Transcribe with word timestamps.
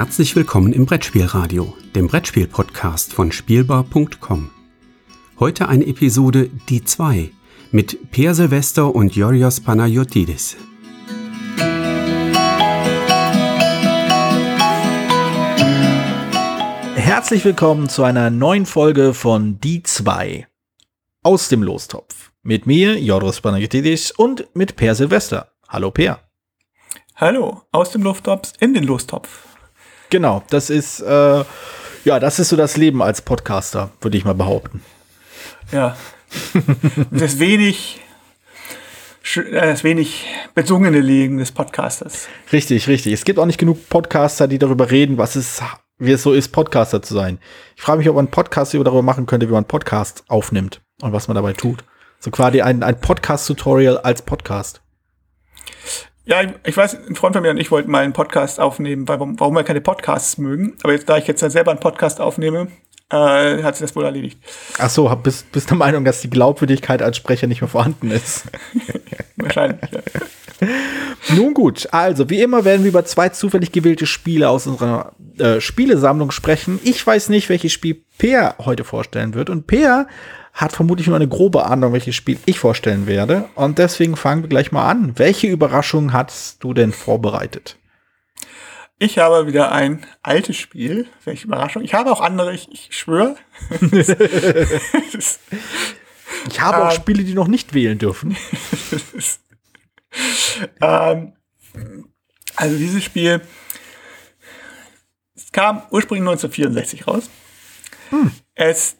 Herzlich 0.00 0.34
willkommen 0.34 0.72
im 0.72 0.86
Brettspielradio, 0.86 1.76
dem 1.94 2.06
Brettspiel-Podcast 2.06 3.12
von 3.12 3.30
Spielbar.com. 3.30 4.50
Heute 5.38 5.68
eine 5.68 5.86
Episode 5.86 6.48
Die 6.70 6.82
2 6.82 7.30
mit 7.70 8.10
Per 8.10 8.34
Silvester 8.34 8.94
und 8.94 9.14
Yorios 9.14 9.60
Panayotidis. 9.60 10.56
Herzlich 16.94 17.44
willkommen 17.44 17.90
zu 17.90 18.02
einer 18.02 18.30
neuen 18.30 18.64
Folge 18.64 19.12
von 19.12 19.60
Die 19.60 19.82
2 19.82 20.48
aus 21.22 21.50
dem 21.50 21.62
Lostopf. 21.62 22.32
Mit 22.42 22.66
mir, 22.66 22.98
Joros 22.98 23.42
Panagiotis 23.42 24.12
und 24.12 24.48
mit 24.54 24.76
Per 24.76 24.94
Silvester. 24.94 25.52
Hallo 25.68 25.90
Per. 25.90 26.20
Hallo, 27.16 27.64
aus 27.70 27.90
dem 27.90 28.02
Lostopf 28.02 28.54
in 28.60 28.72
den 28.72 28.84
Lostopf. 28.84 29.49
Genau, 30.10 30.42
das 30.50 30.70
ist, 30.70 31.00
äh, 31.00 31.44
ja, 32.04 32.18
das 32.18 32.38
ist 32.40 32.48
so 32.48 32.56
das 32.56 32.76
Leben 32.76 33.00
als 33.02 33.22
Podcaster, 33.22 33.90
würde 34.00 34.18
ich 34.18 34.24
mal 34.24 34.34
behaupten. 34.34 34.82
Ja. 35.70 35.96
das 37.12 37.38
wenig, 37.38 38.00
äh, 39.36 39.52
das 39.52 39.84
wenig 39.84 40.26
besungene 40.54 41.00
Leben 41.00 41.38
des 41.38 41.52
Podcasters. 41.52 42.28
Richtig, 42.52 42.88
richtig. 42.88 43.12
Es 43.12 43.24
gibt 43.24 43.38
auch 43.38 43.46
nicht 43.46 43.58
genug 43.58 43.88
Podcaster, 43.88 44.48
die 44.48 44.58
darüber 44.58 44.90
reden, 44.90 45.16
was 45.16 45.36
es, 45.36 45.62
wie 45.98 46.12
es 46.12 46.24
so 46.24 46.32
ist, 46.32 46.48
Podcaster 46.48 47.02
zu 47.02 47.14
sein. 47.14 47.38
Ich 47.76 47.82
frage 47.82 47.98
mich, 47.98 48.08
ob 48.08 48.16
man 48.16 48.26
einen 48.26 48.32
Podcast 48.32 48.74
darüber 48.74 49.02
machen 49.02 49.26
könnte, 49.26 49.46
wie 49.46 49.52
man 49.52 49.58
einen 49.58 49.68
Podcast 49.68 50.24
aufnimmt 50.26 50.80
und 51.02 51.12
was 51.12 51.28
man 51.28 51.36
dabei 51.36 51.52
tut. 51.52 51.84
So 52.18 52.32
quasi 52.32 52.62
ein, 52.62 52.82
ein 52.82 53.00
Podcast-Tutorial 53.00 53.98
als 53.98 54.22
Podcast. 54.22 54.82
Ja, 56.24 56.42
ich 56.64 56.76
weiß, 56.76 57.08
ein 57.08 57.14
Freund 57.16 57.34
von 57.34 57.42
mir 57.42 57.50
und 57.50 57.56
ich 57.56 57.70
wollten 57.70 57.90
mal 57.90 58.04
einen 58.04 58.12
Podcast 58.12 58.60
aufnehmen, 58.60 59.08
weil, 59.08 59.18
warum 59.20 59.54
wir 59.54 59.64
keine 59.64 59.80
Podcasts 59.80 60.38
mögen. 60.38 60.76
Aber 60.82 60.92
jetzt, 60.92 61.08
da 61.08 61.16
ich 61.16 61.26
jetzt 61.26 61.40
selber 61.40 61.70
einen 61.70 61.80
Podcast 61.80 62.20
aufnehme, 62.20 62.68
äh, 63.10 63.62
hat 63.62 63.76
sich 63.76 63.84
das 63.84 63.96
wohl 63.96 64.04
erledigt. 64.04 64.38
Ach 64.78 64.90
so, 64.90 65.08
bist, 65.16 65.50
bist 65.50 65.70
der 65.70 65.76
Meinung, 65.76 66.04
dass 66.04 66.20
die 66.20 66.30
Glaubwürdigkeit 66.30 67.02
als 67.02 67.16
Sprecher 67.16 67.46
nicht 67.46 67.60
mehr 67.60 67.68
vorhanden 67.68 68.10
ist? 68.10 68.44
Wahrscheinlich, 69.36 69.90
ja. 69.90 70.00
Nun 71.36 71.54
gut, 71.54 71.88
also 71.92 72.30
wie 72.30 72.40
immer 72.40 72.64
werden 72.64 72.82
wir 72.82 72.90
über 72.90 73.04
zwei 73.04 73.28
zufällig 73.28 73.72
gewählte 73.72 74.06
Spiele 74.06 74.48
aus 74.48 74.66
unserer 74.66 75.12
äh, 75.38 75.60
Spielesammlung 75.60 76.30
sprechen. 76.30 76.80
Ich 76.82 77.06
weiß 77.06 77.28
nicht, 77.28 77.48
welches 77.48 77.72
Spiel 77.72 78.02
Peer 78.18 78.54
heute 78.58 78.84
vorstellen 78.84 79.34
wird. 79.34 79.50
Und 79.50 79.66
Peer 79.66 80.06
hat 80.52 80.72
vermutlich 80.72 81.06
nur 81.06 81.16
eine 81.16 81.28
grobe 81.28 81.66
Ahnung, 81.66 81.92
welches 81.92 82.14
Spiel 82.14 82.38
ich 82.46 82.58
vorstellen 82.58 83.06
werde. 83.06 83.48
Und 83.54 83.78
deswegen 83.78 84.16
fangen 84.16 84.42
wir 84.42 84.48
gleich 84.48 84.72
mal 84.72 84.88
an. 84.88 85.12
Welche 85.16 85.46
Überraschung 85.46 86.12
hast 86.12 86.62
du 86.62 86.74
denn 86.74 86.92
vorbereitet? 86.92 87.76
Ich 88.98 89.18
habe 89.18 89.46
wieder 89.46 89.72
ein 89.72 90.04
altes 90.22 90.56
Spiel. 90.56 91.06
Welche 91.24 91.46
Überraschung. 91.46 91.82
Ich 91.82 91.94
habe 91.94 92.12
auch 92.12 92.20
andere, 92.20 92.52
ich, 92.52 92.68
ich 92.70 92.90
schwöre. 92.90 93.36
ich 96.48 96.60
habe 96.60 96.84
auch 96.84 96.90
ähm, 96.90 96.96
Spiele, 96.96 97.24
die 97.24 97.32
noch 97.32 97.48
nicht 97.48 97.72
wählen 97.72 97.98
dürfen. 97.98 98.36
ähm, 100.80 101.34
also 102.56 102.76
dieses 102.76 103.04
Spiel 103.04 103.40
es 105.50 105.52
kam 105.52 105.82
ursprünglich 105.90 106.28
1964 106.28 107.08
raus. 107.08 107.28
Hm. 108.10 108.30
Es 108.54 108.96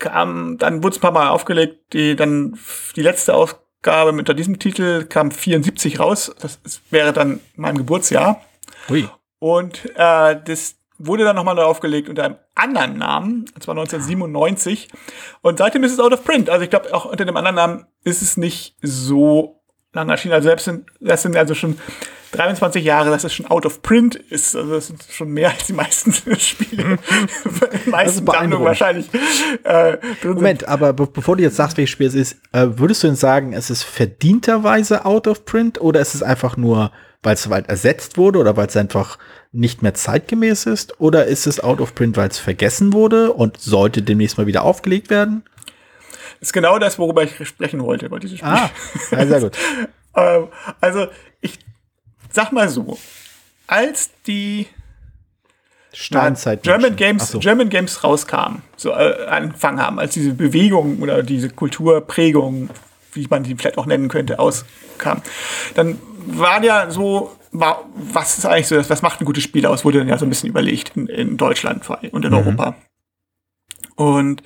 kam, 0.00 0.58
dann 0.58 0.82
wurde 0.82 0.94
es 0.94 0.98
ein 0.98 1.02
paar 1.02 1.12
Mal 1.12 1.28
aufgelegt, 1.28 1.92
die 1.92 2.16
dann 2.16 2.58
die 2.96 3.02
letzte 3.02 3.34
Ausgabe 3.34 4.10
unter 4.10 4.34
diesem 4.34 4.58
Titel 4.58 5.04
kam 5.04 5.30
74 5.30 6.00
raus. 6.00 6.34
Das 6.40 6.58
ist, 6.64 6.80
wäre 6.90 7.12
dann 7.12 7.38
mein 7.54 7.78
Geburtsjahr. 7.78 8.42
Ui. 8.88 9.08
Und 9.38 9.84
äh, 9.94 10.40
das 10.44 10.74
wurde 10.98 11.22
dann 11.22 11.36
nochmal 11.36 11.54
neu 11.54 11.62
aufgelegt 11.62 12.08
unter 12.08 12.24
einem 12.24 12.36
anderen 12.56 12.98
Namen, 12.98 13.44
und 13.54 13.62
zwar 13.62 13.76
1997. 13.76 14.88
Und 15.42 15.58
seitdem 15.58 15.84
ist 15.84 15.92
es 15.92 16.00
out 16.00 16.12
of 16.12 16.24
print. 16.24 16.50
Also 16.50 16.64
ich 16.64 16.70
glaube, 16.70 16.92
auch 16.92 17.04
unter 17.04 17.24
dem 17.24 17.36
anderen 17.36 17.56
Namen 17.56 17.86
ist 18.02 18.20
es 18.20 18.36
nicht 18.36 18.76
so 18.82 19.59
lange 19.92 20.12
erschienen. 20.12 20.34
Also 20.34 20.48
selbst 20.48 20.64
sind, 20.64 20.86
das 21.00 21.22
sind 21.22 21.36
also 21.36 21.54
schon 21.54 21.78
23 22.32 22.84
Jahre, 22.84 23.10
dass 23.10 23.24
es 23.24 23.34
schon 23.34 23.46
out 23.46 23.66
of 23.66 23.82
print 23.82 24.14
ist. 24.14 24.54
Also 24.54 24.72
das 24.74 24.86
sind 24.86 25.04
schon 25.10 25.30
mehr 25.30 25.50
als 25.50 25.66
die 25.66 25.72
meisten 25.72 26.12
Spiele. 26.38 26.98
die 27.86 27.90
meisten 27.90 28.24
Sammlungen 28.24 28.64
wahrscheinlich. 28.64 29.08
Äh, 29.64 29.96
Moment, 30.22 30.68
aber 30.68 30.92
be 30.92 31.06
bevor 31.06 31.36
du 31.36 31.42
jetzt 31.42 31.56
sagst, 31.56 31.76
welches 31.76 31.90
Spiel 31.90 32.06
es 32.06 32.14
ist, 32.14 32.36
äh, 32.52 32.66
würdest 32.76 33.02
du 33.02 33.08
denn 33.08 33.16
sagen, 33.16 33.52
es 33.52 33.70
ist 33.70 33.82
verdienterweise 33.82 35.04
out 35.04 35.26
of 35.26 35.44
print 35.44 35.80
oder 35.80 36.00
ist 36.00 36.14
es 36.14 36.22
einfach 36.22 36.56
nur, 36.56 36.92
weil 37.22 37.34
es 37.34 37.48
bald 37.48 37.68
ersetzt 37.68 38.16
wurde 38.16 38.38
oder 38.38 38.56
weil 38.56 38.68
es 38.68 38.76
einfach 38.76 39.18
nicht 39.52 39.82
mehr 39.82 39.94
zeitgemäß 39.94 40.66
ist? 40.66 41.00
Oder 41.00 41.26
ist 41.26 41.48
es 41.48 41.58
out 41.58 41.80
of 41.80 41.96
print, 41.96 42.16
weil 42.16 42.28
es 42.28 42.38
vergessen 42.38 42.92
wurde 42.92 43.32
und 43.32 43.58
sollte 43.58 44.02
demnächst 44.02 44.38
mal 44.38 44.46
wieder 44.46 44.62
aufgelegt 44.62 45.10
werden? 45.10 45.42
Ist 46.40 46.52
genau 46.52 46.78
das, 46.78 46.98
worüber 46.98 47.22
ich 47.22 47.46
sprechen 47.46 47.82
wollte 47.82 48.08
bei 48.08 48.18
diesem 48.18 48.38
Spiel. 48.38 48.48
Ah, 48.48 48.70
ja, 49.10 49.26
sehr 49.26 49.40
gut. 49.40 49.58
ähm, 50.16 50.48
also 50.80 51.08
ich 51.40 51.58
sag 52.30 52.52
mal 52.52 52.68
so, 52.68 52.98
als 53.66 54.10
die 54.26 54.66
Steinzeit 55.92 56.62
German 56.62 56.96
Games, 56.96 57.28
so. 57.28 57.38
German 57.40 57.68
Games 57.68 58.02
rauskamen, 58.04 58.62
so 58.76 58.90
äh, 58.90 59.26
angefangen 59.26 59.80
haben, 59.80 59.98
als 59.98 60.14
diese 60.14 60.32
Bewegung 60.32 61.00
oder 61.02 61.22
diese 61.22 61.50
Kulturprägung, 61.50 62.70
wie 63.12 63.26
man 63.28 63.42
die 63.42 63.56
vielleicht 63.56 63.76
auch 63.76 63.86
nennen 63.86 64.08
könnte, 64.08 64.38
auskam, 64.38 65.22
dann 65.74 65.98
war 66.26 66.62
ja 66.62 66.90
so, 66.90 67.36
war, 67.50 67.84
was 67.94 68.38
ist 68.38 68.46
eigentlich 68.46 68.68
so, 68.68 68.76
was 68.88 69.02
macht 69.02 69.20
ein 69.20 69.24
gutes 69.24 69.42
Spiel 69.42 69.66
aus, 69.66 69.84
wurde 69.84 69.98
dann 69.98 70.08
ja 70.08 70.16
so 70.16 70.26
ein 70.26 70.28
bisschen 70.28 70.48
überlegt 70.48 70.96
in, 70.96 71.06
in 71.08 71.36
Deutschland 71.36 71.88
und 72.12 72.24
in 72.24 72.30
mhm. 72.30 72.38
Europa. 72.38 72.76
Und 73.96 74.42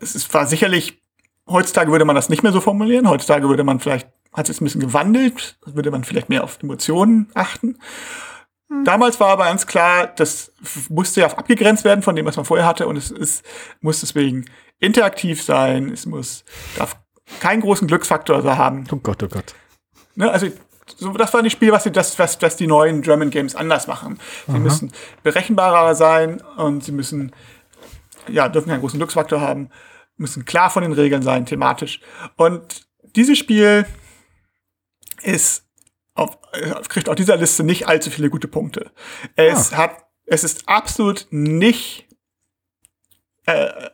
es 0.00 0.32
war 0.32 0.46
sicherlich, 0.46 1.01
heutzutage 1.52 1.90
würde 1.90 2.04
man 2.04 2.16
das 2.16 2.28
nicht 2.28 2.42
mehr 2.42 2.52
so 2.52 2.60
formulieren, 2.60 3.08
heutzutage 3.08 3.48
würde 3.48 3.64
man 3.64 3.80
vielleicht 3.80 4.08
hat 4.32 4.46
sich 4.46 4.60
ein 4.60 4.64
bisschen 4.64 4.80
gewandelt, 4.80 5.58
würde 5.66 5.90
man 5.90 6.04
vielleicht 6.04 6.28
mehr 6.28 6.42
auf 6.42 6.58
Emotionen 6.62 7.30
achten. 7.34 7.78
Hm. 8.68 8.84
Damals 8.84 9.20
war 9.20 9.28
aber 9.28 9.44
ganz 9.44 9.66
klar, 9.66 10.06
das 10.06 10.52
musste 10.88 11.20
ja 11.20 11.26
abgegrenzt 11.26 11.84
werden 11.84 12.02
von 12.02 12.16
dem, 12.16 12.24
was 12.24 12.36
man 12.36 12.46
vorher 12.46 12.66
hatte 12.66 12.86
und 12.86 12.96
es 12.96 13.10
ist, 13.10 13.44
muss 13.80 14.00
deswegen 14.00 14.46
interaktiv 14.78 15.42
sein, 15.42 15.90
es 15.90 16.06
muss, 16.06 16.44
darf 16.76 16.96
keinen 17.40 17.60
großen 17.60 17.86
Glücksfaktor 17.86 18.42
haben. 18.56 18.84
Oh 18.90 18.96
Gott, 18.96 19.22
oh 19.22 19.28
Gott. 19.28 19.54
Ne, 20.14 20.30
also, 20.30 20.48
so, 20.96 21.12
das 21.12 21.32
war 21.32 21.40
ein 21.42 21.50
Spiel, 21.50 21.72
was, 21.72 21.84
das, 21.84 22.18
was, 22.18 22.40
was 22.40 22.56
die 22.56 22.66
neuen 22.66 23.02
German 23.02 23.30
Games 23.30 23.54
anders 23.54 23.86
machen. 23.86 24.18
Sie 24.46 24.52
Aha. 24.52 24.58
müssen 24.58 24.92
berechenbarer 25.22 25.94
sein 25.94 26.40
und 26.56 26.84
sie 26.84 26.92
müssen, 26.92 27.32
ja, 28.28 28.48
dürfen 28.48 28.70
keinen 28.70 28.80
großen 28.80 28.98
Glücksfaktor 28.98 29.40
haben, 29.40 29.70
müssen 30.22 30.44
klar 30.44 30.70
von 30.70 30.82
den 30.82 30.92
Regeln 30.92 31.22
sein, 31.22 31.44
thematisch. 31.46 32.00
Und 32.36 32.86
dieses 33.16 33.36
Spiel 33.36 33.84
ist 35.22 35.66
auf, 36.14 36.38
kriegt 36.88 37.08
auf 37.08 37.14
dieser 37.14 37.36
Liste 37.36 37.64
nicht 37.64 37.86
allzu 37.88 38.10
viele 38.10 38.30
gute 38.30 38.48
Punkte. 38.48 38.90
Es 39.36 39.72
ah. 39.72 39.76
hat, 39.76 40.06
es 40.24 40.44
ist 40.44 40.68
absolut 40.68 41.26
nicht 41.30 42.06
äh, 43.46 43.90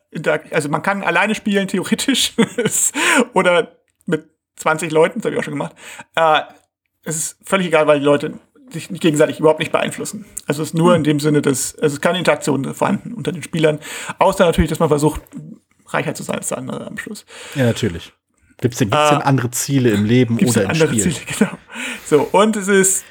also 0.51 0.69
man 0.69 0.83
kann 0.83 1.03
alleine 1.03 1.35
spielen, 1.35 1.69
theoretisch, 1.69 2.35
oder 3.35 3.79
mit 4.07 4.29
20 4.57 4.91
Leuten, 4.91 5.21
das 5.21 5.27
habe 5.27 5.35
ich 5.35 5.41
auch 5.41 5.45
schon 5.45 5.55
gemacht. 5.55 5.75
Äh, 6.15 6.43
es 7.05 7.17
ist 7.17 7.39
völlig 7.43 7.69
egal, 7.69 7.87
weil 7.87 8.01
die 8.01 8.05
Leute 8.05 8.39
sich 8.71 8.89
gegenseitig 8.89 9.41
überhaupt 9.41 9.61
nicht 9.61 9.73
beeinflussen. 9.73 10.27
Also 10.47 10.63
es 10.63 10.71
ist 10.71 10.75
nur 10.75 10.91
hm. 10.91 10.99
in 10.99 11.05
dem 11.05 11.21
Sinne, 11.21 11.41
dass 11.41 11.75
also 11.77 11.87
es 11.87 11.93
ist 11.95 12.01
keine 12.03 12.19
Interaktion 12.19 12.75
vorhanden 12.75 13.15
unter 13.15 13.33
den 13.33 13.43
Spielern, 13.43 13.79
außer 14.19 14.45
natürlich, 14.45 14.69
dass 14.69 14.79
man 14.79 14.91
versucht, 14.91 15.23
reicher 15.89 16.15
zu 16.15 16.23
sein 16.23 16.37
als 16.37 16.49
der 16.49 16.59
andere 16.59 16.87
am 16.87 16.99
Schluss. 16.99 17.25
Ja, 17.55 17.65
natürlich. 17.65 18.13
Gibt 18.61 18.75
es 18.75 18.79
denn, 18.79 18.91
gibt's 18.91 19.11
denn 19.11 19.19
ah. 19.19 19.25
andere 19.25 19.51
Ziele 19.51 19.91
im 19.91 20.05
Leben 20.05 20.39
oder 20.39 20.65
im 20.65 20.71
andere 20.71 20.89
Spiel? 20.89 21.13
Ziele, 21.13 21.27
genau. 21.39 21.59
So, 22.05 22.23
und 22.23 22.57
es 22.57 22.69
ist 22.69 23.05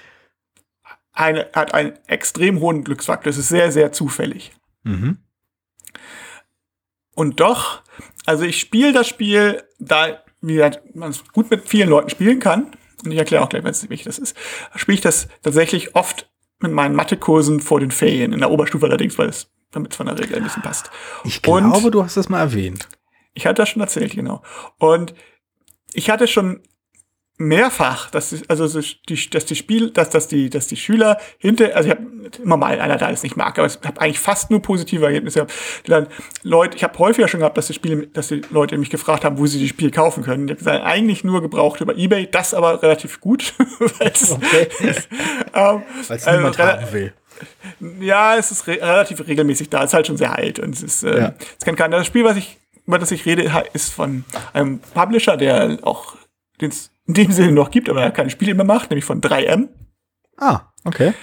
eine, 1.13 1.47
hat 1.53 1.73
einen 1.73 1.93
extrem 2.07 2.59
hohen 2.59 2.83
Glücksfaktor. 2.83 3.29
Es 3.29 3.37
ist 3.37 3.49
sehr, 3.49 3.71
sehr 3.71 3.91
zufällig. 3.91 4.51
Mhm. 4.83 5.17
Und 7.15 7.39
doch, 7.39 7.81
also 8.25 8.43
ich 8.43 8.59
spiele 8.59 8.93
das 8.93 9.07
Spiel, 9.07 9.63
da 9.79 10.19
man 10.41 11.09
es 11.09 11.23
gut 11.31 11.49
mit 11.49 11.67
vielen 11.67 11.89
Leuten 11.89 12.09
spielen 12.09 12.39
kann. 12.39 12.71
Und 13.03 13.11
ich 13.11 13.17
erkläre 13.17 13.43
auch 13.43 13.49
gleich, 13.49 13.63
wie 13.63 13.89
wichtig 13.89 14.03
das 14.03 14.19
ist. 14.19 14.35
Spiele 14.75 14.95
ich 14.95 15.01
das 15.01 15.27
tatsächlich 15.41 15.95
oft 15.95 16.29
mit 16.59 16.71
meinen 16.71 16.95
Mathekursen 16.95 17.59
vor 17.59 17.79
den 17.79 17.91
Ferien, 17.91 18.33
in 18.33 18.39
der 18.39 18.51
Oberstufe 18.51 18.85
allerdings, 18.85 19.17
weil 19.17 19.29
es 19.29 19.49
damit 19.71 19.93
von 19.93 20.07
der 20.07 20.17
Regel 20.17 20.37
ein 20.37 20.43
bisschen 20.43 20.63
passt. 20.63 20.89
Ich 21.23 21.41
glaube, 21.41 21.67
und 21.67 21.91
du 21.91 22.03
hast 22.03 22.17
das 22.17 22.29
mal 22.29 22.39
erwähnt. 22.39 22.87
Ich 23.33 23.45
hatte 23.45 23.61
das 23.61 23.69
schon 23.69 23.81
erzählt, 23.81 24.13
genau. 24.13 24.41
Und 24.79 25.13
ich 25.93 26.09
hatte 26.09 26.27
schon 26.27 26.61
mehrfach, 27.39 28.09
dass 28.09 28.33
also 28.47 28.81
die, 29.07 29.29
dass 29.29 29.45
die 29.45 29.55
Spiel, 29.55 29.91
dass, 29.91 30.09
dass 30.09 30.27
die, 30.27 30.49
dass 30.49 30.67
die 30.67 30.75
Schüler 30.75 31.19
hinter, 31.37 31.75
also 31.75 31.89
ich 31.89 31.95
habe 31.95 32.07
immer 32.43 32.57
mal 32.57 32.79
einer 32.79 32.97
da 32.97 33.11
es 33.11 33.21
nicht 33.21 33.37
mag, 33.37 33.57
aber 33.59 33.67
ich 33.67 33.77
habe 33.85 34.01
eigentlich 34.01 34.19
fast 34.19 34.49
nur 34.49 34.61
positive 34.61 35.05
Ergebnisse 35.05 35.39
gehabt. 35.39 35.53
Die 35.85 35.91
dann 35.91 36.07
Leute, 36.41 36.75
ich 36.75 36.83
habe 36.83 36.97
häufiger 36.97 37.27
schon 37.27 37.41
gehabt, 37.41 37.57
dass 37.57 37.67
die 37.67 37.73
Spiele, 37.73 38.07
dass 38.07 38.29
die 38.29 38.41
Leute 38.49 38.77
mich 38.77 38.89
gefragt 38.89 39.23
haben, 39.23 39.37
wo 39.37 39.45
sie 39.45 39.59
die 39.59 39.67
Spiele 39.67 39.91
kaufen 39.91 40.23
können. 40.23 40.47
Die 40.47 40.55
haben 40.55 40.83
eigentlich 40.83 41.23
nur 41.23 41.41
gebraucht 41.41 41.79
über 41.79 41.95
eBay, 41.95 42.27
das 42.29 42.55
aber 42.55 42.81
relativ 42.81 43.21
gut, 43.21 43.53
weil 43.79 44.11
es 44.11 44.31
okay. 44.31 44.67
ähm, 45.53 45.83
niemand 46.07 46.59
also, 46.59 46.63
haben 46.63 46.91
will. 46.91 47.13
Ja, 47.99 48.35
es 48.35 48.51
ist 48.51 48.67
re 48.67 48.79
relativ 48.81 49.25
regelmäßig 49.27 49.69
da. 49.69 49.83
Es 49.83 49.91
ist 49.91 49.93
halt 49.93 50.07
schon 50.07 50.17
sehr 50.17 50.35
alt 50.35 50.59
und 50.59 50.73
es 50.73 50.83
ist, 50.83 51.03
äh, 51.03 51.19
ja. 51.19 51.33
es 51.57 51.65
kennt 51.65 51.77
keiner. 51.77 51.97
Das 51.97 52.07
Spiel, 52.07 52.23
was 52.23 52.37
ich, 52.37 52.57
über 52.85 52.99
das 52.99 53.11
ich 53.11 53.25
rede, 53.25 53.51
ist 53.73 53.93
von 53.93 54.23
einem 54.53 54.79
Publisher, 54.79 55.37
der 55.37 55.79
auch 55.83 56.15
den 56.61 56.71
es 56.71 56.91
in 57.05 57.13
dem 57.13 57.31
Sinne 57.31 57.51
noch 57.51 57.71
gibt, 57.71 57.89
aber 57.89 58.01
er 58.01 58.11
keine 58.11 58.29
Spiele 58.29 58.53
mehr 58.53 58.65
macht, 58.65 58.89
nämlich 58.89 59.05
von 59.05 59.21
3M. 59.21 59.69
Ah, 60.37 60.61
okay. 60.83 61.13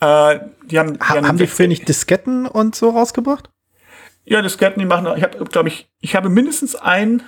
Äh, 0.00 0.40
die 0.64 0.78
haben, 0.78 0.94
die 0.94 1.00
ha 1.00 1.08
haben, 1.08 1.26
haben 1.26 1.38
die 1.38 1.46
früher 1.46 1.68
nicht 1.68 1.88
Disketten 1.88 2.46
und 2.46 2.74
so 2.74 2.90
rausgebracht? 2.90 3.50
Ja, 4.24 4.42
Disketten, 4.42 4.78
die 4.78 4.86
machen, 4.86 5.06
ich 5.16 5.22
habe, 5.22 5.44
glaube 5.44 5.68
ich, 5.68 5.90
ich 6.00 6.14
habe 6.14 6.28
mindestens 6.28 6.76
ein 6.76 7.22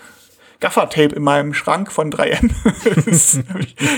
Gaffer-Tape 0.64 1.14
in 1.14 1.22
meinem 1.22 1.52
Schrank 1.52 1.92
von 1.92 2.10
3M. 2.10 2.50
das 3.04 3.38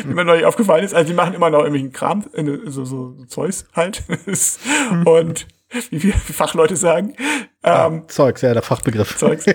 wie 0.04 0.08
mir 0.12 0.24
neulich 0.24 0.44
aufgefallen 0.44 0.84
ist. 0.84 0.94
Also 0.94 1.08
die 1.08 1.14
machen 1.14 1.32
immer 1.32 1.48
noch 1.48 1.60
irgendwelchen 1.60 1.92
Kram, 1.92 2.24
so, 2.34 2.84
so, 2.84 3.14
so 3.14 3.24
Zeugs 3.26 3.68
halt. 3.72 4.02
und 5.04 5.46
wie 5.90 6.02
wir 6.02 6.14
Fachleute 6.14 6.74
sagen. 6.74 7.14
Ah, 7.62 7.86
ähm, 7.86 8.08
Zeugs, 8.08 8.42
ja, 8.42 8.52
der 8.52 8.62
Fachbegriff. 8.62 9.16
Zeugs. 9.16 9.46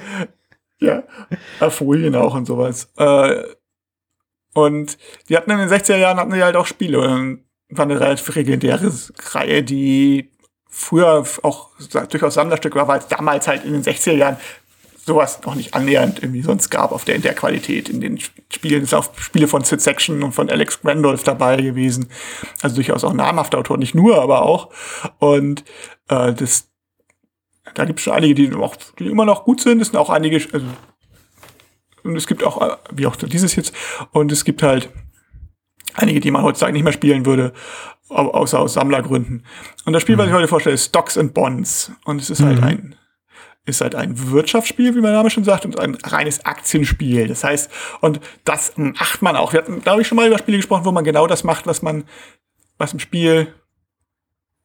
Ja, 0.79 1.03
Folien 1.69 2.15
auch 2.15 2.33
und 2.33 2.45
sowas. 2.45 2.89
Äh, 2.95 3.43
und 4.53 4.97
die 5.27 5.35
hatten 5.35 5.51
in 5.51 5.57
den 5.57 5.69
60er 5.69 5.97
Jahren 5.97 6.17
hatten 6.17 6.31
die 6.31 6.41
halt 6.41 6.55
auch 6.55 6.65
Spiele. 6.65 7.01
Und 7.01 7.43
war 7.69 7.83
eine 7.83 7.99
relativ 7.99 8.33
legendäre 8.33 8.89
Reihe, 9.33 9.63
die 9.63 10.31
früher 10.69 11.25
auch 11.43 11.69
durchaus 12.09 12.35
Sammlerstück 12.35 12.75
war, 12.75 12.87
weil 12.87 12.99
es 12.99 13.07
damals 13.07 13.47
halt 13.47 13.65
in 13.65 13.73
den 13.73 13.83
60er 13.83 14.13
Jahren 14.13 14.37
sowas 15.05 15.41
noch 15.45 15.55
nicht 15.55 15.73
annähernd 15.73 16.21
irgendwie 16.21 16.41
sonst 16.41 16.69
gab 16.69 16.91
auf 16.91 17.05
der, 17.05 17.15
in 17.15 17.21
der 17.21 17.33
Qualität. 17.33 17.89
In 17.89 18.01
den 18.01 18.19
Spielen 18.19 18.85
sind 18.85 18.97
auch 18.97 19.09
Spiele 19.17 19.47
von 19.47 19.63
Sid 19.63 19.81
Section 19.81 20.23
und 20.23 20.33
von 20.33 20.49
Alex 20.49 20.79
Randolph 20.83 21.23
dabei 21.23 21.57
gewesen. 21.57 22.09
Also 22.61 22.75
durchaus 22.75 23.03
auch 23.03 23.13
namhafte 23.13 23.57
Autoren, 23.57 23.79
nicht 23.79 23.95
nur, 23.95 24.21
aber 24.21 24.43
auch. 24.43 24.69
Und 25.19 25.63
äh, 26.07 26.33
das, 26.33 26.69
da 27.73 27.85
gibt 27.85 27.99
es 27.99 28.03
schon 28.03 28.13
einige, 28.13 28.35
die 28.35 28.53
auch 28.53 28.75
die 28.99 29.07
immer 29.07 29.25
noch 29.25 29.43
gut 29.43 29.61
sind. 29.61 29.81
Es 29.81 29.87
sind 29.87 29.97
auch 29.97 30.09
einige, 30.09 30.37
also, 30.53 30.65
und 32.03 32.15
es 32.15 32.27
gibt 32.27 32.43
auch, 32.43 32.77
wie 32.91 33.07
auch 33.07 33.15
dieses 33.15 33.55
jetzt, 33.55 33.73
und 34.11 34.31
es 34.31 34.45
gibt 34.45 34.61
halt 34.61 34.89
einige, 35.93 36.19
die 36.19 36.31
man 36.31 36.43
heutzutage 36.43 36.73
nicht 36.73 36.83
mehr 36.83 36.93
spielen 36.93 37.25
würde, 37.25 37.53
außer 38.09 38.59
aus 38.59 38.73
Sammlergründen. 38.73 39.45
Und 39.85 39.93
das 39.93 40.01
Spiel, 40.01 40.17
was 40.17 40.25
ich 40.27 40.31
mhm. 40.31 40.37
heute 40.37 40.47
vorstelle, 40.47 40.75
ist 40.75 40.85
Stocks 40.85 41.17
and 41.17 41.33
Bonds. 41.33 41.91
Und 42.05 42.21
es 42.21 42.29
ist 42.29 42.41
halt 42.41 42.59
mhm. 42.59 42.65
halt 42.65 42.79
ein 42.79 42.95
ist 43.65 43.81
halt 43.81 43.95
ein 43.95 44.31
Wirtschaftsspiel, 44.31 44.95
wie 44.95 45.01
mein 45.01 45.13
Name 45.13 45.29
schon 45.29 45.43
sagt, 45.43 45.65
und 45.65 45.79
ein 45.79 45.95
reines 46.03 46.45
Aktienspiel. 46.45 47.27
Das 47.27 47.43
heißt, 47.43 47.69
und 48.01 48.19
das 48.43 48.73
macht 48.75 49.21
man 49.21 49.35
auch. 49.35 49.53
Wir 49.53 49.59
hatten, 49.59 49.81
glaube 49.81 50.01
ich, 50.01 50.07
schon 50.07 50.15
mal 50.15 50.27
über 50.27 50.39
Spiele 50.39 50.57
gesprochen, 50.57 50.85
wo 50.85 50.91
man 50.91 51.03
genau 51.03 51.27
das 51.27 51.43
macht, 51.43 51.67
was 51.67 51.81
man, 51.81 52.03
was 52.77 52.93
im 52.93 52.99
Spiel 52.99 53.53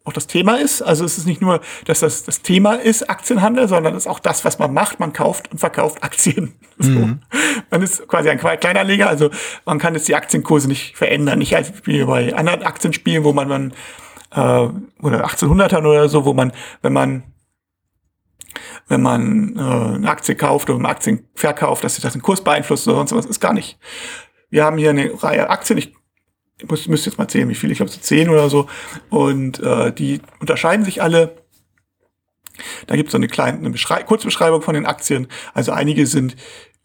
auch 0.07 0.13
das 0.13 0.27
Thema 0.27 0.57
ist. 0.57 0.83
Also 0.83 1.05
es 1.05 1.19
ist 1.19 1.27
nicht 1.27 1.43
nur, 1.43 1.61
dass 1.85 2.01
das 2.01 2.25
das 2.25 2.41
Thema 2.41 2.75
ist, 2.75 3.11
Aktienhandel, 3.11 3.69
sondern 3.69 3.95
es 3.95 4.05
ist 4.05 4.07
auch 4.07 4.21
das, 4.21 4.45
was 4.45 4.59
man 4.59 4.73
macht. 4.73 5.01
Man 5.01 5.13
kauft 5.13 5.51
und 5.53 5.59
verkauft 5.59 6.03
Aktien. 6.03 6.55
So. 6.79 6.91
Mhm. 6.91 7.23
Man 7.71 7.81
ist 7.81 8.07
quasi 8.07 8.29
ein 8.29 8.37
Kleinanleger, 8.37 9.09
also 9.09 9.31
man 9.65 9.79
kann 9.79 9.95
jetzt 9.95 10.09
die 10.09 10.15
Aktienkurse 10.15 10.69
nicht 10.69 10.95
verändern. 10.95 11.39
Nicht 11.39 11.57
als 11.57 11.73
wie 11.87 12.05
bei 12.05 12.35
anderen 12.35 12.65
Aktienspielen, 12.65 13.25
wo 13.25 13.33
man, 13.33 13.49
man 13.49 13.73
äh, 14.33 14.69
oder 15.03 15.25
1800ern 15.25 15.87
oder 15.87 16.11
so, 16.11 16.27
wo 16.27 16.35
man, 16.35 16.53
wenn 16.83 16.93
man 16.93 17.23
wenn 18.89 19.03
man 19.03 19.57
äh, 19.57 19.61
eine 19.61 20.11
Aktie 20.11 20.35
kauft 20.35 20.71
oder 20.71 20.79
eine 20.79 20.89
Aktien 20.89 21.29
verkauft, 21.35 21.85
dass 21.85 21.95
sich 21.95 22.03
das 22.03 22.13
den 22.13 22.23
Kurs 22.23 22.43
beeinflusst 22.43 22.87
oder 22.87 22.99
sonst 22.99 23.13
was, 23.13 23.27
ist 23.27 23.41
gar 23.41 23.53
nicht. 23.53 23.79
Wir 24.49 24.65
haben 24.65 24.79
hier 24.79 24.91
eine 24.91 25.11
Reihe 25.23 25.51
Aktien, 25.51 25.79
ich 25.79 25.93
muss, 26.69 26.87
müsste 26.89 27.11
jetzt 27.11 27.19
mal 27.19 27.29
zählen, 27.29 27.49
wie 27.49 27.55
viele, 27.55 27.73
ich 27.73 27.79
glaube 27.79 27.91
so 27.91 28.01
zehn 28.01 28.29
oder 28.29 28.49
so. 28.49 28.69
Und 29.11 29.61
äh, 29.61 29.93
die 29.93 30.21
unterscheiden 30.41 30.85
sich 30.85 31.03
alle. 31.03 31.37
Da 32.87 32.97
gibt 32.97 33.09
es 33.09 33.13
so 33.13 33.19
eine 33.19 33.29
kleine 33.29 33.59
eine 33.59 33.71
Beschrei 33.71 34.03
Kurzbeschreibung 34.03 34.63
von 34.63 34.75
den 34.75 34.87
Aktien. 34.87 35.27
Also 35.53 35.73
einige 35.73 36.07
sind 36.07 36.37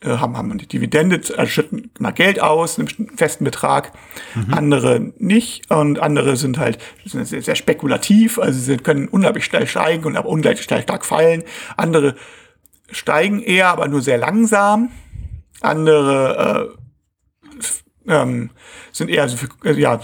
haben, 0.04 0.38
haben 0.38 0.58
die 0.58 0.68
Dividende, 0.68 1.22
also 1.38 1.46
schütten 1.46 1.92
mal 2.00 2.12
Geld 2.12 2.42
aus, 2.42 2.80
einen 2.80 2.88
festen 3.16 3.44
Betrag, 3.44 3.92
mhm. 4.34 4.54
andere 4.54 5.14
nicht 5.18 5.70
und 5.70 6.00
andere 6.00 6.38
sind 6.38 6.58
halt 6.58 6.80
sind 7.06 7.26
sehr, 7.28 7.42
sehr 7.42 7.56
spekulativ, 7.56 8.40
also 8.40 8.60
sie 8.60 8.78
können 8.78 9.08
unglaublich 9.08 9.46
schnell 9.46 9.68
steigen 9.68 10.06
und 10.06 10.18
aber 10.18 10.30
unglaublich 10.30 10.64
schnell 10.64 10.82
stark 10.82 11.06
fallen. 11.06 11.44
Andere 11.78 12.16
steigen 12.92 13.42
eher, 13.42 13.68
aber 13.68 13.88
nur 13.88 14.02
sehr 14.02 14.18
langsam. 14.18 14.90
Andere 15.62 16.74
äh, 18.08 18.12
ähm, 18.12 18.50
sind 18.92 19.10
eher 19.10 19.30
so, 19.30 19.38
äh, 19.64 19.74
ja, 19.74 20.00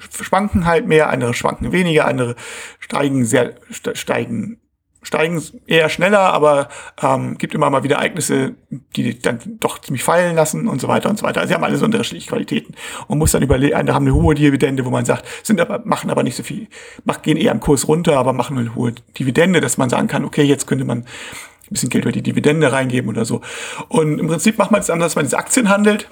schwanken 0.00 0.66
halt 0.66 0.86
mehr, 0.86 1.10
andere 1.10 1.34
schwanken 1.34 1.72
weniger, 1.72 2.06
andere 2.06 2.34
steigen 2.80 3.24
sehr, 3.24 3.54
steigen, 3.70 4.60
steigen 5.04 5.42
eher 5.66 5.88
schneller, 5.88 6.32
aber 6.32 6.68
ähm, 7.00 7.38
gibt 7.38 7.54
immer 7.54 7.70
mal 7.70 7.84
wieder 7.84 7.96
Ereignisse, 7.96 8.54
die 8.96 9.18
dann 9.20 9.38
doch 9.60 9.80
ziemlich 9.80 10.02
fallen 10.02 10.34
lassen 10.34 10.66
und 10.66 10.80
so 10.80 10.88
weiter 10.88 11.08
und 11.08 11.18
so 11.18 11.24
weiter. 11.24 11.40
Also 11.40 11.48
sie 11.48 11.54
haben 11.54 11.64
alle 11.64 11.76
so 11.76 11.84
unterschiedliche 11.84 12.28
Qualitäten 12.28 12.74
und 13.06 13.18
muss 13.18 13.32
dann 13.32 13.42
überlegen, 13.42 13.74
andere 13.74 13.94
haben 13.94 14.06
eine 14.06 14.14
hohe 14.14 14.34
Dividende, 14.34 14.84
wo 14.84 14.90
man 14.90 15.04
sagt, 15.04 15.24
sind 15.42 15.60
aber, 15.60 15.82
machen 15.84 16.10
aber 16.10 16.22
nicht 16.22 16.36
so 16.36 16.42
viel, 16.42 16.66
machen, 17.04 17.22
gehen 17.22 17.36
eher 17.36 17.52
im 17.52 17.60
Kurs 17.60 17.86
runter, 17.86 18.18
aber 18.18 18.32
machen 18.32 18.58
eine 18.58 18.74
hohe 18.74 18.92
Dividende, 19.18 19.60
dass 19.60 19.78
man 19.78 19.88
sagen 19.88 20.08
kann, 20.08 20.24
okay, 20.24 20.42
jetzt 20.42 20.66
könnte 20.66 20.84
man 20.84 20.98
ein 20.98 21.70
bisschen 21.70 21.88
Geld 21.88 22.04
über 22.04 22.12
die 22.12 22.22
Dividende 22.22 22.72
reingeben 22.72 23.08
oder 23.08 23.24
so. 23.24 23.40
Und 23.88 24.18
im 24.18 24.26
Prinzip 24.26 24.58
macht 24.58 24.70
man 24.70 24.80
es 24.80 24.90
anders, 24.90 25.12
dass 25.12 25.16
man 25.16 25.24
diese 25.24 25.38
Aktien 25.38 25.68
handelt 25.68 26.08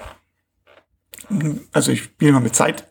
also 1.72 1.92
ich 1.92 2.04
spiele 2.04 2.30
immer 2.30 2.40
mit 2.40 2.54
Zeit, 2.54 2.88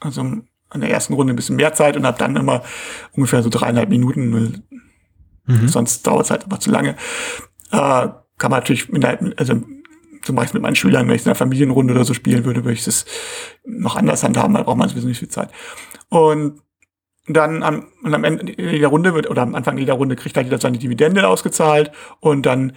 also 0.00 0.20
an 0.20 0.80
der 0.80 0.90
ersten 0.90 1.14
Runde 1.14 1.32
ein 1.32 1.36
bisschen 1.36 1.56
mehr 1.56 1.72
Zeit 1.74 1.96
und 1.96 2.06
habe 2.06 2.18
dann 2.18 2.36
immer 2.36 2.62
ungefähr 3.12 3.42
so 3.42 3.48
dreieinhalb 3.48 3.88
Minuten, 3.88 4.64
mhm. 5.46 5.68
sonst 5.68 6.06
dauert 6.06 6.24
es 6.24 6.30
halt 6.30 6.44
aber 6.44 6.60
zu 6.60 6.70
lange. 6.70 6.96
Äh, 7.70 8.08
kann 8.38 8.50
man 8.50 8.60
natürlich, 8.60 8.88
mit 8.88 9.04
einer, 9.04 9.32
also 9.36 9.62
zum 10.22 10.36
Beispiel 10.36 10.58
mit 10.58 10.62
meinen 10.62 10.76
Schülern, 10.76 11.06
wenn 11.06 11.14
ich 11.14 11.22
in 11.22 11.28
einer 11.28 11.34
Familienrunde 11.34 11.94
oder 11.94 12.04
so 12.04 12.14
spielen 12.14 12.44
würde, 12.44 12.64
würde 12.64 12.74
ich 12.74 12.84
das 12.84 13.04
noch 13.64 13.96
anders 13.96 14.22
handhaben, 14.22 14.54
da 14.54 14.62
braucht 14.62 14.78
man 14.78 14.88
sowieso 14.88 15.06
nicht 15.06 15.18
viel 15.18 15.28
Zeit. 15.28 15.50
Und 16.08 16.60
dann 17.26 17.62
am, 17.62 17.86
und 18.02 18.14
am 18.14 18.24
Ende 18.24 18.54
jeder 18.56 18.88
Runde 18.88 19.14
wird, 19.14 19.30
oder 19.30 19.42
am 19.42 19.54
Anfang 19.54 19.78
jeder 19.78 19.94
Runde 19.94 20.16
kriegt 20.16 20.36
halt 20.36 20.46
jeder 20.46 20.60
seine 20.60 20.78
Dividende 20.78 21.26
ausgezahlt 21.26 21.90
und 22.20 22.44
dann 22.44 22.74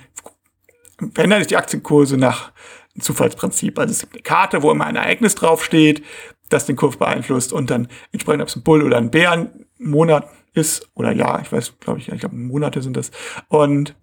verändern 1.13 1.39
sich 1.39 1.47
die 1.47 1.57
Aktienkurse 1.57 2.17
nach 2.17 2.51
Zufallsprinzip. 2.99 3.77
Also 3.77 3.91
es 3.91 3.99
gibt 4.01 4.13
eine 4.13 4.23
Karte, 4.23 4.63
wo 4.63 4.71
immer 4.71 4.85
ein 4.85 4.95
Ereignis 4.95 5.35
draufsteht, 5.35 6.03
das 6.49 6.65
den 6.65 6.75
Kurs 6.75 6.97
beeinflusst 6.97 7.53
und 7.53 7.69
dann 7.69 7.89
entsprechend, 8.11 8.41
ob 8.41 8.47
es 8.47 8.55
ein 8.55 8.63
Bull 8.63 8.83
oder 8.83 8.97
ein 8.97 9.11
Bärenmonat 9.11 10.27
ist 10.57 10.89
oder 10.93 11.11
ja, 11.11 11.39
ich 11.41 11.51
weiß, 11.51 11.79
glaube 11.79 11.99
ich, 11.99 12.09
ich 12.09 12.19
glaube 12.19 12.35
Monate 12.35 12.81
sind 12.81 12.97
das. 12.97 13.11
Und, 13.47 13.95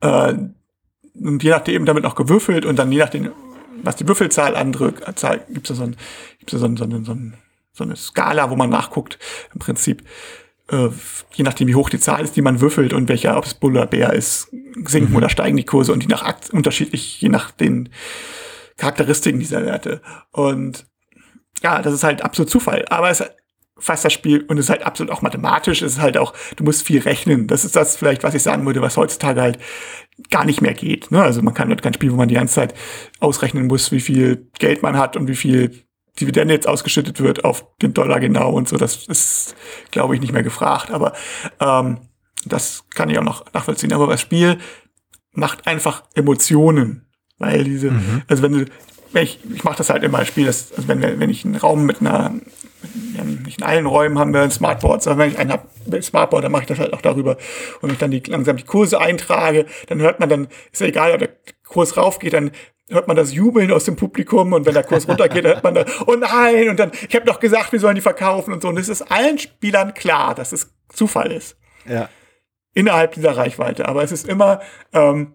äh, 0.00 0.34
und 1.14 1.42
je 1.42 1.50
nachdem 1.50 1.86
damit 1.86 2.04
noch 2.04 2.14
gewürfelt 2.14 2.64
und 2.64 2.78
dann 2.78 2.92
je 2.92 2.98
nachdem, 2.98 3.32
was 3.82 3.96
die 3.96 4.06
Würfelzahl 4.06 4.56
andrückt, 4.56 5.04
gibt 5.04 5.18
es 5.18 5.22
da 5.68 5.74
so, 5.74 5.82
ein, 5.82 5.96
gibt's 6.38 6.52
da 6.52 6.58
so, 6.58 6.66
ein, 6.66 6.76
so, 6.76 6.84
ein, 6.84 7.04
so, 7.04 7.12
ein, 7.12 7.34
so 7.72 7.84
eine 7.84 7.96
Skala, 7.96 8.50
wo 8.50 8.56
man 8.56 8.70
nachguckt, 8.70 9.18
im 9.52 9.58
Prinzip, 9.58 10.04
äh, 10.70 10.88
je 11.34 11.44
nachdem, 11.44 11.68
wie 11.68 11.74
hoch 11.74 11.90
die 11.90 12.00
Zahl 12.00 12.22
ist, 12.22 12.36
die 12.36 12.42
man 12.42 12.60
würfelt 12.60 12.92
und 12.92 13.08
welcher, 13.08 13.36
ob 13.36 13.44
es 13.44 13.54
Bull 13.54 13.72
oder 13.72 13.86
Bär 13.86 14.12
ist, 14.12 14.48
sinken 14.84 15.10
mhm. 15.10 15.16
oder 15.16 15.28
steigen 15.28 15.56
die 15.56 15.64
Kurse 15.64 15.92
und 15.92 16.02
die 16.02 16.08
nach 16.08 16.22
Akt 16.22 16.50
unterschiedlich, 16.50 17.20
je 17.20 17.28
nach 17.28 17.50
den 17.50 17.88
Charakteristiken 18.76 19.40
dieser 19.40 19.64
Werte. 19.64 20.00
Und 20.32 20.86
ja, 21.62 21.82
das 21.82 21.92
ist 21.92 22.04
halt 22.04 22.22
absolut 22.22 22.50
Zufall. 22.50 22.84
Aber 22.88 23.10
es 23.10 23.22
fast 23.80 24.04
das 24.04 24.12
Spiel 24.12 24.44
und 24.48 24.58
es 24.58 24.66
ist 24.66 24.70
halt 24.70 24.82
absolut 24.82 25.12
auch 25.12 25.22
mathematisch. 25.22 25.82
Es 25.82 25.94
ist 25.94 26.00
halt 26.00 26.16
auch, 26.16 26.34
du 26.56 26.64
musst 26.64 26.82
viel 26.82 27.00
rechnen. 27.00 27.46
Das 27.46 27.64
ist 27.64 27.76
das 27.76 27.96
vielleicht, 27.96 28.22
was 28.22 28.34
ich 28.34 28.42
sagen 28.42 28.64
würde, 28.66 28.82
was 28.82 28.96
heutzutage 28.96 29.40
halt 29.40 29.58
gar 30.30 30.44
nicht 30.44 30.60
mehr 30.60 30.74
geht. 30.74 31.10
Ne? 31.10 31.22
Also 31.22 31.42
man 31.42 31.54
kann 31.54 31.68
halt 31.68 31.82
kein 31.82 31.94
Spiel, 31.94 32.12
wo 32.12 32.16
man 32.16 32.28
die 32.28 32.34
ganze 32.34 32.54
Zeit 32.54 32.74
ausrechnen 33.18 33.66
muss, 33.66 33.90
wie 33.90 34.00
viel 34.00 34.48
Geld 34.58 34.82
man 34.82 34.96
hat 34.96 35.16
und 35.16 35.28
wie 35.28 35.36
viel 35.36 35.84
Dividende 36.20 36.54
jetzt 36.54 36.68
ausgeschüttet 36.68 37.20
wird 37.20 37.44
auf 37.44 37.64
den 37.78 37.94
Dollar 37.94 38.20
genau 38.20 38.52
und 38.52 38.68
so. 38.68 38.76
Das 38.76 39.06
ist, 39.06 39.56
glaube 39.90 40.14
ich, 40.14 40.20
nicht 40.20 40.32
mehr 40.32 40.42
gefragt. 40.42 40.90
Aber 40.90 41.14
ähm, 41.60 41.98
das 42.44 42.84
kann 42.94 43.08
ich 43.08 43.18
auch 43.18 43.24
noch 43.24 43.52
nachvollziehen. 43.52 43.92
Aber 43.92 44.06
das 44.06 44.20
Spiel 44.20 44.58
macht 45.32 45.66
einfach 45.66 46.04
Emotionen. 46.14 47.06
Weil 47.38 47.64
diese, 47.64 47.90
mhm. 47.90 48.22
also 48.28 48.42
wenn 48.42 48.52
du, 48.52 48.64
wenn 49.12 49.24
ich, 49.24 49.38
ich 49.54 49.64
mache 49.64 49.78
das 49.78 49.90
halt 49.90 50.02
immer, 50.02 50.20
ich 50.22 50.28
spiele 50.28 50.48
das, 50.48 50.72
also 50.72 50.88
wenn, 50.88 51.00
wenn 51.02 51.30
ich 51.30 51.44
einen 51.44 51.56
Raum 51.56 51.84
mit 51.84 52.00
einer, 52.00 52.34
nicht 53.44 53.58
in 53.58 53.64
allen 53.64 53.86
Räumen 53.86 54.18
haben 54.18 54.32
wir 54.32 54.42
ein 54.42 54.50
Smartboard, 54.50 55.02
sondern 55.02 55.18
wenn 55.20 55.32
ich 55.32 55.38
einen 55.38 55.52
habe 55.52 56.02
Smartboard, 56.02 56.44
dann 56.44 56.52
mache 56.52 56.62
ich 56.62 56.68
das 56.68 56.78
halt 56.78 56.92
auch 56.92 57.02
darüber. 57.02 57.36
Und 57.80 57.82
wenn 57.82 57.90
ich 57.90 57.98
dann 57.98 58.10
die, 58.10 58.22
langsam 58.26 58.56
die 58.56 58.64
Kurse 58.64 59.00
eintrage, 59.00 59.66
dann 59.88 60.00
hört 60.00 60.20
man 60.20 60.28
dann, 60.28 60.48
ist 60.72 60.80
ja 60.80 60.86
egal, 60.86 61.12
ob 61.12 61.18
der 61.18 61.30
Kurs 61.66 61.96
raufgeht, 61.96 62.32
dann 62.32 62.52
hört 62.88 63.06
man 63.06 63.16
das 63.16 63.32
Jubeln 63.32 63.70
aus 63.70 63.84
dem 63.84 63.96
Publikum 63.96 64.52
und 64.52 64.66
wenn 64.66 64.74
der 64.74 64.82
Kurs 64.82 65.08
runtergeht, 65.08 65.44
dann 65.44 65.54
hört 65.54 65.64
man 65.64 65.74
da, 65.74 65.84
oh 66.06 66.16
nein, 66.16 66.68
und 66.68 66.78
dann, 66.78 66.90
ich 67.08 67.14
habe 67.14 67.26
doch 67.26 67.38
gesagt, 67.38 67.72
wir 67.72 67.80
sollen 67.80 67.94
die 67.94 68.00
verkaufen 68.00 68.52
und 68.52 68.62
so. 68.62 68.68
Und 68.68 68.78
es 68.78 68.88
ist 68.88 69.02
allen 69.02 69.38
Spielern 69.38 69.94
klar, 69.94 70.34
dass 70.34 70.52
es 70.52 70.72
Zufall 70.88 71.30
ist. 71.30 71.56
Ja. 71.86 72.08
Innerhalb 72.74 73.12
dieser 73.12 73.36
Reichweite. 73.36 73.86
Aber 73.86 74.02
es 74.02 74.12
ist 74.12 74.26
immer 74.26 74.60
ähm, 74.92 75.34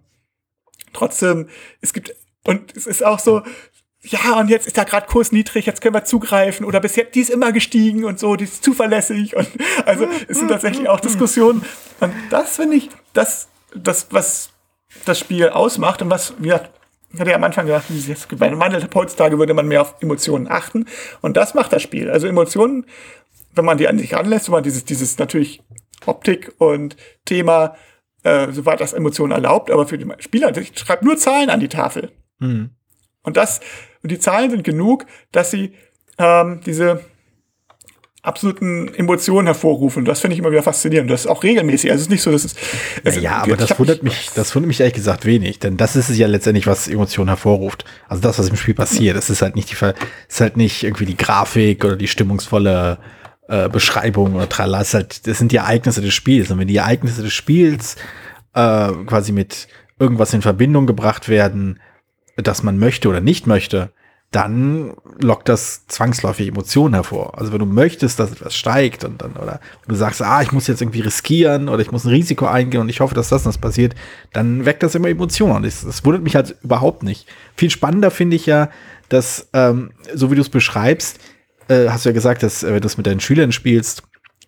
trotzdem, 0.94 1.48
es 1.82 1.94
gibt, 1.94 2.14
und 2.44 2.76
es 2.76 2.88
ist 2.88 3.06
auch 3.06 3.20
so, 3.20 3.42
ja, 4.08 4.40
und 4.40 4.50
jetzt 4.50 4.68
ist 4.68 4.78
da 4.78 4.84
gerade 4.84 5.08
Kurs 5.08 5.32
niedrig, 5.32 5.66
jetzt 5.66 5.82
können 5.82 5.96
wir 5.96 6.06
zugreifen 6.06 6.66
oder 6.66 6.80
bis 6.80 6.96
jetzt, 6.96 7.16
die 7.16 7.22
ist 7.22 7.30
immer 7.30 7.52
gestiegen 7.52 8.06
und 8.06 8.20
so, 8.20 8.36
die 8.36 8.44
ist 8.44 8.64
zuverlässig 8.64 9.36
und 9.36 9.48
also 9.86 10.08
es 10.28 10.38
sind 10.38 10.50
tatsächlich 10.50 10.88
auch 10.90 11.00
Diskussionen 11.00 11.64
und 12.00 12.14
das 12.30 12.58
finde 12.58 12.78
ich, 12.78 12.90
das, 13.14 13.48
das, 13.76 14.08
was 14.12 14.50
das 15.06 15.20
Spiel 15.20 15.50
ausmacht 15.50 16.02
und 16.02 16.10
was, 16.10 16.34
wie 16.38 16.46
gesagt, 16.46 16.72
ich 17.14 17.20
hatte 17.20 17.32
ja 17.32 17.38
am 17.38 17.44
Anfang 17.44 17.66
gesagt, 17.66 17.88
bei 18.38 18.48
einem 18.48 18.60
Wandel 18.60 18.88
heutzutage 18.94 19.40
würde 19.40 19.54
man 19.54 19.68
mehr 19.68 19.82
auf 19.82 19.96
Emotionen 20.02 20.48
achten 20.50 20.86
und 21.22 21.38
das 21.38 21.54
macht 21.54 21.72
das 21.72 21.82
Spiel. 21.82 22.10
Also 22.10 22.28
Emotionen, 22.28 22.86
wenn 23.54 23.66
man 23.66 23.78
die 23.78 23.88
an 23.88 23.98
sich 23.98 24.14
ranlässt, 24.14 24.48
wenn 24.48 24.54
man 24.54 24.64
dieses, 24.64 24.84
dieses 24.84 25.18
natürlich 25.18 25.64
Optik 26.06 26.54
und 26.58 26.98
Thema, 27.24 27.76
äh, 28.24 28.52
soweit 28.52 28.82
das 28.82 28.94
Emotionen 28.94 29.32
erlaubt, 29.32 29.72
aber 29.72 29.88
für 29.88 29.98
die 29.98 30.06
Spieler, 30.20 30.56
ich 30.58 30.78
schreibe 30.78 31.06
nur 31.06 31.18
Zahlen 31.18 31.50
an 31.50 31.62
die 31.62 31.70
Tafel. 31.70 32.12
Mhm. 32.40 32.72
Und 33.24 33.38
das, 33.38 33.60
und 34.06 34.12
die 34.12 34.20
Zahlen 34.20 34.52
sind 34.52 34.64
genug, 34.64 35.08
dass 35.32 35.50
sie 35.50 35.74
ähm, 36.20 36.60
diese 36.64 37.02
absoluten 38.22 38.94
Emotionen 38.94 39.48
hervorrufen. 39.48 40.06
Das 40.06 40.20
finde 40.20 40.36
ich 40.36 40.40
immer 40.40 40.52
wieder 40.52 40.62
faszinierend. 40.62 41.10
Das 41.10 41.22
ist 41.22 41.28
auch 41.28 41.42
regelmäßig. 41.42 41.90
Also 41.90 42.02
es 42.02 42.04
ist 42.04 42.12
nicht 42.12 42.22
so, 42.22 42.32
dass 42.32 42.46
es. 42.46 42.56
Also, 43.04 43.20
ja, 43.20 43.38
aber 43.42 43.58
das 43.58 43.80
wundert 43.80 44.04
mich, 44.04 44.30
das 44.36 44.54
wundert 44.54 44.68
mich 44.68 44.80
ehrlich 44.80 44.94
gesagt 44.94 45.26
wenig, 45.26 45.58
denn 45.58 45.76
das 45.76 45.96
ist 45.96 46.12
es 46.12 46.20
ja 46.20 46.28
letztendlich, 46.28 46.68
was 46.68 46.88
Emotionen 46.88 47.30
hervorruft. 47.30 47.84
Also 48.08 48.22
das, 48.22 48.38
was 48.38 48.48
im 48.48 48.58
Spiel 48.58 48.76
passiert, 48.76 49.18
das 49.18 49.32
ist 49.32 49.42
halt 49.42 49.56
nicht 49.56 49.72
die, 49.72 49.76
ist 50.30 50.40
halt 50.40 50.56
nicht 50.56 50.84
irgendwie 50.84 51.06
die 51.06 51.18
Grafik 51.18 51.84
oder 51.84 51.96
die 51.96 52.08
stimmungsvolle 52.08 53.00
äh, 53.48 53.70
Beschreibung 53.70 54.36
oder 54.36 54.48
tralala. 54.48 54.80
Das, 54.84 54.94
halt, 54.94 55.26
das 55.26 55.40
sind 55.40 55.52
die 55.52 55.58
Ereignisse 55.58 56.02
des 56.02 56.14
Spiels. 56.14 56.52
Und 56.52 56.60
wenn 56.60 56.68
die 56.68 56.78
Ereignisse 56.78 57.24
des 57.24 57.34
Spiels 57.34 57.96
äh, 58.54 58.92
quasi 59.08 59.32
mit 59.32 59.68
irgendwas 59.98 60.32
in 60.32 60.44
Verbindung 60.44 60.86
gebracht 60.86 61.28
werden, 61.28 61.80
das 62.36 62.64
man 62.64 62.78
möchte 62.78 63.10
oder 63.10 63.22
nicht 63.22 63.48
möchte, 63.48 63.92
dann 64.32 64.94
lockt 65.22 65.48
das 65.48 65.88
zwangsläufig 65.88 66.50
Emotionen 66.50 66.94
hervor. 66.94 67.40
Also 67.40 67.54
wenn 67.54 67.60
du 67.60 67.66
möchtest, 67.66 68.20
dass 68.20 68.34
etwas 68.34 68.54
steigt 68.56 69.06
und 69.06 69.22
dann, 69.22 69.34
oder 69.34 69.62
du 69.88 69.96
sagst, 69.96 70.22
ah, 70.22 70.42
ich 70.42 70.52
muss 70.52 70.68
jetzt 70.68 70.82
irgendwie 70.82 71.00
riskieren 71.00 71.70
oder 71.70 71.82
ich 71.82 71.92
muss 71.92 72.04
ein 72.04 72.10
Risiko 72.10 72.46
eingehen 72.46 72.82
und 72.82 72.90
ich 72.90 73.00
hoffe, 73.00 73.16
dass 73.16 73.30
das 73.30 73.44
und 73.46 73.54
das 73.54 73.58
passiert, 73.58 73.96
dann 74.34 74.66
weckt 74.66 74.84
das 74.84 74.94
immer 74.96 75.08
Emotionen. 75.08 75.58
Und 75.58 75.66
das, 75.66 75.86
das 75.86 76.04
wundert 76.04 76.24
mich 76.24 76.36
halt 76.36 76.58
überhaupt 76.64 77.04
nicht. 77.04 77.28
Viel 77.56 77.70
spannender 77.70 78.12
finde 78.12 78.36
ich 78.36 78.46
ja, 78.46 78.70
dass, 79.08 79.48
ähm, 79.54 79.92
so 80.14 80.32
wie 80.32 80.36
du 80.36 80.42
es 80.42 80.50
beschreibst, 80.50 81.20
äh, 81.70 81.88
hast 81.88 82.04
du 82.04 82.10
ja 82.10 82.14
gesagt, 82.14 82.44
dass 82.44 82.64
äh, 82.64 82.74
wenn 82.74 82.82
du 82.82 82.88
es 82.88 82.98
mit 82.98 83.08
deinen 83.08 83.22
Schülern 83.22 83.54
spielst, 83.54 84.04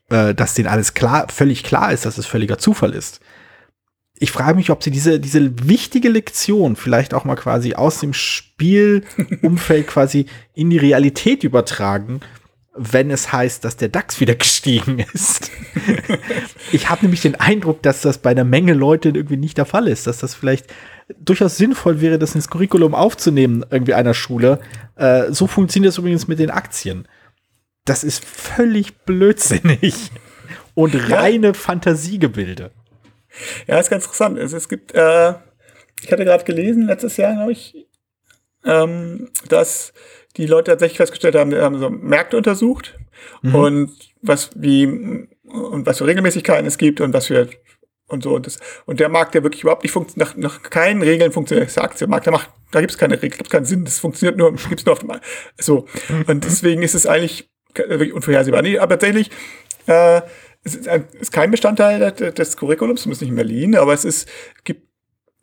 äh, 0.10 0.36
dass 0.36 0.53
denen 0.53 0.67
alles 0.67 0.96
klar, 0.96 1.27
völlig 1.29 1.63
klar 1.63 1.94
ist, 1.94 2.06
dass 2.06 2.17
es 2.17 2.25
völliger 2.25 2.58
Zufall 2.58 2.94
ist 2.94 3.22
ich 4.19 4.31
frage 4.31 4.57
mich, 4.57 4.69
ob 4.69 4.83
sie 4.83 4.91
diese, 4.91 5.19
diese 5.19 5.67
wichtige 5.67 6.09
Lektion 6.09 6.75
vielleicht 6.75 7.13
auch 7.13 7.24
mal 7.24 7.36
quasi 7.36 7.75
aus 7.75 8.00
dem 8.00 8.13
Spielumfeld 8.13 9.88
quasi 9.88 10.25
in 10.53 10.69
die 10.69 10.77
Realität 10.77 11.43
übertragen, 11.43 12.21
wenn 12.75 13.12
es 13.12 13.31
heißt, 13.31 13.63
dass 13.63 13.77
der 13.77 13.89
DAX 13.89 14.19
wieder 14.19 14.36
gestiegen 14.36 15.00
ist. 15.13 15.51
ich 16.71 16.89
habe 16.89 17.03
nämlich 17.03 17.21
den 17.21 17.36
Eindruck, 17.36 17.81
dass 17.83 18.01
das 18.01 18.19
bei 18.19 18.31
einer 18.31 18.43
Menge 18.43 18.74
Leute 18.74 19.09
irgendwie 19.09 19.38
nicht 19.38 19.57
der 19.57 19.65
Fall 19.65 19.88
ist, 19.88 20.07
dass 20.07 20.19
das 20.19 20.33
vielleicht 20.33 20.67
durchaus 21.19 21.57
sinnvoll 21.57 22.01
wäre, 22.01 22.19
das 22.19 22.36
ins 22.36 22.50
Curriculum 22.50 22.93
aufzunehmen, 22.93 23.65
irgendwie 23.69 23.93
einer 23.93 24.13
Schule. 24.13 24.59
Äh, 24.95 25.31
so 25.31 25.47
funktioniert 25.47 25.91
das 25.91 25.97
übrigens 25.97 26.27
mit 26.27 26.39
den 26.39 26.51
Aktien. 26.51 27.07
Das 27.86 28.03
ist 28.03 28.24
völlig 28.25 28.97
blödsinnig 29.05 30.12
und 30.74 30.93
reine 31.09 31.47
ja. 31.47 31.53
Fantasiegebilde. 31.53 32.71
Ja, 33.67 33.79
ist 33.79 33.89
ganz 33.89 34.03
interessant. 34.03 34.38
Es, 34.38 34.53
es 34.53 34.70
gibt, 34.70 34.94
äh, 34.94 35.34
ich 36.01 36.12
hatte 36.12 36.25
gerade 36.25 36.44
gelesen, 36.44 36.88
letztes 36.88 37.17
Jahr, 37.17 37.34
glaube 37.34 37.51
ich, 37.51 37.88
ähm, 38.65 39.29
dass 39.50 39.94
die 40.38 40.46
Leute 40.46 40.72
tatsächlich 40.72 40.98
festgestellt 40.98 41.36
haben, 41.36 41.51
wir 41.51 41.63
haben 41.63 41.79
so 41.79 41.89
Märkte 41.89 42.38
untersucht 42.38 42.98
mhm. 43.41 43.56
und 43.56 43.91
was 44.22 44.51
wie 44.56 44.86
und 45.44 45.86
was 45.86 45.98
für 45.98 46.06
Regelmäßigkeiten 46.06 46.65
es 46.65 46.77
gibt 46.77 47.01
und 47.01 47.13
was 47.13 47.27
für 47.27 47.50
und 48.08 48.24
so 48.24 48.36
und 48.36 48.46
das 48.46 48.60
und 48.86 49.00
der 49.00 49.10
Markt, 49.10 49.34
der 49.34 49.44
wirklich 49.44 49.63
überhaupt 49.63 49.84
nicht 49.84 49.91
funktioniert, 49.91 50.38
nach, 50.38 50.60
nach 50.60 50.62
keinen 50.63 51.01
Regeln 51.01 51.32
funktioniert, 51.32 51.75
der 51.75 51.84
Aktienmarkt, 51.84 52.25
der 52.25 52.34
macht, 52.34 52.50
da 52.72 52.79
gibt 52.82 52.91
es 52.91 52.98
keine 52.98 53.15
Regeln, 53.15 53.38
gibt 53.38 53.50
keinen 53.50 53.65
Sinn, 53.65 53.86
das 53.86 54.00
funktioniert 54.00 54.38
nur, 54.38 54.53
gibt's 54.70 54.86
nur 54.86 54.94
auf 54.94 55.00
dem 55.00 55.12
so 55.58 55.88
und 56.27 56.44
deswegen 56.44 56.84
ist 56.84 56.96
es 56.96 57.06
eigentlich 57.06 57.50
wirklich 57.75 58.13
unvorhersehbar. 58.13 58.62
Nee, 58.62 58.79
aber 58.79 58.98
tatsächlich 58.98 59.29
äh, 59.88 60.22
es 60.67 60.75
ist, 60.75 60.88
ein, 60.88 61.05
ist 61.19 61.31
kein 61.31 61.51
Bestandteil 61.51 62.12
des 62.12 62.57
Curriculums, 62.57 63.01
zumindest 63.01 63.21
nicht 63.21 63.31
in 63.31 63.36
Berlin, 63.36 63.75
aber 63.75 63.93
es 63.93 64.05
ist, 64.05 64.27
gibt 64.63 64.88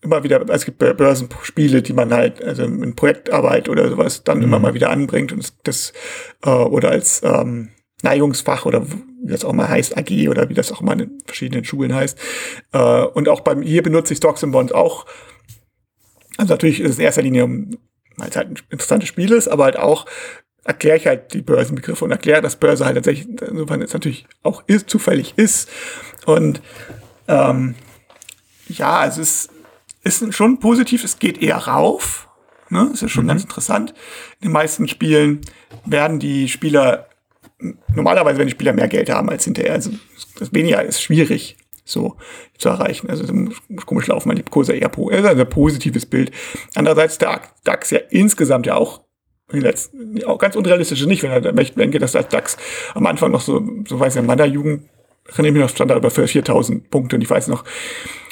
immer 0.02 0.22
wieder, 0.22 0.40
also 0.40 0.52
es 0.52 0.64
gibt 0.66 0.78
Börsenspiele, 0.78 1.82
die 1.82 1.94
man 1.94 2.12
halt, 2.12 2.42
also 2.44 2.64
in 2.64 2.94
Projektarbeit 2.94 3.68
oder 3.68 3.88
sowas 3.88 4.22
dann 4.22 4.38
mhm. 4.38 4.44
immer 4.44 4.58
mal 4.58 4.74
wieder 4.74 4.90
anbringt 4.90 5.32
und 5.32 5.38
das, 5.42 5.54
das 5.62 5.92
äh, 6.44 6.50
oder 6.50 6.90
als 6.90 7.22
ähm, 7.24 7.70
Neigungsfach 8.02 8.66
oder 8.66 8.86
wie 8.86 9.30
das 9.30 9.44
auch 9.44 9.54
mal 9.54 9.68
heißt, 9.68 9.96
AG 9.96 10.28
oder 10.28 10.50
wie 10.50 10.54
das 10.54 10.70
auch 10.70 10.82
mal 10.82 11.00
in 11.00 11.22
verschiedenen 11.24 11.64
Schulen 11.64 11.94
heißt. 11.94 12.18
Äh, 12.72 13.04
und 13.04 13.28
auch 13.28 13.40
beim, 13.40 13.62
hier 13.62 13.82
benutze 13.82 14.12
ich 14.12 14.18
Stocks 14.18 14.44
and 14.44 14.52
Bonds 14.52 14.72
auch. 14.72 15.06
Also 16.36 16.52
natürlich 16.52 16.80
ist 16.80 16.90
es 16.90 16.98
in 16.98 17.04
erster 17.04 17.22
Linie, 17.22 17.48
weil 18.16 18.28
es 18.28 18.36
halt 18.36 18.48
ein 18.50 18.58
interessantes 18.68 19.08
Spiel 19.08 19.32
ist, 19.32 19.48
aber 19.48 19.64
halt 19.64 19.78
auch 19.78 20.04
erkläre 20.64 20.96
ich 20.96 21.06
halt 21.06 21.32
die 21.34 21.42
Börsenbegriffe 21.42 22.04
und 22.04 22.10
erkläre, 22.10 22.40
dass 22.40 22.56
Börse 22.56 22.84
halt 22.84 22.96
tatsächlich, 22.96 23.28
insofern 23.42 23.82
es 23.82 23.92
natürlich 23.92 24.26
auch 24.42 24.64
ist, 24.66 24.88
zufällig 24.88 25.34
ist. 25.36 25.68
Und 26.26 26.62
ähm, 27.28 27.74
ja, 28.68 28.98
also 28.98 29.20
es 29.20 29.50
ist 30.02 30.34
schon 30.34 30.58
positiv, 30.58 31.04
es 31.04 31.18
geht 31.18 31.40
eher 31.42 31.56
rauf. 31.56 32.28
Ne? 32.70 32.88
Das 32.90 33.02
ist 33.02 33.12
schon 33.12 33.24
mhm. 33.24 33.28
ganz 33.28 33.42
interessant. 33.42 33.90
In 34.40 34.48
den 34.48 34.52
meisten 34.52 34.88
Spielen 34.88 35.42
werden 35.84 36.18
die 36.18 36.48
Spieler, 36.48 37.08
normalerweise 37.94 38.38
werden 38.38 38.48
die 38.48 38.54
Spieler 38.54 38.72
mehr 38.72 38.88
Geld 38.88 39.10
haben 39.10 39.28
als 39.28 39.44
hinterher. 39.44 39.72
Also 39.72 39.90
das 40.38 40.52
weniger 40.52 40.82
ist 40.82 41.02
schwierig 41.02 41.56
so 41.84 42.16
zu 42.56 42.70
erreichen. 42.70 43.10
Also 43.10 43.26
komisch 43.84 44.06
laufen 44.06 44.28
man 44.28 44.36
die 44.36 44.42
Kurse 44.42 44.72
eher 44.72 44.88
po 44.88 45.10
also 45.10 45.28
ein 45.28 45.48
positives 45.48 46.06
Bild. 46.06 46.32
Andererseits 46.74 47.18
der 47.18 47.42
DAX 47.64 47.90
ja 47.90 48.00
insgesamt 48.10 48.66
ja 48.66 48.76
auch 48.76 49.03
letzten, 49.60 50.24
auch 50.24 50.38
ganz 50.38 50.56
unrealistisch 50.56 51.04
nicht, 51.06 51.22
wenn 51.22 51.30
er 51.30 51.40
denke, 51.40 51.98
dass 51.98 52.12
der 52.12 52.24
DAX 52.24 52.56
am 52.94 53.06
Anfang 53.06 53.30
noch 53.30 53.40
so, 53.40 53.62
so 53.86 53.98
weiß 53.98 54.14
ich, 54.14 54.20
in 54.20 54.26
meiner 54.26 54.46
Jugend, 54.46 54.88
mich 55.38 55.52
noch, 55.52 55.68
stand 55.68 55.90
da 55.90 55.96
über 55.96 56.10
4000 56.10 56.90
Punkte 56.90 57.16
und 57.16 57.22
ich 57.22 57.30
weiß 57.30 57.48
noch, 57.48 57.64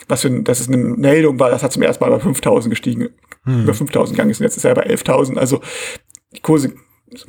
was 0.08 0.22
für 0.22 0.28
ein, 0.28 0.44
dass 0.44 0.60
es 0.60 0.68
eine 0.68 0.76
Meldung 0.76 1.38
war, 1.38 1.50
das 1.50 1.62
hat 1.62 1.72
zum 1.72 1.82
ersten 1.82 2.04
Mal 2.04 2.10
bei 2.10 2.20
5000 2.20 2.70
gestiegen, 2.70 3.08
hm. 3.44 3.62
über 3.62 3.74
5000 3.74 4.16
gegangen 4.16 4.30
ist 4.30 4.40
und 4.40 4.44
jetzt 4.44 4.56
ist 4.56 4.64
er 4.64 4.74
bei 4.74 4.86
11.000, 4.86 5.38
also 5.38 5.60
die 6.34 6.40
Kurse, 6.40 6.72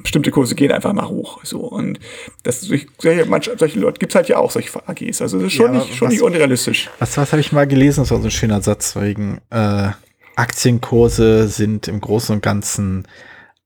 bestimmte 0.02 0.32
Kurse 0.32 0.56
gehen 0.56 0.72
einfach 0.72 0.94
mal 0.94 1.08
hoch, 1.08 1.40
so, 1.44 1.60
und 1.62 2.00
das, 2.44 2.62
solche, 2.62 3.26
manche, 3.28 3.56
solche 3.58 3.80
Leute 3.80 4.00
gibt's 4.00 4.16
halt 4.16 4.28
ja 4.30 4.38
auch, 4.38 4.52
solche 4.52 4.70
AGs, 4.88 5.22
also 5.22 5.38
das 5.38 5.48
ist 5.48 5.54
schon 5.54 5.74
ja, 5.74 5.80
nicht, 5.80 5.96
schon 5.96 6.08
was, 6.08 6.14
nicht 6.14 6.24
unrealistisch. 6.24 6.90
Was, 7.00 7.18
was 7.18 7.32
habe 7.32 7.42
ich 7.42 7.52
mal 7.52 7.68
gelesen, 7.68 8.02
das 8.02 8.12
war 8.12 8.20
so 8.20 8.28
ein 8.28 8.32
schöner 8.32 8.62
Satz, 8.62 8.96
wegen, 8.96 9.40
äh, 9.50 9.90
Aktienkurse 10.36 11.48
sind 11.48 11.88
im 11.88 12.02
Großen 12.02 12.36
und 12.36 12.42
Ganzen 12.42 13.08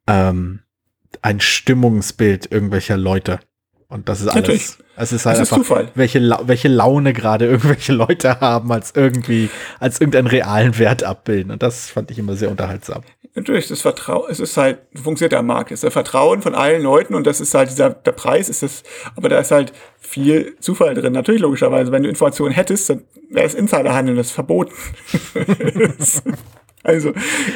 ähm, 0.07 0.61
ein 1.21 1.39
Stimmungsbild 1.39 2.51
irgendwelcher 2.51 2.97
Leute. 2.97 3.39
Und 3.89 4.09
das 4.09 4.21
ist 4.21 4.27
alles. 4.27 4.41
Natürlich. 4.41 4.67
Es 4.99 5.13
ist 5.13 5.25
halt 5.25 5.39
das 5.39 5.51
einfach, 5.51 5.57
Zufall. 5.57 5.91
welche, 5.93 6.19
La 6.19 6.41
welche 6.47 6.67
Laune 6.67 7.13
gerade 7.13 7.45
irgendwelche 7.45 7.93
Leute 7.93 8.39
haben, 8.39 8.71
als 8.71 8.93
irgendwie, 8.95 9.49
als 9.79 10.01
irgendeinen 10.01 10.27
realen 10.27 10.77
Wert 10.79 11.03
abbilden. 11.03 11.51
Und 11.51 11.61
das 11.61 11.91
fand 11.91 12.09
ich 12.11 12.17
immer 12.17 12.35
sehr 12.35 12.49
unterhaltsam. 12.49 13.03
Natürlich, 13.37 13.67
das 13.67 13.81
Vertrauen, 13.81 14.25
es 14.31 14.39
ist 14.39 14.57
halt, 14.57 14.79
funktioniert 14.95 15.31
der 15.31 15.43
Markt, 15.43 15.69
es 15.69 15.75
ist 15.75 15.83
der 15.83 15.91
Vertrauen 15.91 16.41
von 16.41 16.55
allen 16.55 16.81
Leuten 16.81 17.13
und 17.13 17.27
das 17.27 17.39
ist 17.39 17.53
halt 17.53 17.69
dieser, 17.69 17.91
der 17.91 18.11
Preis 18.13 18.49
ist 18.49 18.63
das, 18.63 18.81
aber 19.15 19.29
da 19.29 19.37
ist 19.37 19.51
halt 19.51 19.73
viel 19.99 20.55
Zufall 20.59 20.95
drin. 20.95 21.13
Natürlich, 21.13 21.43
logischerweise, 21.43 21.91
wenn 21.91 22.01
du 22.01 22.09
Informationen 22.09 22.51
hättest, 22.51 22.89
dann 22.89 23.03
wäre 23.29 23.45
es 23.45 23.53
Insiderhandel, 23.53 24.15
das 24.15 24.27
ist 24.27 24.33
verboten. 24.33 24.73
Also, 26.83 27.11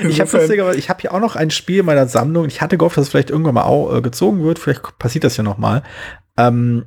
ich 0.09 0.19
habe 0.19 0.75
ich 0.75 0.89
habe 0.89 0.99
hier 0.99 1.13
auch 1.13 1.21
noch 1.21 1.37
ein 1.37 1.51
Spiel 1.51 1.79
in 1.79 1.85
meiner 1.85 2.05
Sammlung. 2.05 2.47
Ich 2.47 2.59
hatte 2.59 2.77
gehofft, 2.77 2.97
dass 2.97 3.05
es 3.05 3.11
vielleicht 3.11 3.29
irgendwann 3.29 3.53
mal 3.53 3.63
auch, 3.63 3.95
äh, 3.95 4.01
gezogen 4.01 4.43
wird. 4.43 4.59
Vielleicht 4.59 4.97
passiert 4.99 5.23
das 5.23 5.37
ja 5.37 5.43
noch 5.43 5.57
mal. 5.57 5.83
Ähm, 6.35 6.85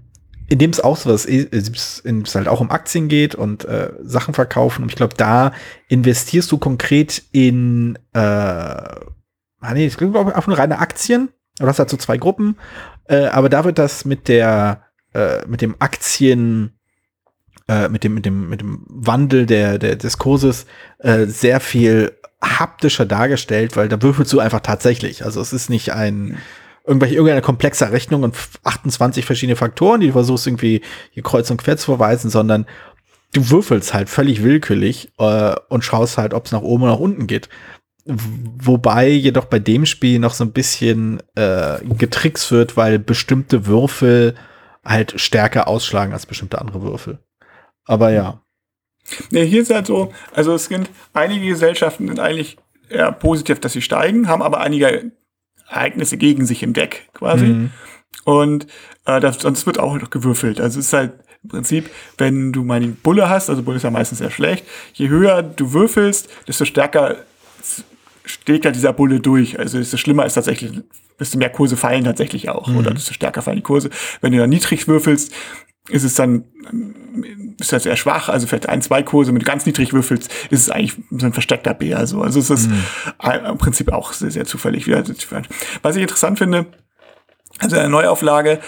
in 0.48 0.58
dem 0.58 0.70
es 0.70 0.80
auch 0.80 0.96
so 0.96 1.10
was 1.10 1.24
ist, 1.24 2.04
es 2.06 2.34
halt 2.34 2.48
auch 2.48 2.60
um 2.60 2.70
Aktien 2.70 3.08
geht 3.08 3.34
und 3.34 3.64
äh, 3.64 3.92
Sachen 4.02 4.34
verkaufen. 4.34 4.82
Und 4.82 4.90
ich 4.90 4.96
glaube, 4.96 5.14
da 5.16 5.52
investierst 5.88 6.52
du 6.52 6.58
konkret 6.58 7.22
in, 7.32 7.98
äh, 8.12 8.18
ah, 8.18 9.00
nee, 9.72 9.86
ich 9.86 9.96
glaube 9.96 10.18
einfach 10.20 10.46
nur 10.46 10.58
reine 10.58 10.78
Aktien. 10.78 11.30
Du 11.58 11.66
hast 11.66 11.78
halt 11.78 11.90
so 11.90 11.96
zwei 11.96 12.18
Gruppen. 12.18 12.56
Äh, 13.06 13.26
aber 13.26 13.48
da 13.48 13.64
wird 13.64 13.78
das 13.78 14.04
mit 14.04 14.28
der, 14.28 14.82
äh, 15.14 15.46
mit 15.46 15.62
dem 15.62 15.76
Aktien, 15.78 16.78
äh, 17.68 17.88
mit 17.88 18.04
dem, 18.04 18.14
mit 18.14 18.26
dem, 18.26 18.48
mit 18.50 18.60
dem 18.60 18.84
Wandel 18.88 19.46
der, 19.46 19.78
der, 19.78 19.96
des 19.96 20.18
Kurses 20.18 20.66
äh, 20.98 21.24
sehr 21.26 21.60
viel 21.60 22.12
haptischer 22.42 23.06
dargestellt, 23.06 23.76
weil 23.76 23.88
da 23.88 24.02
würfelst 24.02 24.32
du 24.32 24.40
einfach 24.40 24.60
tatsächlich. 24.60 25.24
Also 25.24 25.40
es 25.40 25.54
ist 25.54 25.70
nicht 25.70 25.92
ein 25.92 26.38
irgendwelche 26.86 27.14
irgendeine 27.14 27.42
komplexe 27.42 27.90
Rechnung 27.90 28.22
und 28.22 28.36
28 28.62 29.24
verschiedene 29.24 29.56
Faktoren, 29.56 30.00
die 30.00 30.08
du 30.08 30.12
versuchst 30.12 30.46
irgendwie 30.46 30.82
hier 31.10 31.22
kreuz 31.22 31.50
und 31.50 31.56
quer 31.56 31.76
zu 31.76 31.86
verweisen, 31.86 32.30
sondern 32.30 32.66
du 33.32 33.50
würfelst 33.50 33.94
halt 33.94 34.08
völlig 34.08 34.42
willkürlich 34.42 35.12
äh, 35.18 35.54
und 35.68 35.84
schaust 35.84 36.18
halt, 36.18 36.34
ob 36.34 36.46
es 36.46 36.52
nach 36.52 36.62
oben 36.62 36.84
oder 36.84 36.92
nach 36.92 37.00
unten 37.00 37.26
geht. 37.26 37.48
wobei 38.06 39.08
jedoch 39.08 39.46
bei 39.46 39.58
dem 39.58 39.86
Spiel 39.86 40.18
noch 40.18 40.34
so 40.34 40.44
ein 40.44 40.52
bisschen 40.52 41.22
äh, 41.36 41.78
getrickst 41.84 42.52
wird, 42.52 42.76
weil 42.76 42.98
bestimmte 42.98 43.66
Würfel 43.66 44.34
halt 44.84 45.18
stärker 45.18 45.68
ausschlagen 45.68 46.12
als 46.12 46.26
bestimmte 46.26 46.60
andere 46.60 46.82
Würfel. 46.82 47.18
Aber 47.86 48.10
ja. 48.10 48.42
Nee, 49.30 49.46
hier 49.46 49.62
ist 49.62 49.72
halt 49.72 49.86
so, 49.86 50.12
also 50.32 50.54
es 50.54 50.66
sind 50.66 50.90
einige 51.14 51.46
Gesellschaften 51.46 52.08
sind 52.08 52.20
eigentlich 52.20 52.58
eher 52.90 53.12
positiv, 53.12 53.60
dass 53.60 53.72
sie 53.72 53.82
steigen, 53.82 54.28
haben 54.28 54.42
aber 54.42 54.60
einige 54.60 55.12
Ereignisse 55.68 56.16
gegen 56.16 56.46
sich 56.46 56.62
im 56.62 56.72
Deck 56.72 57.08
quasi. 57.14 57.46
Mhm. 57.46 57.70
Und 58.24 58.66
äh, 59.06 59.20
das, 59.20 59.38
sonst 59.38 59.66
wird 59.66 59.78
auch 59.78 59.96
noch 59.98 60.10
gewürfelt. 60.10 60.60
Also 60.60 60.80
es 60.80 60.86
ist 60.86 60.92
halt 60.92 61.12
im 61.42 61.50
Prinzip, 61.50 61.90
wenn 62.16 62.52
du 62.52 62.64
mal 62.64 62.80
die 62.80 62.88
Bulle 62.88 63.28
hast, 63.28 63.50
also 63.50 63.62
Bulle 63.62 63.76
ist 63.76 63.82
ja 63.82 63.90
meistens 63.90 64.18
sehr 64.18 64.30
schlecht, 64.30 64.64
je 64.94 65.08
höher 65.08 65.42
du 65.42 65.72
würfelst, 65.72 66.28
desto 66.48 66.64
stärker 66.64 67.16
steht 68.24 68.64
ja 68.64 68.70
dieser 68.70 68.92
Bulle 68.92 69.20
durch. 69.20 69.58
Also 69.58 69.78
desto 69.78 69.96
schlimmer 69.96 70.26
ist 70.26 70.34
tatsächlich, 70.34 70.72
desto 71.18 71.38
mehr 71.38 71.50
Kurse 71.50 71.76
fallen 71.76 72.04
tatsächlich 72.04 72.48
auch. 72.48 72.68
Mhm. 72.68 72.78
Oder 72.78 72.90
desto 72.92 73.12
stärker 73.12 73.42
fallen 73.42 73.56
die 73.56 73.62
Kurse. 73.62 73.90
Wenn 74.20 74.32
du 74.32 74.38
dann 74.38 74.50
niedrig 74.50 74.88
würfelst, 74.88 75.32
ist 75.90 76.04
es 76.04 76.14
dann 76.14 76.44
ist 77.58 77.72
das 77.72 77.84
sehr 77.84 77.96
schwach, 77.96 78.28
also 78.28 78.46
vielleicht 78.46 78.68
ein, 78.68 78.82
zwei 78.82 79.02
Kurse, 79.02 79.32
wenn 79.32 79.38
du 79.38 79.44
ganz 79.44 79.66
niedrig 79.66 79.92
würfelst, 79.92 80.32
ist 80.50 80.60
es 80.60 80.70
eigentlich 80.70 80.96
so 81.10 81.26
ein 81.26 81.32
versteckter 81.32 81.74
Bär. 81.74 82.06
So. 82.06 82.22
Also 82.22 82.40
es 82.40 82.50
ist 82.50 82.68
mhm. 82.68 82.82
im 83.46 83.58
Prinzip 83.58 83.92
auch 83.92 84.12
sehr, 84.12 84.30
sehr 84.30 84.44
zufällig. 84.44 84.88
Was 85.82 85.96
ich 85.96 86.02
interessant 86.02 86.38
finde, 86.38 86.66
also 87.58 87.76
eine 87.76 87.88
Neuauflage, 87.88 88.60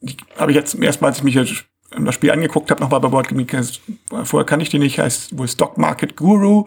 die 0.00 0.16
habe 0.36 0.50
ich 0.50 0.56
jetzt 0.56 0.72
zum 0.72 0.82
ersten 0.82 1.02
Mal, 1.02 1.08
als 1.08 1.18
ich 1.18 1.24
mich 1.24 1.66
das 1.98 2.14
Spiel 2.14 2.30
angeguckt 2.30 2.70
habe, 2.70 2.80
nochmal 2.80 3.00
bei 3.00 3.08
Board 3.08 3.28
vorher 4.24 4.46
kann 4.46 4.60
ich 4.60 4.68
die 4.68 4.78
nicht, 4.78 4.98
heißt 4.98 5.36
wohl 5.38 5.48
Stock 5.48 5.78
Market 5.78 6.16
Guru. 6.16 6.64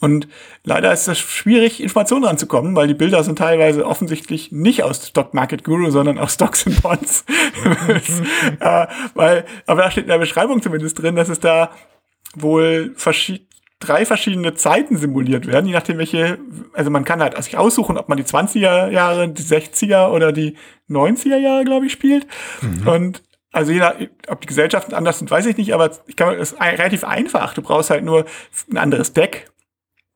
Und 0.00 0.28
leider 0.64 0.92
ist 0.92 1.08
es 1.08 1.18
schwierig, 1.18 1.82
Informationen 1.82 2.24
ranzukommen, 2.24 2.76
weil 2.76 2.88
die 2.88 2.94
Bilder 2.94 3.22
sind 3.24 3.38
teilweise 3.38 3.86
offensichtlich 3.86 4.52
nicht 4.52 4.82
aus 4.82 5.06
Stock 5.06 5.34
Market 5.34 5.64
Guru, 5.64 5.90
sondern 5.90 6.18
aus 6.18 6.34
Stocks 6.34 6.66
and 6.66 6.82
Bonds. 6.82 7.24
äh, 8.60 8.86
weil, 9.14 9.44
aber 9.66 9.82
da 9.82 9.90
steht 9.90 10.04
in 10.04 10.10
der 10.10 10.18
Beschreibung 10.18 10.62
zumindest 10.62 11.00
drin, 11.00 11.16
dass 11.16 11.28
es 11.28 11.40
da 11.40 11.70
wohl 12.34 12.92
verschiedene 12.96 13.48
drei 13.80 14.06
verschiedene 14.06 14.54
Zeiten 14.54 14.96
simuliert 14.96 15.46
werden, 15.46 15.66
je 15.66 15.72
nachdem 15.72 15.98
welche, 15.98 16.38
also 16.72 16.90
man 16.90 17.04
kann 17.04 17.20
halt 17.20 17.42
sich 17.42 17.56
aussuchen, 17.56 17.98
ob 17.98 18.08
man 18.08 18.18
die 18.18 18.24
20er 18.24 18.90
Jahre, 18.90 19.28
die 19.28 19.42
60er 19.42 20.08
oder 20.08 20.32
die 20.32 20.56
90er 20.88 21.36
Jahre, 21.36 21.64
glaube 21.64 21.86
ich, 21.86 21.92
spielt. 21.92 22.26
Mhm. 22.62 22.88
Und 22.88 23.22
also 23.54 23.72
je 23.72 23.78
nach, 23.78 23.94
ob 24.28 24.40
die 24.40 24.46
Gesellschaften 24.46 24.94
anders 24.94 25.18
sind, 25.18 25.30
weiß 25.30 25.46
ich 25.46 25.56
nicht, 25.56 25.72
aber 25.72 25.90
ich 26.06 26.16
kann, 26.16 26.34
es 26.34 26.52
ist 26.52 26.60
relativ 26.60 27.04
einfach. 27.04 27.54
Du 27.54 27.62
brauchst 27.62 27.90
halt 27.90 28.04
nur 28.04 28.24
ein 28.70 28.76
anderes 28.76 29.12
Deck. 29.12 29.50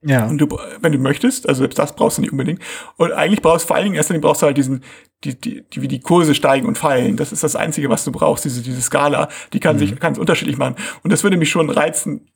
Ja. 0.03 0.27
Und 0.27 0.39
du, 0.39 0.49
wenn 0.81 0.93
du 0.93 0.99
möchtest, 0.99 1.49
also 1.49 1.61
selbst 1.61 1.79
das 1.79 1.95
brauchst 1.95 2.19
du 2.19 2.23
nicht 2.23 2.31
unbedingt. 2.33 2.61
Und 2.97 3.13
eigentlich 3.13 3.43
brauchst 3.43 3.65
du 3.65 3.69
vor 3.69 3.77
allen 3.77 3.85
Dingen 3.85 3.97
erst 3.97 4.13
brauchst 4.21 4.43
du 4.43 4.47
halt 4.47 4.57
diesen, 4.57 4.85
die, 5.25 5.41
die, 5.41 5.63
die, 5.63 5.83
wie 5.83 5.89
die 5.89 6.01
Kurse 6.01 6.35
steigen 6.35 6.67
und 6.67 6.79
fallen. 6.79 7.17
Das 7.17 7.33
ist 7.33 7.43
das 7.43 7.57
Einzige, 7.57 7.89
was 7.91 8.05
du 8.05 8.13
brauchst, 8.13 8.45
diese, 8.45 8.63
diese 8.63 8.81
Skala. 8.81 9.29
Die 9.53 9.61
kann 9.61 9.77
mhm. 9.77 9.81
sich, 9.81 9.99
kann 9.99 10.13
es 10.13 10.19
unterschiedlich 10.19 10.59
machen. 10.59 10.77
Und 11.03 11.13
das 11.13 11.25
würde 11.25 11.37
mich 11.37 11.51
schon 11.51 11.71
reizen. 11.71 12.31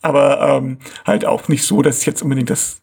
Aber 0.00 0.40
ähm, 0.40 0.78
halt 1.06 1.24
auch 1.24 1.48
nicht 1.48 1.64
so, 1.64 1.82
dass 1.82 2.00
ich 2.00 2.06
jetzt 2.06 2.22
unbedingt 2.22 2.50
das 2.50 2.82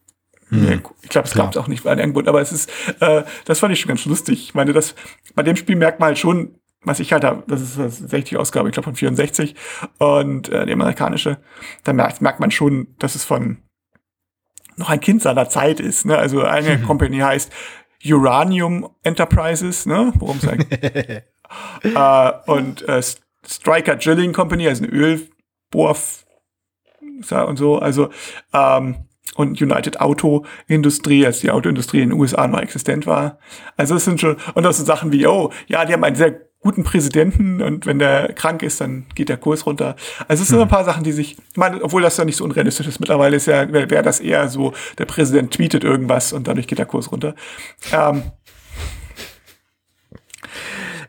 Mhm. 0.51 0.81
Ich 1.01 1.09
glaube, 1.09 1.29
es 1.29 1.33
gab 1.33 1.51
es 1.51 1.57
auch 1.57 1.67
nicht 1.67 1.83
bei 1.83 1.91
Angebot, 1.91 2.27
aber 2.27 2.41
es 2.41 2.51
ist, 2.51 2.69
äh, 2.99 3.23
das 3.45 3.59
fand 3.59 3.73
ich 3.73 3.79
schon 3.79 3.87
ganz 3.87 4.03
lustig. 4.05 4.43
Ich 4.43 4.53
meine, 4.53 4.73
das, 4.73 4.95
bei 5.33 5.43
dem 5.43 5.55
Spiel 5.55 5.77
merkt 5.77 6.01
man 6.01 6.07
halt 6.07 6.19
schon, 6.19 6.59
was 6.83 6.99
ich 6.99 7.13
halt 7.13 7.23
habe, 7.23 7.43
das 7.47 7.61
ist 7.61 7.77
das 7.77 7.97
60 7.97 8.37
Ausgabe, 8.37 8.69
ich 8.69 8.73
glaube 8.73 8.85
von 8.85 8.95
64 8.95 9.55
und 9.99 10.49
äh, 10.49 10.65
die 10.65 10.73
amerikanische, 10.73 11.37
da 11.83 11.93
merkt, 11.93 12.21
merkt 12.21 12.39
man 12.39 12.51
schon, 12.51 12.95
dass 12.99 13.15
es 13.15 13.23
von 13.23 13.57
noch 14.77 14.89
ein 14.89 14.99
Kind 14.99 15.21
seiner 15.21 15.47
Zeit 15.49 15.79
ist. 15.79 16.05
Ne? 16.05 16.17
Also 16.17 16.43
eine 16.43 16.77
mhm. 16.77 16.83
Company 16.85 17.19
heißt 17.19 17.51
Uranium 18.03 18.89
Enterprises, 19.03 19.85
ne? 19.85 20.11
worum 20.15 20.37
es 20.37 20.47
eigentlich 20.47 20.79
äh, 21.83 22.31
und 22.47 22.87
äh, 22.87 23.01
Striker 23.45 23.95
Drilling 23.95 24.33
Company, 24.33 24.67
also 24.67 24.83
eine 24.83 24.93
Ölbohr 24.93 25.95
und 27.29 27.57
so, 27.57 27.77
also 27.77 28.09
ähm, 28.53 29.07
und 29.35 29.61
United 29.61 30.01
Auto 30.01 30.45
Industrie, 30.67 31.25
als 31.25 31.39
die 31.39 31.51
Autoindustrie 31.51 32.01
in 32.01 32.09
den 32.09 32.19
USA 32.19 32.47
noch 32.47 32.59
existent 32.59 33.05
war. 33.05 33.39
Also 33.77 33.95
es 33.95 34.05
sind 34.05 34.19
schon, 34.19 34.37
und 34.55 34.63
das 34.63 34.77
sind 34.77 34.85
Sachen 34.85 35.11
wie, 35.11 35.25
oh, 35.25 35.51
ja, 35.67 35.85
die 35.85 35.93
haben 35.93 36.03
einen 36.03 36.15
sehr 36.15 36.50
guten 36.61 36.83
Präsidenten 36.83 37.61
und 37.61 37.85
wenn 37.85 37.97
der 37.97 38.33
krank 38.33 38.61
ist, 38.61 38.81
dann 38.81 39.05
geht 39.15 39.29
der 39.29 39.37
Kurs 39.37 39.65
runter. 39.65 39.95
Also 40.27 40.43
es 40.43 40.49
sind 40.49 40.57
hm. 40.57 40.63
ein 40.63 40.69
paar 40.69 40.85
Sachen, 40.85 41.03
die 41.03 41.11
sich, 41.11 41.37
ich 41.37 41.57
meine, 41.57 41.83
obwohl 41.83 42.03
das 42.03 42.17
ja 42.17 42.25
nicht 42.25 42.37
so 42.37 42.43
unrealistisch 42.43 42.87
ist, 42.87 42.99
mittlerweile 42.99 43.35
ist 43.35 43.47
ja, 43.47 43.71
wäre 43.71 43.89
wär 43.89 44.03
das 44.03 44.19
eher 44.19 44.47
so, 44.47 44.73
der 44.97 45.05
Präsident 45.05 45.51
tweetet 45.51 45.83
irgendwas 45.83 46.33
und 46.33 46.47
dadurch 46.47 46.67
geht 46.67 46.77
der 46.77 46.85
Kurs 46.85 47.11
runter. 47.11 47.35
Ähm, 47.91 48.23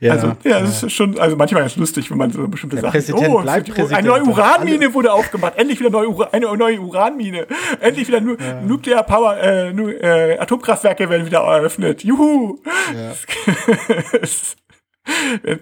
ja, 0.02 0.14
also, 0.14 0.26
ja, 0.42 0.58
das 0.58 0.80
ja. 0.80 0.86
ist 0.88 0.94
schon, 0.94 1.16
also 1.20 1.36
manchmal 1.36 1.64
ist 1.64 1.72
es 1.72 1.78
lustig, 1.78 2.10
wenn 2.10 2.18
man 2.18 2.32
so 2.32 2.48
bestimmte 2.48 2.74
der 2.74 2.82
Sachen. 2.82 2.92
Präsident 2.92 3.28
oh, 3.28 3.40
bleibt 3.40 3.68
Präsident 3.68 3.98
eine 3.98 4.08
neue 4.08 4.24
Uranmine 4.24 4.92
wurde 4.94 5.12
aufgemacht. 5.12 5.56
Endlich 5.56 5.78
wieder 5.78 5.90
neue 5.90 6.08
Ura 6.08 6.28
eine 6.32 6.56
neue 6.56 6.80
Uranmine. 6.80 7.46
Endlich 7.78 8.08
wieder 8.08 8.20
nu 8.20 8.34
ja. 8.34 8.60
Nuclear 8.62 9.04
Power, 9.04 9.36
äh, 9.36 9.72
nu 9.72 9.90
äh, 9.90 10.38
Atomkraftwerke 10.38 11.08
werden 11.08 11.24
wieder 11.24 11.38
eröffnet. 11.38 12.02
Juhu! 12.02 12.58
Ja. 12.92 13.12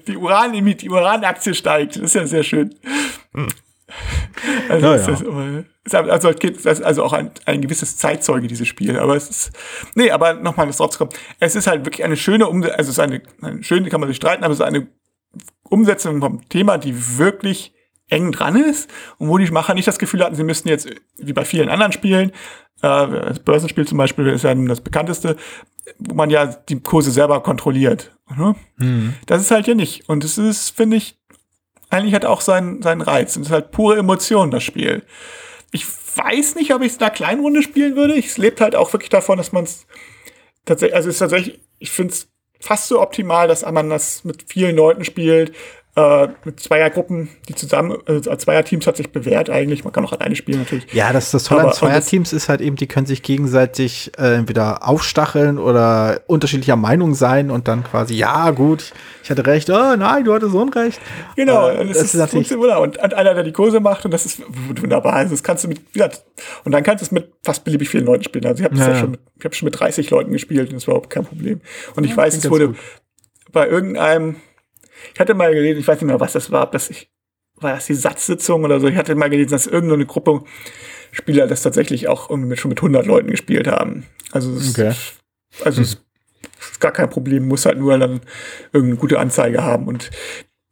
die 0.07 0.17
Uran, 0.17 0.53
die 0.53 0.91
Uranaktie 0.91 1.55
steigt. 1.55 1.97
Das 1.97 2.03
ist 2.03 2.15
ja 2.15 2.27
sehr 2.27 2.43
schön. 2.43 2.75
Hm. 3.35 3.49
Also, 4.69 4.87
ja, 4.87 4.97
ja. 4.97 5.65
Das, 5.85 5.95
also, 5.95 6.33
das 6.33 6.83
also 6.83 7.05
auch 7.05 7.13
ein, 7.13 7.31
ein 7.47 7.61
gewisses 7.61 7.97
Zeitzeuge, 7.97 8.47
dieses 8.47 8.69
Spiel. 8.69 8.99
Aber 8.99 9.17
es 9.17 9.29
ist, 9.29 9.53
nee, 9.95 10.11
aber 10.11 10.35
nochmal, 10.35 10.67
das 10.67 10.77
drauf 10.77 10.91
zu 10.91 10.99
kommen. 10.99 11.11
Es 11.41 11.57
ist 11.57 11.67
halt 11.67 11.85
wirklich 11.85 12.05
eine 12.05 12.17
schöne 12.17 12.47
Umsetzung, 12.49 12.79
also 12.79 12.91
es 12.91 12.97
ist 12.97 13.01
eine, 13.01 13.23
eine 13.43 13.63
schöne, 13.63 13.89
kann 13.89 14.01
man 14.01 14.09
sich 14.09 14.17
streiten, 14.17 14.45
aber 14.45 14.53
es 14.53 14.61
ist 14.61 14.67
eine 14.67 14.87
Umsetzung 15.63 16.21
vom 16.21 16.49
Thema, 16.49 16.79
die 16.79 17.19
wirklich 17.19 17.75
eng 18.11 18.33
dran 18.33 18.57
ist 18.57 18.91
und 19.19 19.29
wo 19.29 19.39
die 19.39 19.51
Macher 19.51 19.75
nicht 19.75 19.89
das 19.89 19.99
Gefühl 19.99 20.25
hatten, 20.25 20.35
sie 20.35 20.45
müssten 20.45 20.69
jetzt, 20.69 20.89
wie 21.17 21.33
bei 21.33 21.45
vielen 21.45 21.69
anderen 21.69 21.93
Spielen, 21.93 22.31
äh, 22.83 23.07
das 23.09 23.41
Börsenspiel 23.41 23.87
zum 23.87 23.99
Beispiel 23.99 24.27
ist 24.29 24.45
ja 24.45 24.55
das 24.55 24.81
bekannteste, 24.81 25.37
wo 25.99 26.15
man 26.15 26.31
ja 26.31 26.47
die 26.47 26.81
Kurse 26.81 27.11
selber 27.11 27.43
kontrolliert. 27.43 28.13
Ne? 28.37 28.55
Mhm. 28.77 29.15
Das 29.27 29.41
ist 29.41 29.51
halt 29.51 29.67
hier 29.67 29.75
nicht. 29.75 30.09
Und 30.09 30.25
es 30.25 30.39
ist, 30.39 30.71
finde 30.71 30.97
ich, 30.97 31.19
eigentlich 31.91 32.15
hat 32.15 32.25
auch 32.25 32.41
seinen, 32.41 32.83
seinen 32.83 33.01
Reiz. 33.01 33.37
Und 33.37 33.43
es 33.43 33.49
ist 33.49 33.53
halt 33.53 33.71
pure 33.73 33.99
Emotion, 33.99 34.51
das 34.51 34.63
Spiel. 34.63 35.03
Ich 35.73 35.87
weiß 36.17 36.55
nicht, 36.57 36.75
ob 36.75 36.83
ich 36.83 36.89
es 36.89 36.97
in 36.97 37.03
einer 37.03 37.11
kleinen 37.11 37.41
Runde 37.41 37.63
spielen 37.63 37.97
würde. 37.97 38.19
Es 38.19 38.39
lebt 38.39 38.61
halt 38.61 38.77
auch 38.77 38.93
wirklich 38.93 39.11
davon, 39.11 39.39
dass 39.39 39.53
man 39.53 39.65
es 39.65 39.87
tatsächlich, 40.65 40.97
also 40.97 41.09
es 41.09 41.17
ist 41.17 41.21
tatsächlich, 41.21 41.61
ich 41.79 41.91
finde 41.91 42.13
es 42.13 42.29
fast 42.61 42.89
so 42.89 43.01
optimal, 43.01 43.49
dass 43.49 43.63
man 43.63 43.89
das 43.89 44.25
mit 44.25 44.45
vielen 44.49 44.77
Leuten 44.77 45.05
spielt, 45.05 45.55
äh, 45.97 46.29
mit 46.45 46.61
Zweiergruppen, 46.61 47.31
die 47.49 47.55
zusammen, 47.57 47.99
also 48.07 48.35
Zweierteams 48.35 48.87
hat 48.87 48.97
sich 48.97 49.11
bewährt 49.11 49.51
eigentlich. 49.51 49.83
Man 49.83 49.93
kann 49.93 50.05
auch 50.05 50.13
alleine 50.13 50.37
spielen 50.37 50.61
natürlich. 50.61 50.87
Ja, 50.93 51.13
das, 51.13 51.33
das 51.33 51.45
Tolle 51.45 51.65
an 51.65 51.73
Zweierteams 51.73 52.33
ist 52.33 52.49
halt 52.49 52.61
eben, 52.61 52.77
die 52.77 52.87
können 52.87 53.07
sich 53.07 53.23
gegenseitig 53.23 54.13
äh, 54.17 54.35
entweder 54.37 54.87
aufstacheln 54.87 55.59
oder 55.59 56.21
unterschiedlicher 56.29 56.77
Meinung 56.77 57.15
sein 57.15 57.51
und 57.51 57.67
dann 57.67 57.83
quasi, 57.83 58.15
ja, 58.15 58.53
gut, 58.53 58.93
ich 59.25 59.31
hatte 59.31 59.45
recht, 59.45 59.69
oh 59.69 59.97
nein, 59.97 60.25
du 60.25 60.33
hattest 60.33 60.55
Unrecht. 60.55 61.01
Genau, 61.35 61.69
äh, 61.69 61.79
das, 61.79 61.89
das 61.89 61.97
ist, 61.97 62.15
ist 62.15 62.21
natürlich 62.21 62.53
und, 62.53 62.99
und 62.99 63.15
einer, 63.15 63.35
der 63.35 63.43
die 63.43 63.53
Kurse 63.53 63.81
macht 63.81 64.05
und 64.05 64.13
das 64.13 64.27
ist 64.27 64.43
wunderbar. 64.81 65.15
Also 65.15 65.33
das 65.33 65.43
kannst 65.43 65.65
du 65.65 65.69
mit, 65.69 65.81
ja, 65.95 66.09
und 66.65 66.71
dann 66.71 66.85
kannst 66.85 67.03
du 67.03 67.07
es 67.07 67.11
mit 67.11 67.33
fast 67.45 67.65
beliebig 67.65 67.89
vielen 67.89 68.07
Leuten 68.07 68.23
spielen. 68.23 68.47
Also 68.47 68.63
ich 68.63 68.65
habe 68.65 68.77
ja, 68.77 68.91
ja 68.91 68.97
schon, 68.97 69.19
ich 69.37 69.45
habe 69.45 69.57
schon 69.57 69.67
mit 69.67 69.81
30 69.81 70.09
Leuten 70.11 70.31
gespielt 70.31 70.69
und 70.69 70.77
das 70.77 70.87
war 70.87 70.95
überhaupt 70.95 71.11
kein 71.11 71.25
Problem. 71.25 71.61
Und 71.97 72.05
ich 72.05 72.13
ja, 72.13 72.17
weiß, 72.17 72.37
es 72.37 72.49
wurde 72.49 72.69
gut. 72.69 72.77
bei 73.51 73.67
irgendeinem 73.67 74.37
ich 75.15 75.21
hatte 75.21 75.35
mal 75.35 75.53
gelesen, 75.53 75.81
ich 75.81 75.89
weiß 75.89 76.01
nicht 76.01 76.09
mehr, 76.09 76.21
was 76.21 76.33
das 76.33 76.51
war, 76.51 76.65
ob 76.65 76.73
das 76.73 76.91
ich, 76.91 77.11
war 77.57 77.75
das 77.75 77.87
die 77.87 77.95
Satzsitzung 77.95 78.65
oder 78.65 78.81
so. 78.81 78.89
Ich 78.89 78.97
hatte 78.97 79.15
mal 79.15 79.31
gelesen, 79.31 79.51
dass 79.51 79.67
irgendeine 79.67 80.07
Gruppe 80.07 80.43
Spieler 81.13 81.47
das 81.47 81.63
tatsächlich 81.63 82.09
auch 82.09 82.31
irgendwie 82.31 82.57
schon 82.57 82.69
mit 82.69 82.79
100 82.79 83.07
Leuten 83.07 83.31
gespielt 83.31 83.67
haben. 83.67 84.07
Also, 84.33 84.53
es 84.53 84.71
okay. 84.71 84.91
ist, 84.91 85.15
also 85.65 85.79
hm. 85.79 85.83
es 85.83 86.71
ist 86.73 86.81
gar 86.81 86.93
kein 86.93 87.11
Problem, 87.11 87.49
muss 87.49 87.67
halt 87.67 87.79
nur 87.79 87.99
dann 87.99 88.21
irgendeine 88.73 89.01
gute 89.01 89.19
Anzeige 89.19 89.63
haben 89.63 89.89
und 89.89 90.11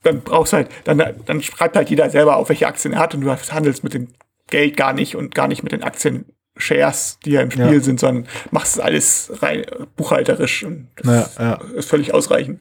dann 0.03 0.21
brauchst 0.23 0.53
halt, 0.53 0.69
dann, 0.85 1.03
dann 1.27 1.43
schreibt 1.43 1.77
halt 1.77 1.91
jeder 1.91 2.09
selber 2.09 2.37
auf, 2.37 2.49
welche 2.49 2.69
Aktien 2.69 2.95
er 2.95 3.01
hat 3.01 3.15
und 3.15 3.23
du 3.23 3.31
handelst 3.31 3.83
mit 3.83 3.95
dem 3.95 4.09
Geld 4.49 4.77
gar 4.77 4.93
nicht 4.93 5.17
und 5.17 5.35
gar 5.35 5.49
nicht 5.49 5.63
mit 5.63 5.73
den 5.73 5.83
Aktien 5.83 6.25
Shares, 6.59 7.19
die 7.25 7.33
ja 7.33 7.41
im 7.41 7.51
Spiel 7.51 7.73
ja. 7.73 7.81
sind, 7.81 8.01
sondern 8.01 8.29
machst 8.51 8.77
es 8.77 8.81
alles 8.81 9.33
rein 9.41 9.65
buchhalterisch 9.97 10.65
und 10.65 10.89
das 10.97 11.37
ja, 11.37 11.43
ja. 11.45 11.61
ist 11.75 11.89
völlig 11.89 12.13
ausreichend. 12.13 12.61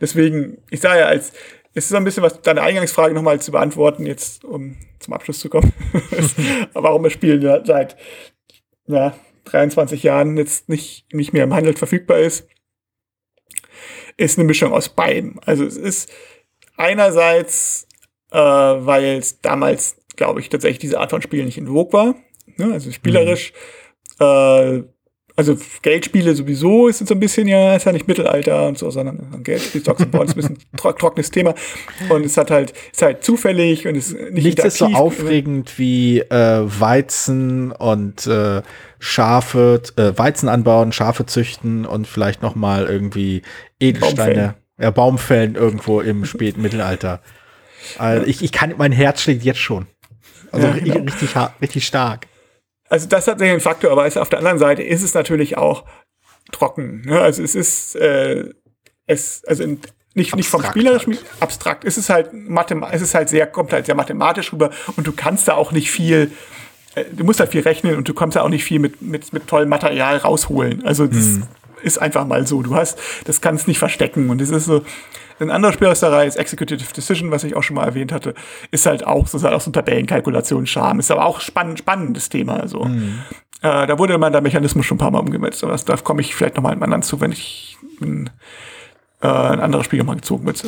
Deswegen, 0.00 0.58
ich 0.70 0.80
sage 0.80 1.00
ja, 1.00 1.06
als 1.06 1.32
es 1.76 1.84
ist 1.84 1.90
so 1.90 1.96
ein 1.96 2.04
bisschen 2.04 2.22
was, 2.22 2.40
deine 2.40 2.62
Eingangsfrage 2.62 3.14
nochmal 3.14 3.38
zu 3.38 3.52
beantworten, 3.52 4.06
jetzt 4.06 4.46
um 4.46 4.78
zum 4.98 5.12
Abschluss 5.12 5.40
zu 5.40 5.50
kommen. 5.50 5.74
Warum 6.72 7.02
das 7.02 7.12
Spiel 7.12 7.38
seit 7.66 7.98
ja, 8.86 9.14
23 9.44 10.02
Jahren 10.02 10.38
jetzt 10.38 10.70
nicht, 10.70 11.04
nicht 11.12 11.34
mehr 11.34 11.44
im 11.44 11.52
Handel 11.52 11.76
verfügbar 11.76 12.18
ist, 12.20 12.48
ist 14.16 14.38
eine 14.38 14.46
Mischung 14.46 14.72
aus 14.72 14.88
beiden. 14.88 15.38
Also 15.44 15.64
es 15.64 15.76
ist 15.76 16.10
einerseits, 16.78 17.86
äh, 18.30 18.38
weil 18.38 19.18
es 19.18 19.42
damals, 19.42 19.96
glaube 20.16 20.40
ich, 20.40 20.48
tatsächlich 20.48 20.78
diese 20.78 20.98
Art 20.98 21.10
von 21.10 21.20
Spiel 21.20 21.44
nicht 21.44 21.58
in 21.58 21.66
Vogue 21.66 21.92
war. 21.92 22.14
Ne? 22.56 22.72
Also 22.72 22.90
spielerisch 22.90 23.52
mhm. 24.18 24.24
äh, 24.24 24.82
also 25.36 25.56
Geldspiele 25.82 26.34
sowieso 26.34 26.88
ist 26.88 27.06
so 27.06 27.14
ein 27.14 27.20
bisschen 27.20 27.46
ja, 27.46 27.76
ist 27.76 27.84
ja 27.84 27.92
nicht 27.92 28.08
Mittelalter 28.08 28.66
und 28.68 28.78
so, 28.78 28.90
sondern 28.90 29.42
Geldspiel, 29.44 29.82
Stocks 29.82 30.02
and 30.02 30.10
Bonds 30.10 30.32
ist 30.32 30.48
ein 30.48 30.54
bisschen 30.54 30.70
tro 30.78 30.92
trockenes 30.92 31.30
Thema. 31.30 31.54
Und 32.08 32.24
es 32.24 32.38
hat 32.38 32.50
halt, 32.50 32.72
ist 32.90 33.02
halt 33.02 33.22
zufällig 33.22 33.86
und 33.86 33.96
ist 33.96 34.14
nicht 34.14 34.44
Nichts 34.44 34.64
ist 34.64 34.78
so 34.78 34.86
aufregend 34.86 35.78
wie 35.78 36.20
äh, 36.20 36.62
Weizen 36.64 37.70
und 37.70 38.26
äh, 38.26 38.62
Schafe, 38.98 39.82
äh, 39.96 40.16
Weizen 40.16 40.48
anbauen, 40.48 40.92
Schafe 40.92 41.26
züchten 41.26 41.84
und 41.84 42.06
vielleicht 42.06 42.40
noch 42.40 42.54
mal 42.54 42.86
irgendwie 42.86 43.42
Edelsteine, 43.78 44.16
Baumfällen. 44.16 44.54
ja, 44.80 44.90
Baumfällen 44.90 45.54
irgendwo 45.54 46.00
im 46.00 46.24
späten 46.24 46.62
Mittelalter. 46.62 47.20
Also 47.98 48.26
ich, 48.26 48.42
ich 48.42 48.52
kann, 48.52 48.74
mein 48.78 48.92
Herz 48.92 49.20
schlägt 49.20 49.44
jetzt 49.44 49.60
schon. 49.60 49.86
Also 50.50 50.68
ja, 50.68 50.72
genau. 50.72 51.00
richtig, 51.00 51.28
richtig 51.60 51.86
stark. 51.86 52.26
Also 52.88 53.08
das 53.08 53.26
hat 53.26 53.40
einen 53.42 53.60
Faktor, 53.60 53.90
aber 53.90 54.06
auf 54.06 54.28
der 54.28 54.38
anderen 54.38 54.58
Seite 54.58 54.82
ist 54.82 55.02
es 55.02 55.14
natürlich 55.14 55.56
auch 55.56 55.84
trocken. 56.52 57.02
Ne? 57.04 57.20
Also 57.20 57.42
es 57.42 57.54
ist, 57.54 57.96
äh, 57.96 58.50
es, 59.06 59.44
also 59.46 59.64
in, 59.64 59.80
nicht, 60.14 60.34
nicht 60.34 60.48
vom 60.48 60.62
spielerischen 60.62 61.14
halt. 61.14 61.24
abstrakt. 61.40 61.84
Es 61.84 61.98
ist 61.98 62.08
halt 62.08 62.32
Mathem 62.32 62.84
es 62.90 63.02
ist 63.02 63.14
halt 63.14 63.28
sehr, 63.28 63.46
kommt 63.46 63.72
halt 63.72 63.86
sehr 63.86 63.94
mathematisch 63.94 64.52
rüber 64.52 64.70
und 64.96 65.06
du 65.06 65.12
kannst 65.12 65.46
da 65.48 65.54
auch 65.54 65.72
nicht 65.72 65.90
viel, 65.90 66.30
äh, 66.94 67.04
du 67.12 67.24
musst 67.24 67.40
halt 67.40 67.50
viel 67.50 67.60
rechnen 67.60 67.96
und 67.96 68.08
du 68.08 68.14
kommst 68.14 68.36
da 68.36 68.42
auch 68.42 68.48
nicht 68.48 68.64
viel 68.64 68.78
mit, 68.78 69.02
mit, 69.02 69.32
mit 69.32 69.46
tollem 69.46 69.68
Material 69.68 70.16
rausholen. 70.16 70.84
Also 70.86 71.06
das 71.06 71.24
hm. 71.24 71.42
Ist 71.86 71.98
einfach 71.98 72.26
mal 72.26 72.46
so. 72.46 72.62
Du 72.62 72.74
hast, 72.74 72.98
das 73.24 73.40
kannst 73.40 73.68
nicht 73.68 73.78
verstecken 73.78 74.28
und 74.28 74.40
es 74.42 74.50
ist 74.50 74.66
so, 74.66 74.82
ein 75.38 75.50
anderer 75.50 75.72
Spiel 75.72 75.88
aus 75.88 76.00
der 76.00 76.12
Reihe 76.12 76.26
ist 76.26 76.36
Executive 76.36 76.92
Decision, 76.92 77.30
was 77.30 77.44
ich 77.44 77.54
auch 77.56 77.62
schon 77.62 77.76
mal 77.76 77.84
erwähnt 77.84 78.12
hatte, 78.12 78.34
ist 78.70 78.86
halt 78.86 79.06
auch, 79.06 79.26
so, 79.26 79.36
ist 79.36 79.44
halt 79.44 79.54
auch 79.54 79.60
so 79.60 79.70
ein 79.70 79.74
Tabellenkalkulation-Charme. 79.74 80.98
Ist 80.98 81.10
aber 81.10 81.26
auch 81.26 81.40
spannend, 81.40 81.78
spannendes 81.78 82.28
Thema. 82.28 82.58
Also. 82.58 82.84
Mhm. 82.84 83.18
Äh, 83.62 83.86
da 83.86 83.98
wurde 83.98 84.16
man 84.18 84.32
der 84.32 84.40
Mechanismus 84.40 84.86
schon 84.86 84.96
ein 84.96 84.98
paar 84.98 85.10
Mal 85.10 85.20
umgesetzt. 85.20 85.62
Aber 85.62 85.72
das, 85.72 85.84
da 85.84 85.96
komme 85.96 86.22
ich 86.22 86.34
vielleicht 86.34 86.56
nochmal 86.56 86.72
einem 86.72 86.82
anderen 86.82 87.02
zu, 87.02 87.20
wenn 87.20 87.32
ich 87.32 87.76
ein, 88.00 88.30
äh, 89.20 89.28
ein 89.28 89.60
anderes 89.60 89.86
Spiel 89.86 90.02
mal 90.04 90.16
gezogen 90.16 90.46
wird. 90.46 90.62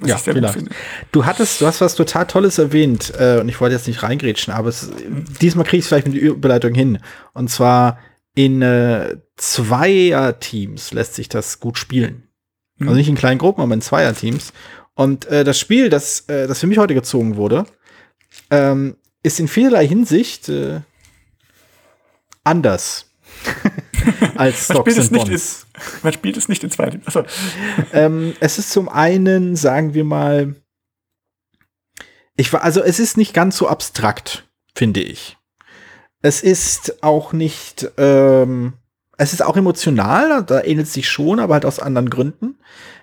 Was 0.00 0.10
ja, 0.10 0.16
vielleicht. 0.18 0.58
Du 1.12 1.24
hattest, 1.24 1.60
du 1.60 1.66
hast 1.66 1.80
was 1.80 1.94
total 1.94 2.26
Tolles 2.26 2.58
erwähnt, 2.58 3.12
äh, 3.18 3.38
und 3.40 3.48
ich 3.48 3.60
wollte 3.60 3.74
jetzt 3.74 3.86
nicht 3.86 4.02
reingrätschen, 4.02 4.52
aber 4.52 4.68
es, 4.68 4.90
diesmal 5.40 5.64
kriege 5.64 5.78
ich 5.78 5.84
es 5.84 5.88
vielleicht 5.88 6.08
mit 6.08 6.16
der 6.16 6.22
Überleitung 6.22 6.74
hin. 6.74 6.98
Und 7.32 7.48
zwar 7.48 7.98
in 8.34 8.62
äh, 8.62 9.16
Zweier-Teams 9.36 10.92
lässt 10.92 11.14
sich 11.14 11.28
das 11.28 11.60
gut 11.60 11.78
spielen. 11.78 12.28
Also 12.80 12.92
mhm. 12.92 12.96
nicht 12.96 13.08
in 13.08 13.14
kleinen 13.14 13.38
Gruppen, 13.38 13.62
aber 13.62 13.74
in 13.74 13.80
Zweierteams. 13.80 14.52
Und 14.94 15.26
äh, 15.26 15.44
das 15.44 15.58
Spiel, 15.58 15.88
das, 15.88 16.20
äh, 16.28 16.46
das 16.46 16.60
für 16.60 16.66
mich 16.66 16.78
heute 16.78 16.94
gezogen 16.94 17.36
wurde, 17.36 17.64
ähm, 18.50 18.96
ist 19.22 19.40
in 19.40 19.48
vielerlei 19.48 19.86
Hinsicht 19.86 20.48
äh, 20.48 20.80
anders 22.42 23.10
als 24.36 24.64
Stocks 24.64 24.98
and 24.98 25.12
Bonds. 25.12 25.30
Ist, 25.30 25.66
man 26.02 26.12
spielt 26.12 26.36
es 26.36 26.48
nicht 26.48 26.62
in 26.64 26.70
zwei 26.70 26.98
also. 27.04 27.24
ähm, 27.92 28.34
Es 28.40 28.58
ist 28.58 28.70
zum 28.70 28.88
einen, 28.88 29.56
sagen 29.56 29.94
wir 29.94 30.04
mal, 30.04 30.56
ich 32.36 32.52
war, 32.52 32.62
also 32.62 32.82
es 32.82 32.98
ist 32.98 33.16
nicht 33.16 33.32
ganz 33.32 33.56
so 33.56 33.68
abstrakt, 33.68 34.48
finde 34.74 35.00
ich. 35.00 35.36
Es 36.24 36.42
ist 36.42 37.02
auch 37.02 37.34
nicht, 37.34 37.86
ähm, 37.98 38.72
es 39.18 39.34
ist 39.34 39.42
auch 39.42 39.58
emotional, 39.58 40.42
da 40.42 40.62
ähnelt 40.62 40.86
es 40.86 40.94
sich 40.94 41.06
schon, 41.06 41.38
aber 41.38 41.52
halt 41.52 41.66
aus 41.66 41.80
anderen 41.80 42.08
Gründen. 42.08 42.56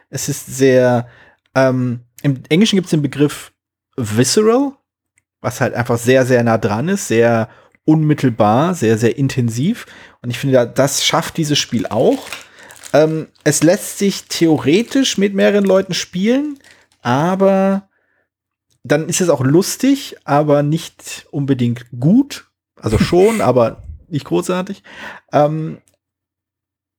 Es 0.10 0.28
ist 0.28 0.48
sehr, 0.48 1.08
ähm, 1.54 2.00
im 2.24 2.42
Englischen 2.50 2.78
gibt 2.78 2.88
es 2.88 2.90
den 2.90 3.04
Begriff 3.04 3.52
visceral, 3.96 4.72
was 5.40 5.62
halt 5.62 5.76
einfach 5.76 6.00
sehr, 6.00 6.26
sehr 6.26 6.44
nah 6.44 6.58
dran 6.58 6.90
ist, 6.90 7.10
sehr 7.10 7.48
unmittelbar, 7.86 8.74
sehr, 8.74 8.98
sehr 8.98 9.16
intensiv. 9.20 9.86
Und 10.24 10.32
ich 10.32 10.40
finde, 10.40 10.66
das 10.66 11.06
schafft 11.06 11.38
dieses 11.38 11.60
Spiel 11.60 11.86
auch. 11.86 12.28
Ähm, 12.92 13.28
es 13.44 13.62
lässt 13.62 14.00
sich 14.00 14.30
theoretisch 14.30 15.20
mit 15.20 15.36
mehreren 15.36 15.66
Leuten 15.66 15.94
spielen, 15.94 16.58
aber 17.04 17.88
dann 18.84 19.10
ist 19.10 19.22
es 19.22 19.30
auch 19.30 19.42
lustig, 19.42 20.16
aber 20.24 20.64
nicht 20.64 21.28
unbedingt 21.30 21.86
gut. 22.00 22.48
Also 22.82 22.98
schon, 22.98 23.41
aber 23.41 23.84
nicht 24.08 24.26
großartig. 24.26 24.84
Ähm, 25.32 25.80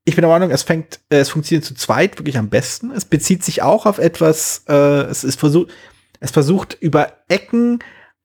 ich 0.05 0.16
bin 0.16 0.23
der 0.23 0.31
Meinung, 0.31 0.51
es 0.51 0.62
fängt, 0.62 1.01
äh, 1.11 1.18
es 1.18 1.31
funktioniert 1.31 1.64
zu 1.64 1.75
zweit 1.75 2.18
wirklich 2.18 2.38
am 2.38 2.49
besten. 2.49 2.90
Es 2.90 3.05
bezieht 3.05 3.45
sich 3.45 3.62
auch 3.62 3.87
auf 3.87 3.99
etwas, 3.99 4.64
äh, 4.68 5.03
es 5.03 5.23
ist 5.23 5.38
versucht, 5.38 5.71
es 6.21 6.31
versucht 6.31 6.77
über 6.81 7.12
Ecken 7.29 7.81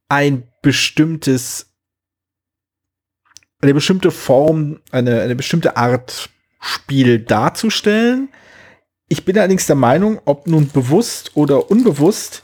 ein 0.09 0.47
bestimmtes, 0.61 1.73
eine 3.61 3.73
bestimmte 3.73 4.11
Form, 4.11 4.79
eine, 4.91 5.21
eine 5.21 5.35
bestimmte 5.35 5.77
Art 5.77 6.29
Spiel 6.59 7.19
darzustellen. 7.19 8.29
Ich 9.07 9.25
bin 9.25 9.37
allerdings 9.37 9.67
der 9.67 9.75
Meinung, 9.75 10.19
ob 10.25 10.47
nun 10.47 10.69
bewusst 10.69 11.31
oder 11.35 11.69
unbewusst, 11.69 12.41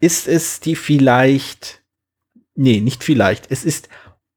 ist 0.00 0.28
es 0.28 0.60
die 0.60 0.76
vielleicht, 0.76 1.82
nee, 2.54 2.80
nicht 2.80 3.02
vielleicht, 3.02 3.50
es 3.50 3.64
ist 3.64 3.88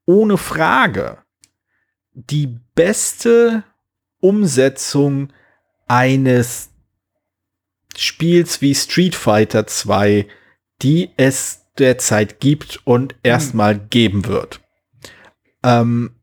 ohne 0.09 0.37
Frage 0.37 1.19
die 2.13 2.57
beste 2.73 3.63
Umsetzung 4.19 5.31
eines 5.87 6.71
Spiels 7.95 8.59
wie 8.59 8.73
Street 8.73 9.13
Fighter 9.13 9.67
2, 9.67 10.27
die 10.81 11.11
es 11.15 11.67
derzeit 11.77 12.39
gibt 12.39 12.81
und 12.85 13.15
erstmal 13.21 13.75
mhm. 13.75 13.89
geben 13.91 14.25
wird. 14.25 14.61
Ähm, 15.61 16.15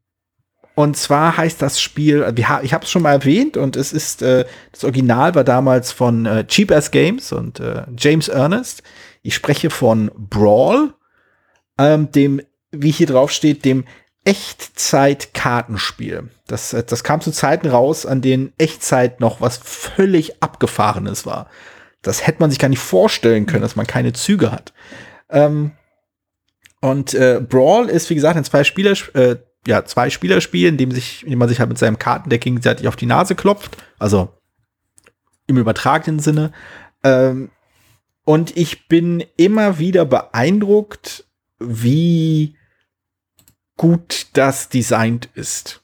und 0.74 0.96
zwar 0.96 1.36
heißt 1.36 1.62
das 1.62 1.80
Spiel, 1.80 2.26
ich 2.62 2.74
habe 2.74 2.84
es 2.84 2.90
schon 2.90 3.02
mal 3.02 3.12
erwähnt 3.12 3.56
und 3.56 3.76
es 3.76 3.92
ist, 3.92 4.20
äh, 4.20 4.46
das 4.72 4.82
Original 4.82 5.36
war 5.36 5.44
damals 5.44 5.92
von 5.92 6.26
äh, 6.26 6.44
Cheap 6.44 6.72
Ass 6.72 6.90
Games 6.90 7.30
und 7.30 7.60
äh, 7.60 7.84
James 7.96 8.26
Ernest. 8.26 8.82
Ich 9.22 9.36
spreche 9.36 9.70
von 9.70 10.10
Brawl, 10.16 10.92
ähm, 11.78 12.10
dem, 12.10 12.42
wie 12.82 12.90
hier 12.90 13.06
drauf 13.06 13.30
steht, 13.30 13.64
dem 13.64 13.84
Echtzeit-Kartenspiel. 14.24 16.30
Das, 16.46 16.70
das 16.70 17.04
kam 17.04 17.20
zu 17.20 17.30
Zeiten 17.30 17.68
raus, 17.68 18.06
an 18.06 18.22
denen 18.22 18.52
Echtzeit 18.58 19.20
noch 19.20 19.40
was 19.40 19.58
völlig 19.58 20.42
Abgefahrenes 20.42 21.26
war. 21.26 21.48
Das 22.02 22.26
hätte 22.26 22.40
man 22.40 22.50
sich 22.50 22.58
gar 22.58 22.68
nicht 22.68 22.80
vorstellen 22.80 23.46
können, 23.46 23.62
dass 23.62 23.76
man 23.76 23.86
keine 23.86 24.12
Züge 24.12 24.50
hat. 24.50 24.72
Ähm, 25.30 25.72
und 26.80 27.14
äh, 27.14 27.40
Brawl 27.40 27.88
ist, 27.88 28.10
wie 28.10 28.14
gesagt, 28.14 28.36
ein 28.36 28.44
zwei 28.44 28.64
Spieler, 28.64 28.94
äh, 29.14 29.36
ja, 29.66 29.84
zwei 29.84 30.08
in 30.08 30.76
dem, 30.76 30.90
in 30.90 31.30
dem 31.30 31.38
man 31.38 31.48
sich 31.48 31.58
halt 31.58 31.68
mit 31.68 31.78
seinem 31.78 31.98
Kartendeck 31.98 32.42
gegenseitig 32.42 32.88
auf 32.88 32.96
die 32.96 33.06
Nase 33.06 33.34
klopft. 33.34 33.76
Also 33.98 34.28
im 35.46 35.56
übertragenen 35.56 36.20
Sinne. 36.20 36.52
Ähm, 37.02 37.50
und 38.24 38.56
ich 38.56 38.88
bin 38.88 39.24
immer 39.36 39.78
wieder 39.78 40.04
beeindruckt, 40.04 41.24
wie 41.58 42.56
gut 43.76 44.26
das 44.32 44.68
designt 44.68 45.28
ist. 45.34 45.82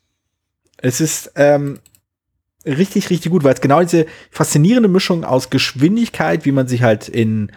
Es 0.78 1.00
ist 1.00 1.32
ähm, 1.36 1.80
richtig, 2.66 3.10
richtig 3.10 3.30
gut, 3.30 3.44
weil 3.44 3.54
es 3.54 3.60
genau 3.60 3.80
diese 3.80 4.06
faszinierende 4.30 4.88
Mischung 4.88 5.24
aus 5.24 5.50
Geschwindigkeit, 5.50 6.44
wie 6.44 6.52
man 6.52 6.68
sich 6.68 6.82
halt 6.82 7.08
in, 7.08 7.52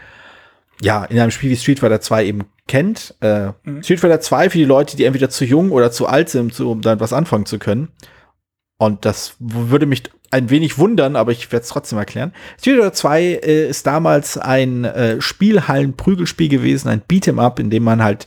ja, 0.81 1.05
in 1.05 1.19
einem 1.19 1.31
Spiel 1.31 1.49
wie 1.49 1.57
Street 1.57 1.79
Fighter 1.79 2.01
2 2.01 2.25
eben 2.25 2.45
kennt. 2.67 3.15
Äh, 3.21 3.51
mhm. 3.63 3.83
Street 3.83 3.99
Fighter 3.99 4.21
2 4.21 4.49
für 4.49 4.57
die 4.57 4.65
Leute, 4.65 4.97
die 4.97 5.05
entweder 5.05 5.29
zu 5.29 5.45
jung 5.45 5.71
oder 5.71 5.91
zu 5.91 6.07
alt 6.07 6.29
sind, 6.29 6.59
um 6.59 6.81
damit 6.81 6.99
was 6.99 7.13
anfangen 7.13 7.45
zu 7.45 7.59
können. 7.59 7.89
Und 8.77 9.05
das 9.05 9.35
würde 9.39 9.85
mich 9.85 10.03
ein 10.31 10.49
wenig 10.49 10.77
wundern, 10.77 11.15
aber 11.15 11.31
ich 11.31 11.51
werde 11.51 11.63
es 11.63 11.69
trotzdem 11.69 11.97
erklären. 11.97 12.33
Street 12.59 12.75
Fighter 12.75 12.93
2 12.93 13.21
äh, 13.21 13.69
ist 13.69 13.87
damals 13.87 14.37
ein 14.37 14.83
äh, 14.83 15.21
Spielhallen-Prügelspiel 15.21 16.49
gewesen, 16.49 16.89
ein 16.89 17.01
Beat'em 17.01 17.39
Up, 17.39 17.59
in 17.59 17.69
dem 17.69 17.83
man 17.83 18.03
halt 18.03 18.25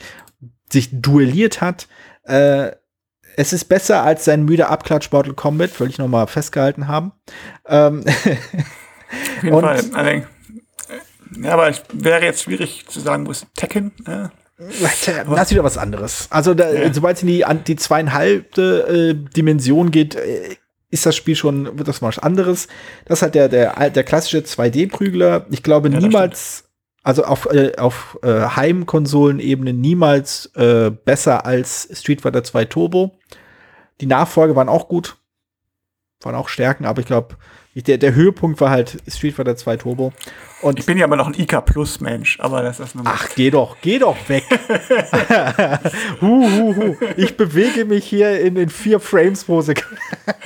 sich 0.73 0.89
duelliert 0.93 1.61
hat. 1.61 1.89
Äh, 2.25 2.73
es 3.37 3.53
ist 3.53 3.67
besser 3.67 4.03
als 4.03 4.25
sein 4.25 4.45
müder 4.45 4.71
Abklatsch 4.71 5.13
Mortal 5.13 5.35
Kombat, 5.35 5.79
will 5.79 5.89
ich 5.89 5.99
noch 5.99 6.09
mal 6.09 6.27
festgehalten 6.27 6.89
haben. 6.89 7.13
Ähm 7.67 8.05
Auf 8.07 9.43
jeden 9.43 9.61
Fall. 9.61 9.81
Also, 9.93 10.27
ja, 11.41 11.53
aber 11.53 11.69
es 11.69 11.83
wäre 11.93 12.25
jetzt 12.25 12.43
schwierig 12.43 12.87
zu 12.89 13.01
sagen, 13.01 13.27
wo 13.27 13.31
ist 13.31 13.47
Tekken? 13.55 13.93
Ja. 14.07 14.31
Das 14.59 15.07
ist 15.09 15.51
wieder 15.53 15.63
was 15.63 15.79
anderes. 15.79 16.27
Also, 16.31 16.53
da, 16.53 16.73
ja. 16.73 16.93
sobald 16.93 17.17
es 17.17 17.23
in 17.23 17.29
die, 17.29 17.45
die 17.67 17.77
zweieinhalb 17.77 18.59
äh, 18.59 19.15
Dimension 19.15 19.93
geht, 19.93 20.17
äh, 20.17 20.57
ist 20.91 21.07
das 21.07 21.15
Spiel 21.15 21.37
schon, 21.37 21.79
wird 21.79 21.87
das 21.87 22.01
mal 22.01 22.09
was 22.09 22.19
anderes. 22.19 22.67
Das 23.05 23.23
hat 23.23 23.35
der, 23.35 23.49
der, 23.49 23.91
der 23.91 24.05
klassische 24.05 24.39
2D-Prügler. 24.39 25.47
Ich 25.51 25.63
glaube 25.63 25.91
ja, 25.91 26.01
niemals 26.01 26.65
also 27.09 27.25
auf, 27.25 27.47
äh, 27.47 27.73
auf 27.79 28.19
äh, 28.23 28.29
Heimkonsolenebene 28.29 29.73
niemals 29.73 30.53
äh, 30.57 30.91
besser 30.91 31.47
als 31.47 31.89
Street 31.95 32.21
Fighter 32.21 32.45
2 32.45 32.67
Turbo. 32.67 33.19
Die 34.03 34.07
Nachfolge 34.07 34.55
waren 34.55 34.69
auch 34.69 34.89
gut, 34.89 35.17
waren 36.21 36.35
auch 36.35 36.51
Stärken, 36.51 36.85
aber 36.85 37.01
ich 37.01 37.07
glaube, 37.07 37.37
der, 37.75 37.97
der 37.97 38.15
Höhepunkt 38.15 38.61
war 38.61 38.69
halt 38.69 38.99
Street 39.09 39.35
Fighter 39.35 39.57
2 39.57 39.79
Turbo. 39.79 40.13
Und 40.61 40.79
ich 40.79 40.85
bin 40.85 40.99
ja 40.99 41.07
immer 41.07 41.17
noch 41.17 41.29
ein 41.29 41.35
IK 41.35 41.65
Plus 41.65 41.99
Mensch, 42.01 42.39
aber 42.41 42.61
das 42.61 42.79
ist 42.79 42.95
nur 42.95 43.05
Ach, 43.07 43.27
geh 43.35 43.51
doch, 43.51 43.79
geh 43.81 43.99
doch 43.99 44.17
weg. 44.29 44.45
hu, 46.21 46.51
hu, 46.51 46.77
hu. 46.77 46.97
Ich 47.17 47.39
bewege 47.39 47.87
mich 47.87 48.05
hier 48.05 48.39
in 48.39 48.55
den 48.55 48.69
vier 48.69 49.01
Frames 49.01 49.45
pro 49.45 49.63
Sekunde. 49.63 49.97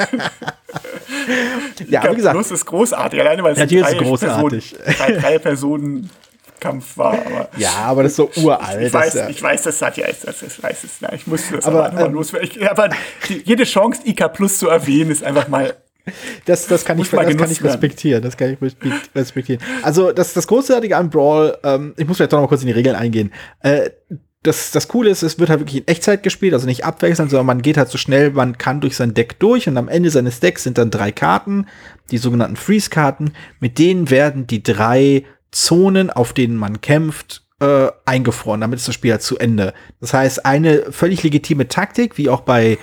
ja, 1.88 2.08
wie 2.08 2.14
gesagt, 2.14 2.36
Plus 2.36 2.52
ist 2.52 2.66
großartig, 2.66 3.18
alleine 3.18 3.42
weil 3.42 3.54
es 3.54 3.58
ja, 3.58 3.80
drei, 3.80 3.94
großartig. 3.94 4.76
Personen, 4.78 4.96
drei, 4.96 5.12
drei 5.12 5.38
Personen 5.40 6.10
Kampf 6.62 6.96
war. 6.96 7.12
Aber 7.12 7.48
ja, 7.56 7.74
aber 7.84 8.04
das 8.04 8.12
ist 8.12 8.16
so 8.16 8.30
uralt. 8.36 8.86
Ich 8.86 8.94
weiß, 8.94 9.28
ich 9.28 9.42
weiß 9.42 9.62
das 9.62 9.82
hat 9.82 9.96
ja, 9.96 10.06
das, 10.06 10.42
ich 10.42 10.62
weiß 10.62 10.84
es, 10.84 11.00
ja, 11.00 11.12
ich 11.12 11.26
muss 11.26 11.42
das 11.50 11.64
aber, 11.66 11.86
aber 11.86 12.06
ähm, 12.06 12.14
loswerden. 12.14 12.68
Aber 12.68 12.88
die, 13.28 13.42
jede 13.44 13.64
Chance, 13.64 14.02
IK 14.04 14.32
Plus 14.32 14.58
zu 14.58 14.68
erwähnen, 14.68 15.10
ist 15.10 15.24
einfach 15.24 15.48
mal 15.48 15.74
das, 16.46 16.66
das, 16.66 16.84
kann, 16.84 16.98
ich, 16.98 17.10
das 17.10 17.36
kann 17.36 17.50
ich 17.50 17.62
respektieren. 17.62 18.22
Das 18.22 18.36
kann 18.36 18.56
ich 18.60 18.74
respektieren. 19.14 19.62
Also, 19.82 20.10
das, 20.12 20.32
das 20.32 20.46
Großartige 20.48 20.96
an 20.96 21.10
Brawl, 21.10 21.56
ähm, 21.62 21.94
ich 21.96 22.06
muss 22.06 22.16
vielleicht 22.16 22.32
doch 22.32 22.38
noch 22.38 22.44
mal 22.44 22.48
kurz 22.48 22.62
in 22.62 22.66
die 22.66 22.72
Regeln 22.72 22.96
eingehen. 22.96 23.32
Äh, 23.60 23.90
das, 24.42 24.72
das 24.72 24.88
Coole 24.88 25.10
ist, 25.10 25.22
es 25.22 25.38
wird 25.38 25.50
halt 25.50 25.60
wirklich 25.60 25.82
in 25.82 25.88
Echtzeit 25.88 26.24
gespielt, 26.24 26.52
also 26.52 26.66
nicht 26.66 26.84
abwechselnd, 26.84 27.30
sondern 27.30 27.46
man 27.46 27.62
geht 27.62 27.76
halt 27.76 27.88
so 27.88 27.98
schnell, 27.98 28.32
man 28.32 28.58
kann 28.58 28.80
durch 28.80 28.96
sein 28.96 29.14
Deck 29.14 29.38
durch 29.38 29.68
und 29.68 29.76
am 29.76 29.88
Ende 29.88 30.10
seines 30.10 30.40
Decks 30.40 30.64
sind 30.64 30.78
dann 30.78 30.90
drei 30.90 31.12
Karten, 31.12 31.66
die 32.10 32.18
sogenannten 32.18 32.56
Freeze-Karten. 32.56 33.34
Mit 33.60 33.78
denen 33.78 34.10
werden 34.10 34.48
die 34.48 34.62
drei 34.64 35.24
Zonen, 35.52 36.10
auf 36.10 36.32
denen 36.32 36.56
man 36.56 36.80
kämpft, 36.80 37.42
äh, 37.60 37.90
eingefroren. 38.04 38.60
Damit 38.60 38.80
ist 38.80 38.88
das 38.88 38.94
Spiel 38.94 39.12
halt 39.12 39.22
zu 39.22 39.38
Ende. 39.38 39.72
Das 40.00 40.12
heißt, 40.12 40.44
eine 40.44 40.90
völlig 40.90 41.22
legitime 41.22 41.68
Taktik, 41.68 42.18
wie 42.18 42.28
auch 42.28 42.40
bei, 42.40 42.78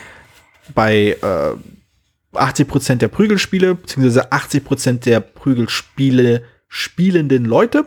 bei 0.73 1.17
äh, 1.21 2.37
80% 2.37 2.95
der 2.95 3.07
Prügelspiele, 3.09 3.75
beziehungsweise 3.75 4.31
80% 4.31 5.03
der 5.03 5.19
Prügelspiele 5.19 6.43
spielenden 6.67 7.45
Leute, 7.45 7.85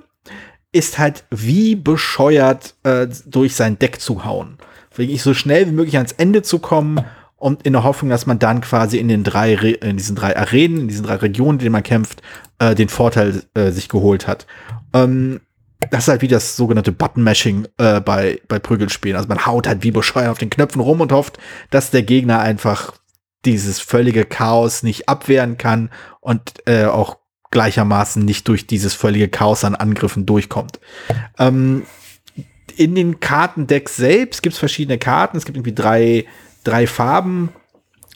ist 0.72 0.98
halt 0.98 1.24
wie 1.30 1.76
bescheuert 1.76 2.74
äh, 2.82 3.06
durch 3.26 3.54
sein 3.54 3.78
Deck 3.78 4.00
zu 4.00 4.24
hauen. 4.24 4.58
Wirklich 4.94 5.22
so 5.22 5.32
schnell 5.32 5.66
wie 5.66 5.72
möglich 5.72 5.96
ans 5.96 6.12
Ende 6.12 6.42
zu 6.42 6.58
kommen 6.58 7.04
und 7.42 7.66
in 7.66 7.72
der 7.72 7.82
Hoffnung, 7.82 8.08
dass 8.08 8.24
man 8.24 8.38
dann 8.38 8.60
quasi 8.60 8.98
in 8.98 9.08
den 9.08 9.24
drei, 9.24 9.54
in 9.54 9.96
diesen 9.96 10.14
drei 10.14 10.36
Arenen, 10.36 10.82
in 10.82 10.88
diesen 10.88 11.04
drei 11.04 11.16
Regionen, 11.16 11.58
in 11.58 11.64
denen 11.64 11.72
man 11.72 11.82
kämpft, 11.82 12.22
äh, 12.60 12.76
den 12.76 12.88
Vorteil 12.88 13.42
äh, 13.54 13.72
sich 13.72 13.88
geholt 13.88 14.28
hat. 14.28 14.46
Ähm, 14.94 15.40
das 15.90 16.04
ist 16.04 16.08
halt 16.08 16.22
wie 16.22 16.28
das 16.28 16.56
sogenannte 16.56 16.92
Button-Mashing 16.92 17.66
äh, 17.78 18.00
bei, 18.00 18.40
bei 18.46 18.60
Prügelspielen. 18.60 19.16
Also 19.16 19.28
man 19.28 19.44
haut 19.44 19.66
halt 19.66 19.82
wie 19.82 19.90
bescheuert 19.90 20.30
auf 20.30 20.38
den 20.38 20.50
Knöpfen 20.50 20.80
rum 20.80 21.00
und 21.00 21.10
hofft, 21.10 21.38
dass 21.70 21.90
der 21.90 22.04
Gegner 22.04 22.38
einfach 22.38 22.92
dieses 23.44 23.80
völlige 23.80 24.24
Chaos 24.24 24.84
nicht 24.84 25.08
abwehren 25.08 25.58
kann 25.58 25.90
und 26.20 26.62
äh, 26.66 26.84
auch 26.84 27.18
gleichermaßen 27.50 28.24
nicht 28.24 28.46
durch 28.46 28.68
dieses 28.68 28.94
völlige 28.94 29.28
Chaos 29.28 29.64
an 29.64 29.74
Angriffen 29.74 30.26
durchkommt. 30.26 30.78
Ähm, 31.40 31.82
in 32.76 32.94
den 32.94 33.18
Kartendecks 33.18 33.96
selbst 33.96 34.44
gibt 34.44 34.52
es 34.52 34.60
verschiedene 34.60 34.98
Karten. 34.98 35.36
Es 35.36 35.44
gibt 35.44 35.56
irgendwie 35.56 35.74
drei, 35.74 36.24
drei 36.64 36.86
Farben, 36.86 37.50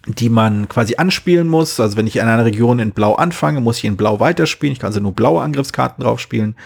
die 0.06 0.28
man 0.28 0.68
quasi 0.68 0.96
anspielen 0.96 1.48
muss. 1.48 1.80
Also 1.80 1.96
wenn 1.96 2.06
ich 2.06 2.16
in 2.16 2.22
einer 2.22 2.44
Region 2.44 2.78
in 2.78 2.92
Blau 2.92 3.14
anfange, 3.14 3.60
muss 3.60 3.78
ich 3.78 3.84
in 3.84 3.96
Blau 3.96 4.20
weiterspielen. 4.20 4.72
Ich 4.72 4.78
kann 4.78 4.88
also 4.88 5.00
nur 5.00 5.12
blaue 5.12 5.42
Angriffskarten 5.42 6.02
drauf 6.02 6.20
spielen. 6.20 6.56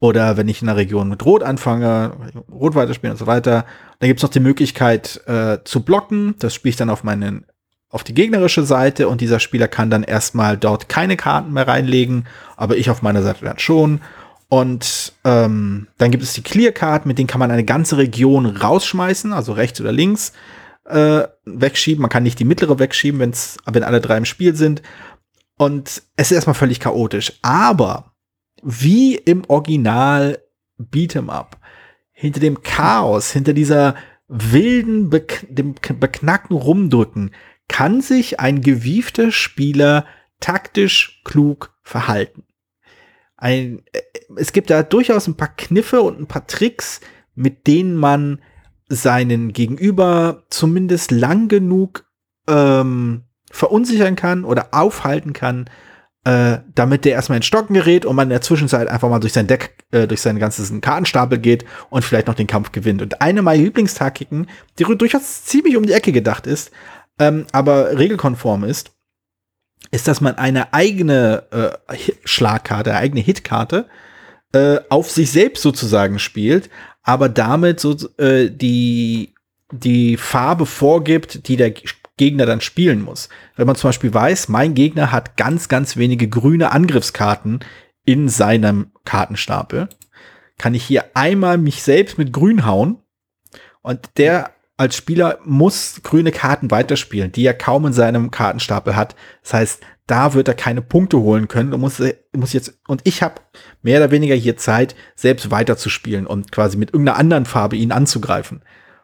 Oder 0.00 0.36
wenn 0.36 0.48
ich 0.48 0.62
in 0.62 0.68
einer 0.68 0.76
Region 0.76 1.08
mit 1.08 1.24
Rot 1.24 1.42
anfange, 1.42 2.12
Rot 2.50 2.74
weiterspielen 2.74 3.12
und 3.12 3.18
so 3.18 3.26
weiter. 3.26 3.64
Dann 3.98 4.08
gibt 4.08 4.20
es 4.20 4.22
noch 4.22 4.30
die 4.30 4.40
Möglichkeit 4.40 5.20
äh, 5.26 5.58
zu 5.64 5.80
blocken. 5.80 6.34
Das 6.38 6.54
spiele 6.54 6.70
ich 6.70 6.76
dann 6.76 6.90
auf 6.90 7.04
meinen 7.04 7.46
auf 7.90 8.02
die 8.02 8.14
gegnerische 8.14 8.64
Seite 8.64 9.06
und 9.06 9.20
dieser 9.20 9.38
Spieler 9.38 9.68
kann 9.68 9.88
dann 9.88 10.02
erstmal 10.02 10.56
dort 10.56 10.88
keine 10.88 11.16
Karten 11.16 11.52
mehr 11.52 11.68
reinlegen, 11.68 12.26
aber 12.56 12.76
ich 12.76 12.90
auf 12.90 13.02
meiner 13.02 13.22
Seite 13.22 13.44
dann 13.44 13.60
schon. 13.60 14.00
Und 14.48 15.12
ähm, 15.22 15.86
dann 15.96 16.10
gibt 16.10 16.24
es 16.24 16.32
die 16.32 16.42
Clear-Card, 16.42 17.06
mit 17.06 17.18
denen 17.18 17.28
kann 17.28 17.38
man 17.38 17.52
eine 17.52 17.62
ganze 17.62 17.96
Region 17.96 18.46
rausschmeißen, 18.46 19.32
also 19.32 19.52
rechts 19.52 19.80
oder 19.80 19.92
links 19.92 20.32
äh, 20.84 21.22
wegschieben. 21.44 22.02
Man 22.02 22.10
kann 22.10 22.22
nicht 22.22 22.38
die 22.38 22.44
mittlere 22.44 22.78
wegschieben, 22.78 23.20
wenn's, 23.20 23.56
wenn 23.66 23.82
alle 23.82 24.00
drei 24.00 24.16
im 24.16 24.24
Spiel 24.24 24.54
sind. 24.54 24.82
Und 25.56 26.02
es 26.16 26.30
ist 26.30 26.32
erstmal 26.32 26.54
völlig 26.54 26.80
chaotisch. 26.80 27.32
Aber 27.42 28.12
wie 28.62 29.14
im 29.14 29.44
Original 29.48 30.38
Beat'em 30.78 31.28
Up, 31.28 31.58
hinter 32.12 32.40
dem 32.40 32.62
Chaos, 32.62 33.30
hinter 33.30 33.52
dieser 33.52 33.94
wilden, 34.28 35.10
bek 35.10 35.46
dem 35.48 35.74
beknackten 35.74 36.56
Rumdrücken, 36.56 37.32
kann 37.68 38.00
sich 38.00 38.40
ein 38.40 38.60
gewiefter 38.60 39.30
Spieler 39.30 40.06
taktisch 40.40 41.20
klug 41.24 41.76
verhalten. 41.82 42.44
Ein, 43.36 43.82
äh, 43.92 44.00
es 44.36 44.52
gibt 44.52 44.70
da 44.70 44.82
durchaus 44.82 45.26
ein 45.26 45.36
paar 45.36 45.54
Kniffe 45.54 46.02
und 46.02 46.20
ein 46.20 46.26
paar 46.26 46.46
Tricks, 46.46 47.00
mit 47.34 47.66
denen 47.66 47.94
man 47.94 48.40
seinen 48.94 49.52
Gegenüber 49.52 50.44
zumindest 50.50 51.10
lang 51.10 51.48
genug 51.48 52.04
ähm, 52.48 53.22
verunsichern 53.50 54.16
kann 54.16 54.44
oder 54.44 54.68
aufhalten 54.72 55.32
kann, 55.32 55.68
äh, 56.24 56.58
damit 56.74 57.04
der 57.04 57.12
erstmal 57.12 57.36
in 57.36 57.42
Stocken 57.42 57.74
gerät 57.74 58.06
und 58.06 58.16
man 58.16 58.26
in 58.26 58.30
der 58.30 58.40
Zwischenzeit 58.40 58.88
einfach 58.88 59.08
mal 59.08 59.20
durch 59.20 59.32
sein 59.32 59.46
Deck, 59.46 59.84
äh, 59.90 60.06
durch 60.06 60.20
seinen 60.20 60.38
ganzen 60.38 60.80
Kartenstapel 60.80 61.38
geht 61.38 61.64
und 61.90 62.04
vielleicht 62.04 62.26
noch 62.26 62.34
den 62.34 62.46
Kampf 62.46 62.72
gewinnt. 62.72 63.02
Und 63.02 63.20
eine 63.20 63.42
meiner 63.42 63.62
Lieblingstaktiken, 63.62 64.48
die 64.78 64.84
durchaus 64.84 65.44
ziemlich 65.44 65.76
um 65.76 65.84
die 65.84 65.92
Ecke 65.92 66.12
gedacht 66.12 66.46
ist, 66.46 66.70
ähm, 67.18 67.46
aber 67.52 67.98
regelkonform 67.98 68.64
ist, 68.64 68.92
ist, 69.90 70.08
dass 70.08 70.20
man 70.20 70.36
eine 70.36 70.72
eigene 70.72 71.44
äh, 71.88 71.96
Schlagkarte, 72.24 72.90
eine 72.90 73.00
eigene 73.00 73.20
Hitkarte 73.20 73.86
äh, 73.86 74.13
auf 74.88 75.10
sich 75.10 75.30
selbst 75.30 75.62
sozusagen 75.62 76.18
spielt, 76.18 76.70
aber 77.02 77.28
damit 77.28 77.80
so 77.80 77.96
äh, 78.18 78.50
die, 78.50 79.34
die 79.72 80.16
Farbe 80.16 80.66
vorgibt, 80.66 81.48
die 81.48 81.56
der 81.56 81.74
Gegner 82.16 82.46
dann 82.46 82.60
spielen 82.60 83.02
muss. 83.02 83.28
Wenn 83.56 83.66
man 83.66 83.76
zum 83.76 83.88
Beispiel 83.88 84.14
weiß, 84.14 84.48
mein 84.48 84.74
Gegner 84.74 85.12
hat 85.12 85.36
ganz, 85.36 85.68
ganz 85.68 85.96
wenige 85.96 86.28
grüne 86.28 86.72
Angriffskarten 86.72 87.60
in 88.04 88.28
seinem 88.28 88.92
Kartenstapel, 89.04 89.88
kann 90.58 90.74
ich 90.74 90.84
hier 90.84 91.04
einmal 91.14 91.58
mich 91.58 91.82
selbst 91.82 92.18
mit 92.18 92.32
grün 92.32 92.64
hauen 92.64 92.98
und 93.82 94.10
der 94.16 94.50
als 94.76 94.96
Spieler 94.96 95.38
muss 95.44 96.00
grüne 96.02 96.32
Karten 96.32 96.70
weiterspielen, 96.70 97.32
die 97.32 97.46
er 97.46 97.54
kaum 97.54 97.86
in 97.86 97.92
seinem 97.92 98.30
Kartenstapel 98.30 98.96
hat. 98.96 99.14
Das 99.42 99.54
heißt, 99.54 99.82
da 100.06 100.34
wird 100.34 100.48
er 100.48 100.54
keine 100.54 100.82
Punkte 100.82 101.18
holen 101.18 101.48
können 101.48 101.72
und 101.72 101.80
muss, 101.80 102.02
muss 102.32 102.52
jetzt, 102.52 102.78
und 102.86 103.00
ich 103.04 103.22
habe 103.22 103.36
mehr 103.82 104.00
oder 104.00 104.10
weniger 104.10 104.34
hier 104.34 104.56
Zeit, 104.56 104.94
selbst 105.14 105.50
weiterzuspielen 105.50 106.26
und 106.26 106.52
quasi 106.52 106.76
mit 106.76 106.92
irgendeiner 106.92 107.18
anderen 107.18 107.46
Farbe 107.46 107.76
ihn 107.76 107.92
anzugreifen. 107.92 108.62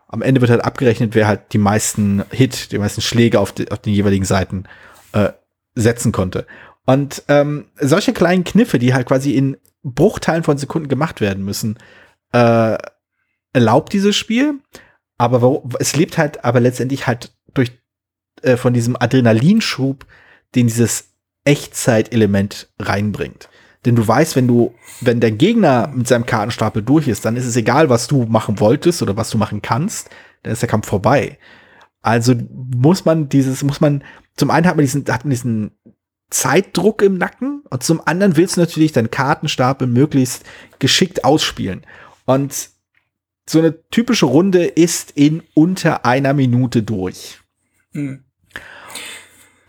Am 0.08 0.22
Ende 0.22 0.40
wird 0.40 0.50
halt 0.50 0.64
abgerechnet, 0.64 1.14
wer 1.14 1.26
halt 1.26 1.52
die 1.52 1.58
meisten 1.58 2.24
Hit, 2.30 2.72
die 2.72 2.78
meisten 2.78 3.00
Schläge 3.00 3.40
auf, 3.40 3.52
die, 3.52 3.70
auf 3.70 3.78
den 3.78 3.94
jeweiligen 3.94 4.24
Seiten 4.24 4.64
äh, 5.12 5.30
setzen 5.74 6.12
konnte. 6.12 6.46
Und 6.84 7.22
ähm, 7.28 7.66
solche 7.80 8.12
kleinen 8.12 8.44
Kniffe, 8.44 8.78
die 8.78 8.92
halt 8.92 9.06
quasi 9.06 9.32
in 9.32 9.56
Bruchteilen 9.82 10.42
von 10.42 10.58
Sekunden 10.58 10.88
gemacht 10.88 11.20
werden 11.20 11.44
müssen, 11.44 11.78
äh, 12.32 12.76
erlaubt 13.52 13.92
dieses 13.92 14.16
Spiel. 14.16 14.60
Aber 15.16 15.40
wo, 15.40 15.68
es 15.78 15.96
lebt 15.96 16.18
halt 16.18 16.44
aber 16.44 16.60
letztendlich 16.60 17.06
halt 17.06 17.32
durch 17.54 17.72
äh, 18.42 18.56
von 18.56 18.72
diesem 18.72 18.96
Adrenalinschub, 18.96 20.06
den 20.54 20.66
dieses 20.66 21.10
Echtzeit-Element 21.44 22.68
reinbringt. 22.78 23.48
Denn 23.84 23.96
du 23.96 24.06
weißt, 24.06 24.36
wenn 24.36 24.46
du, 24.46 24.74
wenn 25.00 25.20
der 25.20 25.32
Gegner 25.32 25.90
mit 25.94 26.06
seinem 26.06 26.26
Kartenstapel 26.26 26.82
durch 26.82 27.08
ist, 27.08 27.24
dann 27.24 27.36
ist 27.36 27.46
es 27.46 27.56
egal, 27.56 27.88
was 27.88 28.08
du 28.08 28.24
machen 28.24 28.60
wolltest 28.60 29.00
oder 29.02 29.16
was 29.16 29.30
du 29.30 29.38
machen 29.38 29.62
kannst, 29.62 30.10
dann 30.42 30.52
ist 30.52 30.62
der 30.62 30.68
Kampf 30.68 30.86
vorbei. 30.86 31.38
Also 32.02 32.34
muss 32.74 33.04
man 33.04 33.28
dieses, 33.28 33.62
muss 33.62 33.80
man, 33.80 34.04
zum 34.36 34.50
einen 34.50 34.66
hat 34.66 34.76
man 34.76 34.84
diesen, 34.84 35.06
hat 35.06 35.24
man 35.24 35.30
diesen 35.30 35.70
Zeitdruck 36.28 37.02
im 37.02 37.18
Nacken 37.18 37.62
und 37.70 37.82
zum 37.82 38.06
anderen 38.06 38.36
willst 38.36 38.56
du 38.56 38.60
natürlich 38.60 38.92
deinen 38.92 39.10
Kartenstapel 39.10 39.86
möglichst 39.86 40.44
geschickt 40.78 41.24
ausspielen. 41.24 41.84
Und 42.26 42.70
so 43.48 43.58
eine 43.58 43.82
typische 43.90 44.26
Runde 44.26 44.64
ist 44.64 45.10
in 45.12 45.42
unter 45.54 46.04
einer 46.04 46.34
Minute 46.34 46.82
durch. 46.82 47.40
Mhm. 47.92 48.24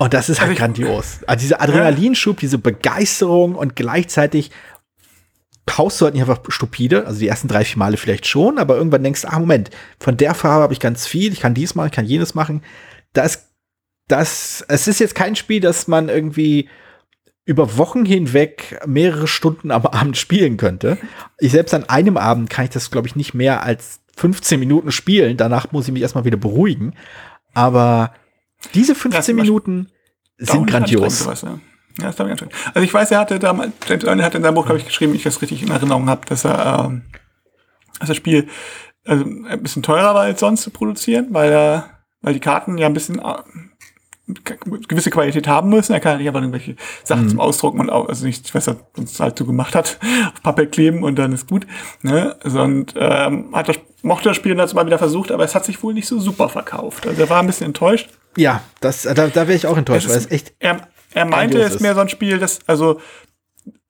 Und 0.02 0.16
das 0.16 0.30
ist 0.30 0.42
halt 0.42 0.58
grandios. 0.58 1.20
Also 1.28 1.44
dieser 1.44 1.62
Adrenalinschub, 1.62 2.40
diese 2.40 2.58
Begeisterung 2.58 3.54
und 3.54 3.76
gleichzeitig 3.76 4.50
kaufst 5.68 6.02
du 6.02 6.06
halt 6.06 6.16
nicht 6.16 6.24
einfach 6.28 6.42
stupide, 6.48 7.06
also 7.06 7.20
die 7.20 7.28
ersten 7.28 7.48
drei, 7.48 7.64
vier 7.64 7.78
Male 7.78 7.98
vielleicht 7.98 8.26
schon, 8.26 8.58
aber 8.58 8.78
irgendwann 8.78 9.04
denkst 9.04 9.22
du, 9.22 9.28
ah, 9.32 9.38
Moment, 9.38 9.70
von 10.00 10.18
der 10.18 10.34
Farbe 10.34 10.64
habe 10.64 10.74
ich 10.74 10.80
ganz 10.80 11.06
viel, 11.06 11.32
ich 11.32 11.40
kann 11.40 11.54
dies 11.54 11.76
machen, 11.76 11.90
ich 11.90 11.94
kann 11.94 12.08
jenes 12.08 12.34
machen. 12.34 12.64
Das, 13.14 13.50
das, 14.08 14.66
es 14.68 14.88
ist 14.88 15.00
jetzt 15.00 15.14
kein 15.14 15.36
Spiel, 15.36 15.60
das 15.60 15.88
man 15.88 16.10
irgendwie 16.10 16.68
über 17.46 17.78
Wochen 17.78 18.04
hinweg 18.04 18.82
mehrere 18.88 19.28
Stunden 19.28 19.70
am 19.70 19.86
Abend 19.86 20.18
spielen 20.18 20.58
könnte. 20.58 20.98
Ich 21.38 21.52
selbst 21.52 21.76
an 21.76 21.88
einem 21.90 22.18
Abend 22.18 22.50
kann 22.50 22.66
ich 22.66 22.72
das, 22.72 22.90
glaube 22.90 23.08
ich, 23.08 23.16
nicht 23.16 23.36
mehr 23.36 23.62
als 23.62 24.00
15 24.18 24.60
Minuten 24.60 24.92
spielen. 24.92 25.38
Danach 25.38 25.72
muss 25.72 25.86
ich 25.86 25.94
mich 25.94 26.02
erstmal 26.02 26.26
wieder 26.26 26.38
beruhigen. 26.38 26.96
Aber 27.54 28.16
diese 28.74 28.96
15 28.96 29.38
ja, 29.38 29.44
Minuten 29.44 29.92
sind 30.38 30.68
grandios. 30.68 31.20
Sowas, 31.20 31.42
ja. 31.42 31.60
Ja, 32.00 32.06
das 32.06 32.16
ich 32.16 32.22
anstrengend. 32.22 32.56
Also 32.74 32.82
ich 32.82 32.94
weiß, 32.94 33.12
er 33.12 33.20
hatte 33.20 33.38
damals, 33.38 33.74
Ernie 33.90 34.24
hat 34.24 34.36
in 34.36 34.44
seinem 34.44 34.56
Buch, 34.56 34.66
glaube 34.66 34.80
ich, 34.80 34.86
geschrieben, 34.86 35.14
ich 35.14 35.24
das 35.24 35.42
richtig 35.42 35.62
in 35.62 35.72
Erinnerung 35.72 36.10
habe, 36.10 36.26
dass 36.26 36.46
er, 36.46 36.86
ähm, 36.86 37.04
dass 38.00 38.08
das 38.08 38.18
Spiel 38.18 38.48
also 39.06 39.26
ein 39.26 39.62
bisschen 39.62 39.84
teurer 39.84 40.14
war 40.14 40.22
als 40.22 40.40
sonst 40.40 40.62
zu 40.62 40.72
produzieren, 40.72 41.28
weil 41.32 41.52
er, 41.52 41.90
weil 42.22 42.34
die 42.34 42.40
Karten 42.40 42.78
ja 42.78 42.88
ein 42.88 42.94
bisschen 42.94 43.20
äh, 43.20 43.34
gewisse 44.88 45.10
Qualität 45.10 45.48
haben 45.48 45.70
müssen. 45.70 45.94
Er 45.94 46.00
kann 46.00 46.14
ja 46.14 46.18
nicht 46.20 46.28
einfach 46.28 46.42
irgendwelche 46.42 46.76
Sachen 47.04 47.26
mhm. 47.26 47.30
zum 47.30 47.40
Ausdrucken 47.40 47.80
und 47.80 47.90
auch, 47.90 48.08
also 48.08 48.26
nicht, 48.26 48.54
was 48.54 48.68
er 48.68 48.78
sonst 48.96 49.20
halt 49.20 49.38
so 49.38 49.46
gemacht 49.46 49.76
hat, 49.76 50.00
auf 50.34 50.44
Papier 50.44 50.68
kleben 50.68 51.04
und 51.04 51.18
dann 51.18 51.34
ist 51.34 51.50
gut. 51.50 51.66
Ne? 52.04 52.36
Und 52.44 52.94
ähm, 52.96 53.54
hat 53.54 53.70
das, 53.70 53.78
mochte 54.04 54.30
das 54.30 54.38
Spiel 54.38 54.56
dazu 54.56 54.76
mal 54.76 54.86
wieder 54.86 55.00
versucht, 55.00 55.32
aber 55.32 55.44
es 55.44 55.56
hat 55.56 55.66
sich 55.66 55.82
wohl 55.84 55.94
nicht 55.94 56.08
so 56.08 56.20
super 56.20 56.48
verkauft. 56.48 57.08
Also 57.08 57.22
er 57.22 57.30
war 57.30 57.40
ein 57.40 57.48
bisschen 57.48 57.68
enttäuscht. 57.68 58.10
Ja, 58.38 58.62
das, 58.80 59.04
da, 59.04 59.14
da 59.14 59.36
wäre 59.48 59.54
ich 59.54 59.68
auch 59.68 59.78
enttäuscht, 59.78 60.08
es 60.08 60.12
weil 60.12 60.18
es 60.20 60.32
echt. 60.32 60.54
Er, 60.60 60.88
er 61.14 61.26
meinte, 61.26 61.62
es 61.62 61.76
ist 61.76 61.82
mehr 61.82 61.96
so 61.96 62.02
ein 62.02 62.10
Spiel, 62.10 62.40
das, 62.40 62.60
also 62.68 63.00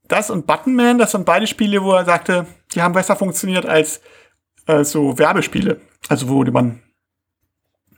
das 0.07 0.29
und 0.29 0.47
Buttonman, 0.47 0.97
das 0.97 1.11
sind 1.11 1.25
beide 1.25 1.47
Spiele, 1.47 1.83
wo 1.83 1.93
er 1.93 2.05
sagte, 2.05 2.45
die 2.73 2.81
haben 2.81 2.93
besser 2.93 3.15
funktioniert 3.15 3.65
als 3.65 4.01
äh, 4.65 4.83
so 4.83 5.17
Werbespiele. 5.17 5.79
Also 6.09 6.27
wo 6.27 6.43
man 6.43 6.81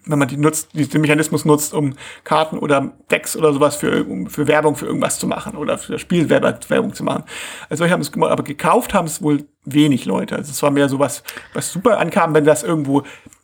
wenn 0.05 0.19
man 0.19 0.27
die 0.27 0.37
nutzt, 0.37 0.69
den 0.73 1.01
Mechanismus 1.01 1.45
nutzt, 1.45 1.73
um 1.73 1.93
Karten 2.23 2.57
oder 2.57 2.91
Decks 3.09 3.35
oder 3.35 3.53
sowas 3.53 3.75
für, 3.75 4.03
um, 4.05 4.27
für 4.27 4.47
Werbung 4.47 4.75
für 4.75 4.85
irgendwas 4.85 5.19
zu 5.19 5.27
machen 5.27 5.55
oder 5.55 5.77
für 5.77 5.97
Spielwerbung 5.97 6.93
zu 6.93 7.03
machen. 7.03 7.23
Also 7.69 7.85
ich 7.85 7.91
habe 7.91 8.01
es 8.01 8.11
gemacht, 8.11 8.31
aber 8.31 8.43
gekauft 8.43 8.93
haben 8.93 9.07
es 9.07 9.21
wohl 9.21 9.45
wenig 9.63 10.05
Leute. 10.05 10.35
Also 10.35 10.51
es 10.51 10.61
war 10.61 10.71
mehr 10.71 10.89
sowas, 10.89 11.23
was 11.53 11.71
super 11.71 11.99
ankam, 11.99 12.33
wenn 12.33 12.45
das 12.45 12.63
irgendwo 12.63 13.03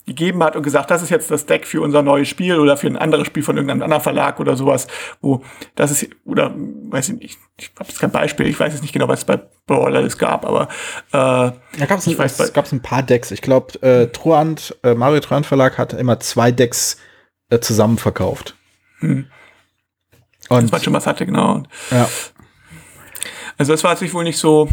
gegeben 0.10 0.44
hat 0.44 0.56
und 0.56 0.64
gesagt, 0.64 0.90
das 0.90 1.04
ist 1.04 1.10
jetzt 1.10 1.30
das 1.30 1.46
Deck 1.46 1.68
für 1.68 1.82
unser 1.82 2.02
neues 2.02 2.28
Spiel 2.28 2.60
oder 2.60 2.76
für 2.78 2.88
ein 2.88 2.98
anderes 2.98 3.28
Spiel 3.28 3.44
von 3.44 3.56
irgendeinem 3.56 3.84
anderen 3.84 4.02
Verlag 4.02 4.40
oder 4.40 4.56
sowas, 4.56 4.88
wo 5.22 5.44
das 5.76 5.92
ist, 5.92 6.10
oder 6.26 6.54
weiß 6.56 7.10
ich 7.10 7.20
nicht, 7.20 7.40
ich 7.58 7.72
habe 7.80 7.88
jetzt 7.88 8.00
kein 8.00 8.12
Beispiel, 8.12 8.48
ich 8.48 8.60
weiß 8.60 8.74
jetzt 8.74 8.82
nicht 8.82 8.92
genau, 8.92 9.08
was 9.08 9.20
es 9.20 9.26
bei 9.26 9.40
Brawl 9.68 9.96
alles 9.96 10.18
gab, 10.18 10.46
aber 10.46 10.68
äh, 11.14 11.18
ja, 11.18 11.86
gab's 11.88 12.08
ich 12.08 12.14
ein, 12.14 12.20
weiß, 12.20 12.40
es 12.40 12.54
gab 12.54 12.72
ein 12.72 12.82
paar 12.82 13.04
Decks. 13.04 13.32
Ich 13.32 13.42
glaube, 13.42 13.82
äh, 13.84 14.08
Truant, 14.08 14.76
äh, 14.84 14.96
Mario 14.96 15.20
Truant 15.20 15.46
Verlag 15.46 15.78
hat 15.78 15.94
immer 15.94 16.20
zwei 16.20 16.52
Decks 16.52 16.98
äh, 17.50 17.60
zusammen 17.60 17.98
verkauft. 17.98 18.56
Hm. 19.00 19.28
Und 20.50 20.64
das 20.64 20.72
war 20.72 20.80
schon 20.80 20.94
was 20.94 21.06
hatte, 21.06 21.26
genau. 21.26 21.64
Ja. 21.92 22.10
Also 23.58 23.74
das 23.74 23.84
war 23.84 23.96
sich 23.96 24.14
wohl 24.14 24.24
nicht 24.24 24.40
so, 24.40 24.68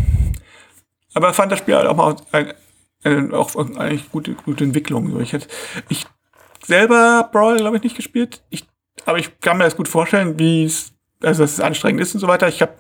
aber 1.12 1.35
fand 1.35 1.53
das 1.53 1.59
Spiel 1.59 1.77
halt 1.77 1.87
auch 1.87 1.96
mal 1.96 2.16
äh, 3.07 3.33
auch 3.33 3.55
eigentlich 3.57 4.11
gute, 4.11 4.35
gute 4.35 4.64
Entwicklung. 4.64 5.21
Ich, 5.21 5.33
hätte, 5.33 5.49
ich 5.88 6.07
selber 6.64 7.29
Brawl, 7.33 7.57
glaube 7.57 7.77
ich, 7.77 7.83
nicht 7.83 7.97
gespielt. 7.97 8.42
Ich, 8.51 8.66
aber 9.05 9.19
ich 9.19 9.40
kann 9.40 9.59
mir 9.59 9.64
das 9.64 9.77
gut 9.77 9.88
vorstellen, 9.88 10.38
wie 10.38 10.64
es, 10.64 10.92
also 11.23 11.42
dass 11.42 11.53
es 11.53 11.61
anstrengend 11.61 12.01
ist 12.01 12.14
und 12.14 12.21
so 12.21 12.29
weiter. 12.29 12.49
Ich 12.49 12.62
habe 12.62 12.75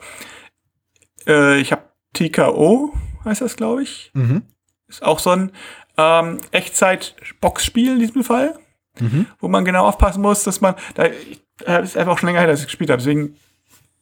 äh, 1.26 1.60
ich 1.60 1.72
habe 1.72 1.82
TKO, 2.12 2.94
heißt 3.24 3.42
das, 3.42 3.56
glaube 3.56 3.82
ich. 3.82 4.10
Mhm. 4.14 4.42
Ist 4.88 5.02
auch 5.02 5.18
so 5.18 5.30
ein 5.30 5.52
ähm, 5.98 6.38
Echtzeit-Boxspiel 6.52 7.92
in 7.92 7.98
diesem 7.98 8.24
Fall, 8.24 8.58
mhm. 8.98 9.26
wo 9.40 9.48
man 9.48 9.64
genau 9.64 9.86
aufpassen 9.86 10.22
muss, 10.22 10.44
dass 10.44 10.60
man, 10.60 10.74
da 10.94 11.04
äh, 11.04 11.82
ist 11.82 11.96
einfach 11.96 12.12
auch 12.12 12.18
schon 12.18 12.28
länger 12.28 12.40
her, 12.40 12.48
dass 12.48 12.60
ich 12.60 12.66
gespielt 12.66 12.90
habe, 12.90 13.02
deswegen 13.02 13.36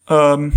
ähm, 0.09 0.53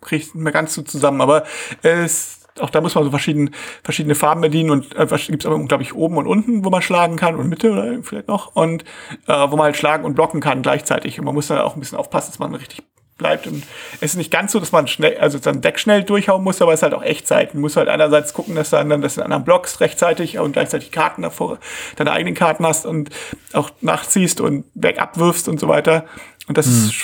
kriege 0.00 0.22
ich 0.22 0.34
nicht 0.34 0.42
mehr 0.42 0.52
ganz 0.52 0.74
so 0.74 0.82
zusammen, 0.82 1.20
aber 1.20 1.44
es 1.82 2.45
auch 2.60 2.70
da 2.70 2.80
muss 2.80 2.94
man 2.94 3.04
so 3.04 3.10
verschiedene, 3.10 3.50
verschiedene 3.82 4.14
Farben 4.14 4.40
bedienen 4.40 4.70
und 4.70 4.94
äh, 4.96 5.06
gibt 5.06 5.44
es 5.44 5.46
aber, 5.46 5.58
glaube 5.64 5.82
ich, 5.82 5.94
oben 5.94 6.16
und 6.16 6.26
unten, 6.26 6.64
wo 6.64 6.70
man 6.70 6.82
schlagen 6.82 7.16
kann 7.16 7.36
und 7.36 7.48
Mitte 7.48 7.70
oder 7.70 8.02
vielleicht 8.02 8.28
noch 8.28 8.54
und 8.54 8.84
äh, 9.26 9.32
wo 9.32 9.56
man 9.56 9.64
halt 9.66 9.76
schlagen 9.76 10.04
und 10.04 10.14
blocken 10.14 10.40
kann 10.40 10.62
gleichzeitig. 10.62 11.18
Und 11.18 11.24
man 11.24 11.34
muss 11.34 11.48
dann 11.48 11.58
auch 11.58 11.74
ein 11.74 11.80
bisschen 11.80 11.98
aufpassen, 11.98 12.30
dass 12.30 12.38
man 12.38 12.54
richtig 12.54 12.82
bleibt. 13.18 13.46
Und 13.46 13.62
es 14.00 14.12
ist 14.12 14.16
nicht 14.16 14.30
ganz 14.30 14.52
so, 14.52 14.60
dass 14.60 14.72
man 14.72 14.86
schnell, 14.88 15.16
also 15.18 15.38
sein 15.38 15.60
Deck 15.60 15.78
schnell 15.78 16.02
durchhauen 16.02 16.44
muss, 16.44 16.60
aber 16.60 16.72
es 16.72 16.80
ist 16.80 16.82
halt 16.82 16.94
auch 16.94 17.02
Echtzeit. 17.02 17.54
Man 17.54 17.62
muss 17.62 17.76
halt 17.76 17.88
einerseits 17.88 18.34
gucken, 18.34 18.54
dass 18.54 18.70
du 18.70 18.76
dann, 18.76 19.00
dass 19.00 19.14
du 19.14 19.20
in 19.20 19.24
anderen 19.24 19.44
Blocks 19.44 19.80
rechtzeitig 19.80 20.38
und 20.38 20.52
gleichzeitig 20.52 20.92
Karten 20.92 21.22
davor, 21.22 21.58
deine 21.96 22.12
eigenen 22.12 22.34
Karten 22.34 22.66
hast 22.66 22.86
und 22.86 23.10
auch 23.52 23.70
nachziehst 23.80 24.40
und 24.40 24.64
weg 24.74 25.00
abwirfst 25.00 25.48
und 25.48 25.58
so 25.58 25.68
weiter. 25.68 26.04
Und 26.46 26.58
das 26.58 26.66
mhm. 26.66 26.72
ist, 26.72 26.94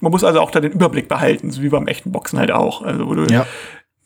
man 0.00 0.10
muss 0.12 0.24
also 0.24 0.40
auch 0.40 0.50
da 0.50 0.60
den 0.60 0.72
Überblick 0.72 1.08
behalten, 1.08 1.50
so 1.50 1.62
wie 1.62 1.68
beim 1.68 1.86
echten 1.86 2.10
Boxen 2.10 2.38
halt 2.38 2.50
auch. 2.50 2.82
Also 2.82 3.06
wo 3.06 3.14
du 3.14 3.24
ja 3.24 3.46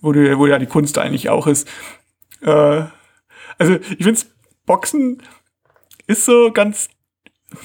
wo, 0.05 0.13
du, 0.13 0.39
wo 0.39 0.47
ja 0.47 0.59
die 0.59 0.67
Kunst 0.67 0.99
eigentlich 0.99 1.31
auch 1.31 1.47
ist. 1.47 1.69
Äh, 2.43 2.85
also 3.59 3.75
ich 3.75 4.05
finde 4.05 4.21
Boxen 4.67 5.23
ist 6.07 6.25
so 6.25 6.53
ganz, 6.53 6.89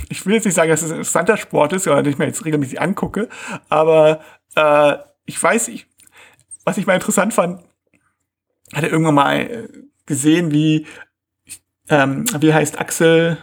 ich 0.10 0.25
will 0.25 0.36
jetzt 0.36 0.45
nicht 0.45 0.56
sagen, 0.56 0.69
dass 0.69 0.82
es 0.82 0.91
ein 0.91 0.97
interessanter 0.97 1.38
Sport 1.38 1.73
ist, 1.73 1.88
oder 1.88 2.02
den 2.02 2.13
ich 2.13 2.19
mir 2.19 2.25
jetzt 2.25 2.45
regelmäßig 2.45 2.82
angucke, 2.82 3.30
aber 3.69 4.21
äh, 4.56 4.97
ich 5.25 5.41
weiß, 5.41 5.67
ich, 5.69 5.88
was 6.63 6.78
ich 6.78 6.88
mal 6.88 6.95
interessant 6.95 7.34
fand, 7.34 7.63
hatte 8.73 8.88
irgendwann 8.88 9.15
mal 9.15 9.69
gesehen, 10.06 10.52
wie, 10.52 10.88
ähm, 11.89 12.25
wie 12.39 12.54
heißt 12.54 12.80
Axel 12.80 13.38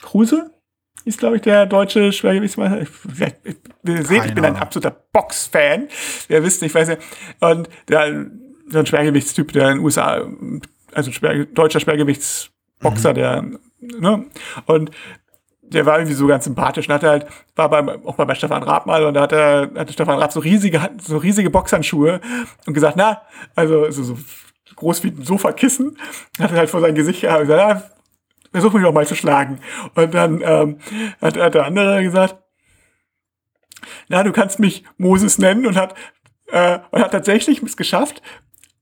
Kruse? 0.00 0.50
Ist, 1.04 1.18
glaube 1.18 1.36
ich, 1.36 1.42
der 1.42 1.66
deutsche 1.66 2.12
Schwergewichtsmeister. 2.12 2.82
Ich, 2.82 2.88
ihr 3.84 4.04
seht, 4.04 4.26
ich 4.26 4.34
bin 4.34 4.44
ein 4.44 4.56
absoluter 4.56 4.90
Box-Fan. 5.12 5.88
Ihr 6.28 6.44
wisst, 6.44 6.62
ich 6.62 6.74
weiß 6.74 6.88
ja. 6.88 6.96
Und 7.40 7.68
der, 7.88 8.26
so 8.68 8.78
ein 8.78 8.86
Schwergewichtstyp, 8.86 9.52
der 9.52 9.70
in 9.70 9.76
den 9.76 9.84
USA, 9.84 10.26
also 10.92 11.12
schwer, 11.12 11.44
deutscher 11.46 11.80
Schwergewichtsboxer, 11.80 13.10
mhm. 13.10 13.14
der, 13.14 13.44
ne? 13.80 14.26
Und 14.66 14.90
der 15.62 15.86
war 15.86 15.98
irgendwie 15.98 16.14
so 16.14 16.26
ganz 16.26 16.44
sympathisch 16.44 16.88
und 16.88 16.94
hat 16.94 17.04
halt, 17.04 17.26
war 17.54 17.68
beim, 17.68 17.88
auch 17.88 18.18
mal 18.18 18.24
bei 18.24 18.34
Stefan 18.34 18.62
Raab 18.62 18.86
mal 18.86 19.04
und 19.04 19.14
da 19.14 19.22
hat 19.22 19.32
er, 19.32 19.70
hatte 19.76 19.92
Stefan 19.92 20.18
Raab 20.18 20.32
so 20.32 20.40
riesige, 20.40 20.80
so 21.00 21.16
riesige 21.16 21.50
Boxhandschuhe 21.50 22.20
und 22.66 22.74
gesagt, 22.74 22.96
na, 22.96 23.22
also, 23.54 23.88
so, 23.90 24.02
so 24.02 24.18
groß 24.74 25.04
wie 25.04 25.08
ein 25.08 25.22
Sofakissen, 25.22 25.96
hat 26.38 26.50
er 26.50 26.58
halt 26.58 26.70
vor 26.70 26.80
sein 26.80 26.94
Gesicht 26.94 27.20
gehabt 27.20 27.42
und 27.42 27.46
gesagt, 27.46 27.84
na, 27.90 27.99
versuch 28.52 28.72
mich 28.72 28.82
doch 28.82 28.92
mal 28.92 29.06
zu 29.06 29.14
schlagen. 29.14 29.60
Und 29.94 30.14
dann 30.14 30.42
ähm, 30.44 30.78
hat, 31.20 31.36
hat 31.36 31.54
der 31.54 31.66
andere 31.66 32.02
gesagt, 32.02 32.36
na, 34.08 34.22
du 34.22 34.32
kannst 34.32 34.58
mich 34.58 34.84
Moses 34.98 35.38
nennen 35.38 35.66
und 35.66 35.76
hat, 35.76 35.94
äh, 36.48 36.78
und 36.90 37.02
hat 37.02 37.12
tatsächlich 37.12 37.62
es 37.62 37.76
geschafft, 37.76 38.22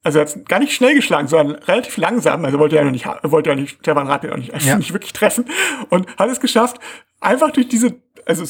also 0.02 0.20
er 0.20 0.26
hat 0.26 0.48
gar 0.48 0.58
nicht 0.58 0.72
schnell 0.72 0.94
geschlagen, 0.94 1.28
sondern 1.28 1.56
relativ 1.62 1.96
langsam, 1.96 2.44
also 2.44 2.58
wollte 2.58 2.78
er 2.78 2.84
noch 2.84 2.92
nicht, 2.92 3.06
wollte 3.22 3.50
er 3.50 3.56
nicht, 3.56 3.78
Stefan 3.80 4.06
Raab 4.06 4.24
auch 4.24 4.36
nicht, 4.36 4.62
ja. 4.62 4.76
nicht 4.76 4.92
wirklich 4.92 5.12
treffen 5.12 5.44
und 5.90 6.06
hat 6.16 6.30
es 6.30 6.40
geschafft, 6.40 6.78
einfach 7.20 7.50
durch 7.50 7.68
diese, 7.68 8.00
also 8.24 8.44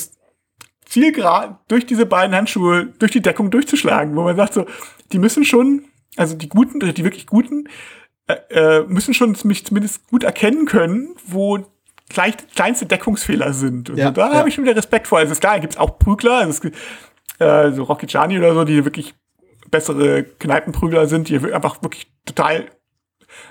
zielgerade, 0.85 1.59
durch 1.69 1.87
diese 1.87 2.07
beiden 2.07 2.35
Handschuhe, 2.35 2.87
durch 2.99 3.13
die 3.13 3.23
Deckung 3.23 3.51
durchzuschlagen, 3.51 4.15
wo 4.17 4.23
man 4.23 4.37
sagt 4.37 4.55
so, 4.55 4.67
die 5.13 5.19
müssen 5.19 5.45
schon, 5.45 5.85
also 6.17 6.37
die 6.37 6.49
guten, 6.49 6.81
die 6.81 7.05
wirklich 7.05 7.27
guten, 7.27 7.69
äh, 8.29 8.35
äh, 8.51 8.85
müssen 8.87 9.15
schon 9.15 9.37
mich 9.45 9.65
zumindest 9.65 10.07
gut 10.09 10.23
erkennen 10.23 10.67
können, 10.67 11.17
wo 11.27 11.59
gleich, 12.09 12.35
kleinste 12.55 12.87
Deckungsfehler 12.87 13.53
sind. 13.53 13.89
Ja, 13.91 14.07
so, 14.07 14.13
da 14.13 14.29
ja. 14.29 14.35
habe 14.37 14.49
ich 14.49 14.55
schon 14.55 14.65
wieder 14.65 14.77
Respekt 14.77 15.09
vor. 15.09 15.19
Also 15.19 15.35
klar, 15.35 15.61
gibt 15.61 15.75
es 15.75 15.79
auch 15.79 15.99
Prügler, 15.99 16.39
also 16.39 16.69
es, 16.69 17.41
äh, 17.41 17.73
so 17.73 17.85
Rocky 17.85 18.07
Chani 18.07 18.39
oder 18.39 18.55
so, 18.55 18.65
die 18.65 18.85
wirklich 18.85 19.15
bessere 19.71 20.25
Kneipenprügler 20.25 21.07
sind, 21.07 21.29
die 21.29 21.39
einfach 21.39 21.83
wirklich 21.83 22.11
total 22.25 22.67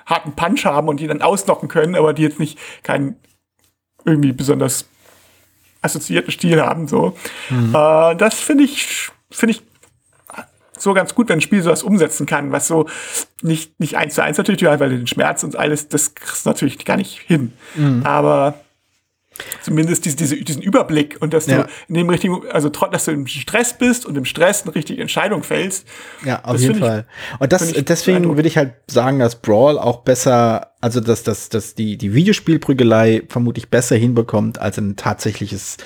harten 0.05 0.33
Punch 0.33 0.65
haben 0.65 0.87
und 0.87 0.99
die 0.99 1.07
dann 1.07 1.21
ausnocken 1.21 1.69
können, 1.69 1.95
aber 1.95 2.13
die 2.13 2.23
jetzt 2.23 2.39
nicht 2.39 2.59
keinen 2.83 3.17
irgendwie 4.05 4.31
besonders 4.31 4.87
assoziierten 5.81 6.31
Stil 6.31 6.61
haben. 6.61 6.87
So, 6.87 7.15
mhm. 7.49 7.73
äh, 7.75 8.15
das 8.15 8.39
finde 8.39 8.63
ich 8.63 9.09
finde 9.29 9.55
ich 9.55 9.66
so 10.81 10.93
ganz 10.93 11.15
gut, 11.15 11.29
wenn 11.29 11.39
ein 11.39 11.41
Spiel 11.41 11.61
sowas 11.61 11.83
umsetzen 11.83 12.25
kann, 12.25 12.51
was 12.51 12.67
so 12.67 12.87
nicht, 13.41 13.79
nicht 13.79 13.95
eins 13.95 14.15
zu 14.15 14.23
eins 14.23 14.37
natürlich, 14.37 14.63
weil 14.63 14.89
den 14.89 15.07
Schmerz 15.07 15.43
und 15.43 15.55
alles, 15.55 15.87
das 15.87 16.15
kriegst 16.15 16.45
du 16.45 16.49
natürlich 16.49 16.83
gar 16.85 16.97
nicht 16.97 17.19
hin. 17.19 17.53
Mhm. 17.75 18.01
Aber 18.05 18.55
zumindest 19.61 20.05
diese, 20.05 20.15
diese, 20.15 20.35
diesen 20.37 20.61
Überblick 20.61 21.17
und 21.19 21.33
dass 21.33 21.47
ja. 21.47 21.63
du 21.63 21.69
in 21.87 21.95
dem 21.95 22.09
richtigen, 22.09 22.41
also 22.51 22.69
dass 22.69 23.05
du 23.05 23.11
im 23.11 23.27
Stress 23.27 23.77
bist 23.77 24.05
und 24.05 24.17
im 24.17 24.25
Stress 24.25 24.63
eine 24.63 24.75
richtige 24.75 25.01
Entscheidung 25.01 25.43
fällst. 25.43 25.87
Ja, 26.25 26.43
auf 26.43 26.59
jeden 26.59 26.79
Fall. 26.79 27.05
Ich, 27.35 27.41
und 27.41 27.51
das, 27.51 27.71
deswegen 27.73 28.35
würde 28.35 28.47
ich 28.47 28.57
halt 28.57 28.73
sagen, 28.89 29.19
dass 29.19 29.41
Brawl 29.41 29.77
auch 29.77 29.97
besser, 29.97 30.73
also 30.81 30.99
dass, 30.99 31.23
dass, 31.23 31.49
dass 31.49 31.75
die, 31.75 31.97
die 31.97 32.13
Videospielprügelei 32.13 33.23
vermutlich 33.29 33.69
besser 33.69 33.95
hinbekommt 33.95 34.59
als 34.59 34.77
ein 34.77 34.95
tatsächliches, 34.95 35.77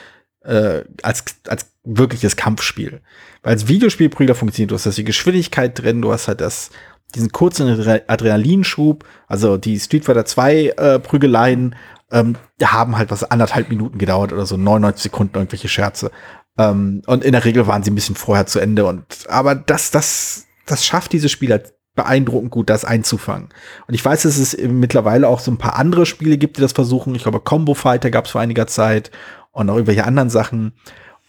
äh, 0.44 0.82
als, 1.04 1.26
als 1.48 1.71
wirkliches 1.84 2.36
Kampfspiel. 2.36 3.02
Weil 3.44 3.54
als 3.54 3.68
Videospielprügler 3.68 4.36
funktioniert, 4.36 4.72
du 4.72 4.76
hast 4.76 4.98
die 4.98 5.04
Geschwindigkeit 5.04 5.82
drin, 5.82 6.02
du 6.02 6.12
hast 6.12 6.28
halt 6.28 6.42
das, 6.42 6.70
diesen 7.16 7.32
kurzen 7.32 7.68
Adrenalinschub, 8.08 9.04
also 9.28 9.58
die 9.58 9.80
Street 9.80 10.06
Fighter 10.06 10.26
2 10.26 10.68
äh, 10.78 11.00
Prügeleien, 11.00 11.76
ähm, 12.12 12.36
haben 12.62 12.98
halt 12.98 13.10
was 13.10 13.24
anderthalb 13.24 13.70
Minuten 13.70 13.98
gedauert 13.98 14.34
oder 14.34 14.46
so, 14.46 14.58
99 14.58 15.04
Sekunden 15.04 15.36
irgendwelche 15.36 15.70
Scherze. 15.70 16.12
Ähm, 16.58 17.02
und 17.08 17.24
in 17.24 17.32
der 17.32 17.46
Regel 17.46 17.68
waren 17.68 17.84
sie 17.84 17.92
ein 17.92 17.96
bisschen 17.96 18.16
vorher 18.16 18.46
zu 18.46 18.60
Ende 18.60 18.86
und, 18.86 19.04
aber 19.30 19.56
das, 19.56 19.92
das, 19.92 20.46
das 20.66 20.86
schafft 20.86 21.14
diese 21.14 21.30
Spieler 21.30 21.56
halt 21.56 21.74
beeindruckend 21.96 22.52
gut, 22.52 22.70
das 22.70 22.86
einzufangen. 22.86 23.50
Und 23.88 23.94
ich 23.94 24.04
weiß, 24.04 24.24
dass 24.24 24.38
es 24.38 24.58
mittlerweile 24.58 25.28
auch 25.28 25.40
so 25.40 25.52
ein 25.52 25.58
paar 25.58 25.76
andere 25.76 26.06
Spiele 26.06 26.38
gibt, 26.38 26.58
die 26.58 26.62
das 26.62 26.72
versuchen. 26.72 27.16
Ich 27.16 27.24
glaube, 27.24 27.42
Combo 27.42 27.74
Fighter 27.74 28.12
gab 28.12 28.26
es 28.26 28.32
vor 28.32 28.42
einiger 28.42 28.68
Zeit 28.68 29.12
und 29.52 29.70
auch 29.70 29.76
irgendwelche 29.76 30.06
anderen 30.06 30.30
Sachen. 30.30 30.74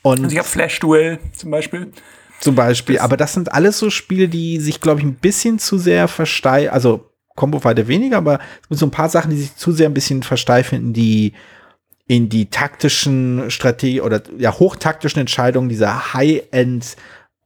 Und 0.03 0.25
also 0.25 0.33
ich 0.33 0.39
habe 0.39 0.49
Flash 0.49 0.81
Duel 0.81 1.19
zum 1.33 1.51
Beispiel. 1.51 1.93
Zum 2.41 2.57
Beispiel, 2.57 2.97
das 2.97 3.05
aber 3.05 3.17
das 3.17 3.35
sind 3.35 3.53
alles 3.53 3.79
so 3.79 3.89
Spiele, 3.89 4.29
die 4.29 4.59
sich, 4.59 4.81
glaube 4.81 5.01
ich, 5.01 5.07
ein 5.07 5.15
bisschen 5.15 5.61
zu 5.61 5.79
sehr 5.79 6.09
versteifen, 6.09 6.71
also 6.71 7.09
Combo 7.37 7.61
Fighter 7.61 7.87
weniger, 7.89 8.19
aber 8.19 8.41
es 8.63 8.69
sind 8.69 8.79
so 8.79 8.87
ein 8.87 8.91
paar 8.91 9.09
Sachen, 9.09 9.31
die 9.31 9.39
sich 9.39 9.57
zu 9.57 9.73
sehr 9.73 9.89
ein 9.89 9.95
bisschen 9.95 10.23
versteifen 10.23 10.79
in 10.79 10.93
die 10.93 11.33
in 12.09 12.29
die 12.29 12.47
taktischen 12.47 13.51
Strategie 13.51 14.01
oder 14.01 14.23
ja 14.37 14.53
hochtaktischen 14.59 15.21
Entscheidungen 15.21 15.69
dieser 15.69 16.13
High-End 16.15 16.97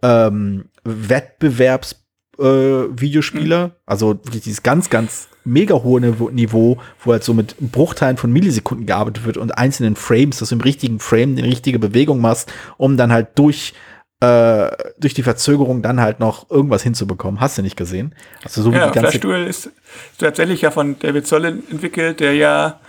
ähm, 0.02 0.70
Wettbewerbs 0.82 1.96
äh, 2.38 2.42
Videospieler, 2.42 3.68
mhm. 3.68 3.72
also 3.84 4.14
dieses 4.14 4.62
ganz 4.62 4.90
ganz 4.90 5.28
mega 5.46 5.74
hohe 5.74 6.00
Niveau, 6.00 6.78
wo 7.02 7.12
halt 7.12 7.24
so 7.24 7.34
mit 7.34 7.56
Bruchteilen 7.58 8.16
von 8.16 8.32
Millisekunden 8.32 8.86
gearbeitet 8.86 9.24
wird 9.24 9.36
und 9.36 9.56
einzelnen 9.56 9.96
Frames, 9.96 10.38
dass 10.38 10.50
du 10.50 10.56
im 10.56 10.60
richtigen 10.60 10.98
Frame 10.98 11.36
die 11.36 11.42
richtige 11.42 11.78
Bewegung 11.78 12.20
machst, 12.20 12.52
um 12.76 12.96
dann 12.96 13.12
halt 13.12 13.28
durch 13.36 13.74
äh, 14.20 14.70
durch 14.98 15.14
die 15.14 15.22
Verzögerung 15.22 15.82
dann 15.82 16.00
halt 16.00 16.20
noch 16.20 16.50
irgendwas 16.50 16.82
hinzubekommen. 16.82 17.40
Hast 17.40 17.58
du 17.58 17.62
nicht 17.62 17.76
gesehen? 17.76 18.14
Also 18.44 18.62
so 18.62 18.72
ja, 18.72 18.82
wie 18.82 18.88
die 18.88 18.94
ganze 18.94 19.10
Flash 19.10 19.20
Duel 19.20 19.46
ist 19.46 19.70
tatsächlich 20.18 20.62
ja 20.62 20.70
von 20.70 20.98
David 20.98 21.26
Solin 21.26 21.62
entwickelt, 21.70 22.20
der 22.20 22.34
ja 22.34 22.80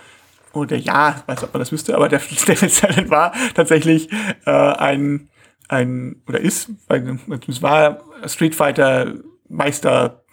oder 0.54 0.78
ja, 0.78 1.24
weiß 1.28 1.44
ob 1.44 1.54
man 1.54 1.60
das 1.60 1.72
wüsste, 1.72 1.96
aber 1.96 2.10
der 2.10 2.22
David 2.48 2.72
Solin 2.72 3.10
war 3.10 3.34
tatsächlich 3.56 4.10
äh, 4.46 4.52
ein 4.52 5.30
ein 5.70 6.22
oder 6.28 6.40
ist, 6.40 6.70
es 6.88 7.62
war 7.62 8.00
Street 8.26 8.56
Fighter 8.56 9.16
Meister 9.50 10.24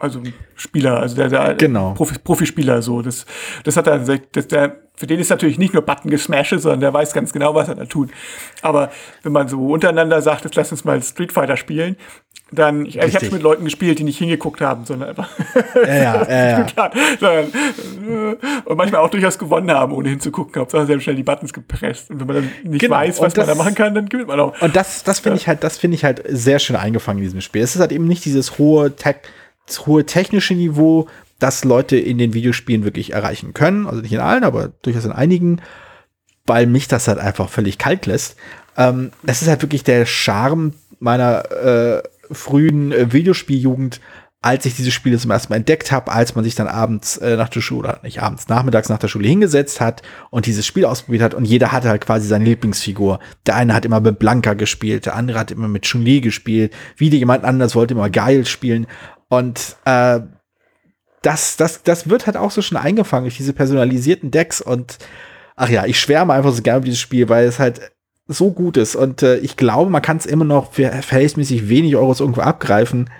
also 0.00 0.22
Spieler, 0.54 1.00
also 1.00 1.16
der, 1.16 1.28
der 1.28 1.54
genau. 1.54 1.92
Profi, 1.94 2.18
Profispieler 2.22 2.82
so. 2.82 3.02
Das, 3.02 3.26
das 3.64 3.76
hat 3.76 3.88
er, 3.88 3.98
das, 3.98 4.46
der, 4.46 4.76
für 4.94 5.08
den 5.08 5.18
ist 5.18 5.28
natürlich 5.28 5.58
nicht 5.58 5.74
nur 5.74 5.82
Button 5.82 6.08
gesmashed, 6.08 6.60
sondern 6.60 6.80
der 6.80 6.94
weiß 6.94 7.12
ganz 7.12 7.32
genau, 7.32 7.54
was 7.56 7.68
er 7.68 7.74
da 7.74 7.84
tut. 7.84 8.10
Aber 8.62 8.92
wenn 9.24 9.32
man 9.32 9.48
so 9.48 9.72
untereinander 9.72 10.22
sagt, 10.22 10.44
jetzt 10.44 10.54
lass 10.54 10.70
uns 10.70 10.84
mal 10.84 11.02
Street 11.02 11.32
Fighter 11.32 11.56
spielen, 11.56 11.96
dann, 12.52 12.86
ich, 12.86 12.96
ich 12.96 13.14
habe 13.14 13.30
mit 13.30 13.42
Leuten 13.42 13.64
gespielt, 13.64 13.98
die 13.98 14.04
nicht 14.04 14.18
hingeguckt 14.18 14.60
haben, 14.60 14.84
sondern 14.84 15.10
einfach. 15.10 15.30
Ja, 15.74 15.86
ja, 15.86 16.28
ja, 16.28 16.58
ja. 16.60 16.66
sondern, 17.20 17.46
äh, 17.46 18.36
und 18.64 18.76
manchmal 18.76 19.02
auch 19.02 19.10
durchaus 19.10 19.36
gewonnen 19.36 19.70
haben, 19.70 19.92
ohne 19.92 20.08
hinzugucken. 20.10 20.60
Hauptsache, 20.60 20.86
sie 20.86 20.92
haben 20.92 21.00
schnell 21.00 21.16
die 21.16 21.24
Buttons 21.24 21.52
gepresst. 21.52 22.08
Und 22.10 22.20
wenn 22.20 22.26
man 22.26 22.36
dann 22.36 22.50
nicht 22.62 22.80
genau. 22.80 22.94
weiß, 22.94 23.20
was 23.20 23.34
das, 23.34 23.46
man 23.46 23.56
da 23.56 23.62
machen 23.62 23.74
kann, 23.74 23.94
dann 23.94 24.08
gewinnt 24.08 24.28
man 24.28 24.38
auch. 24.38 24.62
Und 24.62 24.76
das, 24.76 25.02
das 25.02 25.18
finde 25.18 25.36
ja. 25.36 25.42
ich 25.42 25.48
halt, 25.48 25.64
das 25.64 25.76
finde 25.76 25.96
ich 25.96 26.04
halt 26.04 26.22
sehr 26.28 26.60
schön 26.60 26.76
eingefangen 26.76 27.18
in 27.18 27.24
diesem 27.24 27.40
Spiel. 27.40 27.62
Es 27.62 27.74
ist 27.74 27.80
halt 27.80 27.92
eben 27.92 28.06
nicht 28.06 28.24
dieses 28.24 28.58
hohe 28.58 28.94
Tech, 28.96 29.16
hohe 29.86 30.06
technische 30.06 30.54
Niveau, 30.54 31.08
das 31.38 31.64
Leute 31.64 31.96
in 31.96 32.18
den 32.18 32.34
Videospielen 32.34 32.84
wirklich 32.84 33.12
erreichen 33.12 33.54
können. 33.54 33.86
Also 33.86 34.00
nicht 34.00 34.12
in 34.12 34.20
allen, 34.20 34.44
aber 34.44 34.68
durchaus 34.82 35.04
in 35.04 35.12
einigen, 35.12 35.60
weil 36.46 36.66
mich 36.66 36.88
das 36.88 37.08
halt 37.08 37.18
einfach 37.18 37.48
völlig 37.48 37.78
kalt 37.78 38.06
lässt. 38.06 38.36
Ähm, 38.76 39.12
das 39.22 39.42
ist 39.42 39.48
halt 39.48 39.62
wirklich 39.62 39.84
der 39.84 40.06
Charme 40.06 40.72
meiner 40.98 41.50
äh, 41.52 42.02
frühen 42.32 42.92
äh, 42.92 43.12
Videospieljugend, 43.12 44.00
als 44.40 44.66
ich 44.66 44.76
diese 44.76 44.90
Spiele 44.92 45.18
zum 45.18 45.30
ersten 45.30 45.52
Mal 45.52 45.56
entdeckt 45.56 45.90
habe, 45.90 46.12
als 46.12 46.34
man 46.34 46.44
sich 46.44 46.54
dann 46.54 46.68
abends 46.68 47.16
äh, 47.18 47.36
nach 47.36 47.48
der 47.48 47.60
Schule, 47.60 47.88
oder 47.88 48.00
nicht 48.02 48.22
abends, 48.22 48.48
nachmittags 48.48 48.88
nach 48.88 48.98
der 48.98 49.08
Schule 49.08 49.28
hingesetzt 49.28 49.80
hat 49.80 50.02
und 50.30 50.46
dieses 50.46 50.64
Spiel 50.64 50.84
ausprobiert 50.84 51.22
hat 51.22 51.34
und 51.34 51.44
jeder 51.44 51.72
hatte 51.72 51.88
halt 51.88 52.04
quasi 52.04 52.28
seine 52.28 52.44
Lieblingsfigur. 52.44 53.18
Der 53.46 53.56
eine 53.56 53.74
hat 53.74 53.84
immer 53.84 54.00
mit 54.00 54.20
Blanca 54.20 54.54
gespielt, 54.54 55.06
der 55.06 55.16
andere 55.16 55.40
hat 55.40 55.50
immer 55.50 55.68
mit 55.68 55.82
Chun-Li 55.82 56.20
gespielt, 56.20 56.72
wieder 56.96 57.16
jemand 57.16 57.44
anders 57.44 57.74
wollte 57.74 57.94
immer 57.94 58.10
geil 58.10 58.46
spielen 58.46 58.86
und 59.28 59.76
äh, 59.84 60.20
das, 61.22 61.56
das, 61.56 61.82
das 61.82 62.08
wird 62.08 62.26
halt 62.26 62.36
auch 62.36 62.50
so 62.50 62.62
schon 62.62 62.78
eingefangen 62.78 63.24
durch 63.24 63.36
diese 63.36 63.52
personalisierten 63.52 64.30
Decks 64.30 64.60
und 64.60 64.98
ach 65.56 65.68
ja, 65.68 65.84
ich 65.86 65.98
schwärme 65.98 66.32
einfach 66.32 66.52
so 66.52 66.62
gerne 66.62 66.84
dieses 66.84 67.00
Spiel, 67.00 67.28
weil 67.28 67.46
es 67.46 67.58
halt 67.58 67.92
so 68.26 68.50
gut 68.52 68.76
ist 68.76 68.94
und 68.94 69.22
äh, 69.22 69.38
ich 69.38 69.56
glaube, 69.56 69.90
man 69.90 70.02
kann 70.02 70.18
es 70.18 70.26
immer 70.26 70.44
noch 70.44 70.72
für 70.72 70.90
verhältnismäßig 70.90 71.68
wenig 71.68 71.96
Euros 71.96 72.20
irgendwo 72.20 72.42
abgreifen 72.42 73.10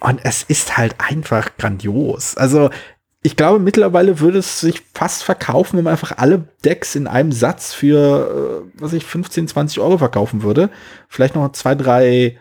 und 0.00 0.20
es 0.22 0.42
ist 0.42 0.76
halt 0.76 0.94
einfach 0.98 1.56
grandios. 1.56 2.36
Also 2.36 2.70
ich 3.26 3.36
glaube, 3.36 3.58
mittlerweile 3.58 4.20
würde 4.20 4.38
es 4.38 4.60
sich 4.60 4.82
fast 4.92 5.24
verkaufen, 5.24 5.78
wenn 5.78 5.84
man 5.84 5.92
einfach 5.92 6.18
alle 6.18 6.46
Decks 6.62 6.94
in 6.94 7.06
einem 7.06 7.32
Satz 7.32 7.72
für, 7.72 8.66
äh, 8.76 8.80
was 8.80 8.92
ich, 8.92 9.04
15, 9.04 9.48
20 9.48 9.80
Euro 9.80 9.96
verkaufen 9.96 10.42
würde. 10.42 10.68
Vielleicht 11.08 11.34
noch 11.34 11.50
zwei, 11.52 11.74
drei 11.74 12.38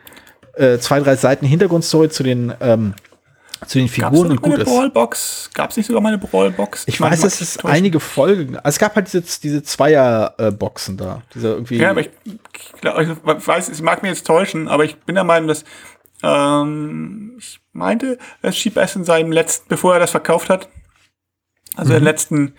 äh, 0.53 0.77
zwei, 0.79 0.99
drei 0.99 1.15
Seiten 1.15 1.45
Hintergrundstory 1.45 2.09
zu 2.09 2.23
den 2.23 2.53
ähm, 2.61 2.93
zu 3.67 3.79
den 3.79 3.87
Figuren 3.87 4.31
und 4.31 4.41
gut 4.41 4.57
ist. 4.57 4.65
Brawlbox? 4.65 5.49
Gab 5.53 5.71
es 5.71 5.77
nicht 5.77 5.87
sogar 5.87 6.01
meine 6.01 6.17
Brawlbox? 6.17 6.83
Ich, 6.85 6.95
ich 6.95 7.01
weiß, 7.01 7.21
dass 7.21 7.41
es 7.41 7.63
einige 7.63 7.99
Folgen. 7.99 8.57
Also 8.57 8.69
es 8.69 8.79
gab 8.79 8.95
halt 8.95 9.07
diese, 9.07 9.21
diese 9.21 9.63
Zweier-Boxen 9.63 10.97
da. 10.97 11.21
Diese 11.33 11.49
irgendwie 11.49 11.77
ja, 11.77 11.91
aber 11.91 12.01
ich, 12.01 12.09
ich 12.25 12.83
weiß, 12.83 13.69
ich 13.69 13.81
mag 13.81 14.01
mir 14.03 14.09
jetzt 14.09 14.27
täuschen, 14.27 14.67
aber 14.67 14.83
ich 14.83 14.97
bin 14.97 15.15
der 15.15 15.23
Meinung, 15.23 15.47
dass 15.47 15.63
ähm, 16.23 17.35
ich 17.37 17.59
meinte, 17.71 18.17
dass 18.41 18.57
Sheep 18.57 18.77
S 18.77 18.95
in 18.95 19.03
seinem 19.03 19.31
letzten, 19.31 19.67
bevor 19.67 19.93
er 19.93 19.99
das 19.99 20.11
verkauft 20.11 20.49
hat, 20.49 20.69
also 21.75 21.91
mhm. 21.91 21.97
den 21.97 22.03
letzten, 22.03 22.55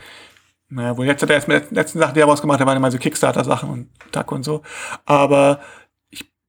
naja, 0.69 0.97
wo 0.97 1.03
jetzt 1.03 1.23
hat 1.23 1.31
er 1.31 1.37
erst 1.37 1.49
mit 1.49 1.71
den 1.71 1.75
letzten 1.75 1.99
Sachen, 1.99 2.15
die 2.15 2.21
er 2.21 2.27
rausgemacht 2.27 2.61
hat, 2.61 2.67
waren 2.67 2.77
immer 2.77 2.91
so 2.91 2.99
Kickstarter-Sachen 2.99 3.71
und 3.71 3.89
Tack 4.13 4.33
und 4.33 4.43
so. 4.43 4.63
Aber 5.07 5.61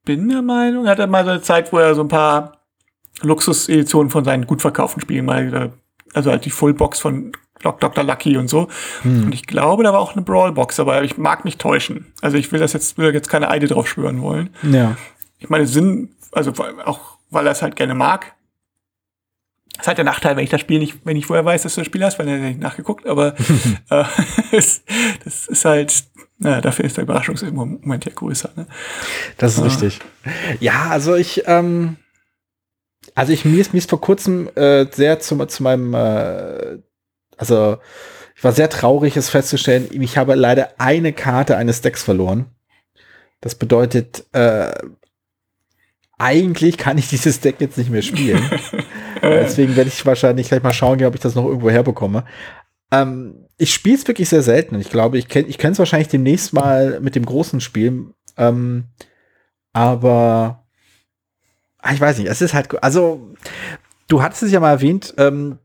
bin 0.06 0.30
der 0.30 0.40
Meinung, 0.40 0.88
hat 0.88 0.98
er 0.98 1.06
mal 1.06 1.24
so 1.24 1.32
eine 1.32 1.42
Zeit, 1.42 1.70
wo 1.72 1.78
er 1.78 1.94
so 1.94 2.00
ein 2.00 2.08
paar 2.08 2.62
Luxus-Editionen 3.20 4.10
von 4.10 4.24
seinen 4.24 4.46
gut 4.46 4.62
verkauften 4.62 5.02
Spielen 5.02 5.26
mal, 5.26 5.72
also 6.14 6.30
halt 6.30 6.46
die 6.46 6.50
Fullbox 6.50 6.98
von 7.00 7.32
Dr. 7.62 8.04
Lucky 8.04 8.36
und 8.36 8.48
so. 8.48 8.68
Hm. 9.02 9.24
Und 9.24 9.34
ich 9.34 9.46
glaube, 9.46 9.82
da 9.82 9.92
war 9.92 10.00
auch 10.00 10.12
eine 10.12 10.22
Brawlbox, 10.22 10.80
aber 10.80 11.02
ich 11.02 11.18
mag 11.18 11.44
mich 11.44 11.58
täuschen. 11.58 12.12
Also 12.20 12.36
ich 12.36 12.52
will 12.52 12.60
das 12.60 12.72
jetzt, 12.72 12.96
will 12.96 13.12
jetzt 13.12 13.28
keine 13.28 13.50
Eide 13.50 13.66
drauf 13.66 13.88
schwören 13.88 14.22
wollen. 14.22 14.50
Ja. 14.62 14.96
Ich 15.38 15.50
meine, 15.50 15.66
Sinn, 15.66 16.14
also 16.32 16.52
auch, 16.84 17.18
weil 17.30 17.46
er 17.46 17.52
es 17.52 17.62
halt 17.62 17.76
gerne 17.76 17.94
mag. 17.94 18.34
Das 19.72 19.82
ist 19.82 19.88
halt 19.88 19.98
der 19.98 20.04
Nachteil, 20.04 20.36
wenn 20.36 20.44
ich 20.44 20.50
das 20.50 20.60
Spiel 20.60 20.78
nicht, 20.78 20.98
wenn 21.04 21.16
ich 21.16 21.26
vorher 21.26 21.44
weiß, 21.44 21.62
dass 21.62 21.74
du 21.74 21.80
das 21.80 21.86
Spiel 21.86 22.04
hast, 22.04 22.18
weil 22.18 22.28
er 22.28 22.38
nicht 22.38 22.60
nachgeguckt, 22.60 23.06
aber 23.06 23.34
äh, 23.90 24.04
das 24.52 25.48
ist 25.48 25.64
halt, 25.64 26.04
naja, 26.38 26.60
dafür 26.60 26.84
ist 26.84 26.96
der 26.96 27.04
Überraschungsmoment 27.04 28.04
ja 28.04 28.12
größer. 28.14 28.50
Ne? 28.56 28.66
Das 29.38 29.54
ist 29.54 29.60
ah. 29.60 29.64
richtig. 29.64 30.00
Ja, 30.60 30.88
also 30.90 31.14
ich, 31.14 31.44
ähm, 31.46 31.96
also 33.14 33.32
ich 33.32 33.44
mir 33.44 33.60
ist, 33.60 33.72
mir 33.72 33.78
ist 33.78 33.90
vor 33.90 34.00
kurzem 34.00 34.48
äh, 34.54 34.86
sehr 34.90 35.18
zu, 35.20 35.44
zu 35.46 35.62
meinem, 35.62 35.94
äh, 35.94 36.78
also 37.36 37.78
ich 38.34 38.44
war 38.44 38.52
sehr 38.52 38.68
traurig, 38.68 39.16
es 39.16 39.30
festzustellen, 39.30 39.88
ich 39.90 40.18
habe 40.18 40.34
leider 40.34 40.74
eine 40.78 41.14
Karte 41.14 41.56
eines 41.56 41.80
Decks 41.80 42.02
verloren. 42.02 42.46
Das 43.40 43.54
bedeutet, 43.54 44.24
äh, 44.32 44.72
eigentlich 46.18 46.76
kann 46.76 46.98
ich 46.98 47.08
dieses 47.08 47.40
Deck 47.40 47.56
jetzt 47.60 47.78
nicht 47.78 47.90
mehr 47.90 48.02
spielen. 48.02 48.42
Deswegen 49.22 49.76
werde 49.76 49.88
ich 49.88 50.04
wahrscheinlich 50.04 50.48
gleich 50.48 50.62
mal 50.62 50.72
schauen, 50.72 51.02
ob 51.04 51.14
ich 51.14 51.20
das 51.20 51.34
noch 51.34 51.46
irgendwo 51.46 51.70
herbekomme. 51.70 52.24
Ähm, 52.92 53.45
ich 53.58 53.72
spiele 53.72 53.96
es 53.96 54.06
wirklich 54.06 54.28
sehr 54.28 54.42
selten. 54.42 54.78
Ich 54.80 54.90
glaube, 54.90 55.18
ich 55.18 55.28
kenne 55.28 55.48
es 55.48 55.78
wahrscheinlich 55.78 56.08
demnächst 56.08 56.52
mal 56.52 57.00
mit 57.00 57.14
dem 57.14 57.24
großen 57.24 57.60
Spiel. 57.60 58.12
Ähm, 58.36 58.84
aber 59.72 60.64
ah, 61.78 61.92
ich 61.92 62.00
weiß 62.00 62.18
nicht, 62.18 62.28
es 62.28 62.42
ist 62.42 62.54
halt, 62.54 62.82
also 62.82 63.34
du 64.08 64.22
hattest 64.22 64.42
es 64.42 64.52
ja 64.52 64.60
mal 64.60 64.70
erwähnt, 64.70 65.14
ähm, 65.16 65.58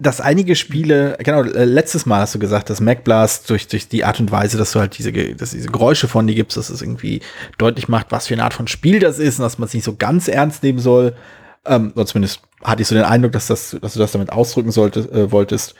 dass 0.00 0.20
einige 0.20 0.54
Spiele, 0.54 1.16
genau, 1.18 1.42
äh, 1.42 1.64
letztes 1.64 2.06
Mal 2.06 2.20
hast 2.20 2.34
du 2.34 2.38
gesagt, 2.38 2.70
dass 2.70 2.80
MacBlast 2.80 3.50
durch, 3.50 3.66
durch 3.66 3.88
die 3.88 4.04
Art 4.04 4.20
und 4.20 4.30
Weise, 4.30 4.56
dass 4.56 4.72
du 4.72 4.78
halt 4.78 4.96
diese, 4.96 5.12
dass 5.34 5.50
diese 5.50 5.68
Geräusche 5.68 6.06
von 6.06 6.26
dir 6.26 6.34
gibst, 6.34 6.56
dass 6.56 6.70
es 6.70 6.82
irgendwie 6.82 7.20
deutlich 7.58 7.88
macht, 7.88 8.12
was 8.12 8.28
für 8.28 8.34
eine 8.34 8.44
Art 8.44 8.54
von 8.54 8.68
Spiel 8.68 9.00
das 9.00 9.18
ist 9.18 9.38
und 9.38 9.42
dass 9.42 9.58
man 9.58 9.66
es 9.66 9.74
nicht 9.74 9.84
so 9.84 9.96
ganz 9.96 10.28
ernst 10.28 10.62
nehmen 10.62 10.78
soll. 10.78 11.16
Ähm, 11.64 11.92
oder 11.96 12.06
zumindest 12.06 12.42
hatte 12.62 12.82
ich 12.82 12.88
so 12.88 12.94
den 12.94 13.04
Eindruck, 13.04 13.32
dass, 13.32 13.48
das, 13.48 13.76
dass 13.80 13.94
du 13.94 13.98
das 13.98 14.12
damit 14.12 14.30
ausdrücken 14.30 14.70
sollte, 14.70 15.00
äh, 15.10 15.32
wolltest. 15.32 15.74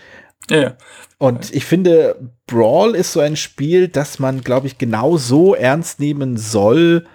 Ja. 0.50 0.76
Und 1.18 1.52
ich 1.54 1.64
finde, 1.64 2.16
Brawl 2.46 2.94
ist 2.94 3.12
so 3.12 3.20
ein 3.20 3.36
Spiel, 3.36 3.88
das 3.88 4.18
man, 4.18 4.40
glaube 4.42 4.66
ich, 4.66 4.78
genau 4.78 5.16
so 5.16 5.54
ernst 5.54 6.00
nehmen 6.00 6.36
soll, 6.36 7.06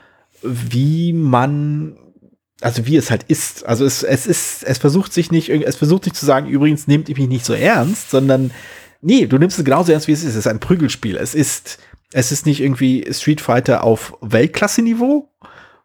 wie 0.42 1.14
man, 1.14 1.98
also 2.62 2.86
wie 2.86 2.98
es 2.98 3.10
halt 3.10 3.24
ist. 3.24 3.66
Also 3.66 3.86
es, 3.86 4.04
es 4.04 4.28
ist, 4.28 4.64
es 4.64 4.78
versucht 4.78 5.14
sich 5.14 5.32
nicht, 5.32 5.50
es 5.50 5.78
versucht 5.78 6.06
nicht 6.06 6.16
zu 6.16 6.26
sagen, 6.26 6.48
übrigens 6.48 6.88
nehmt 6.88 7.10
ihr 7.10 7.18
mich 7.18 7.30
nicht 7.30 7.46
so 7.46 7.54
ernst, 7.54 8.12
sondern 8.12 8.52
nee, 9.02 9.26
du 9.26 9.38
nimmst 9.38 9.58
es 9.58 9.66
genauso 9.66 9.92
ernst, 9.92 10.08
wie 10.08 10.14
es 10.14 10.24
ist. 10.24 10.32
Es 10.32 10.36
ist 10.36 10.48
ein 10.48 10.60
Prügelspiel. 10.60 11.16
Es 11.16 11.34
ist, 11.34 11.80
es 12.12 12.32
ist 12.32 12.46
nicht 12.46 12.62
irgendwie 12.62 13.08
Street 13.12 13.42
Fighter 13.42 13.84
auf 13.84 14.18
Weltklasse-Niveau, 14.22 15.30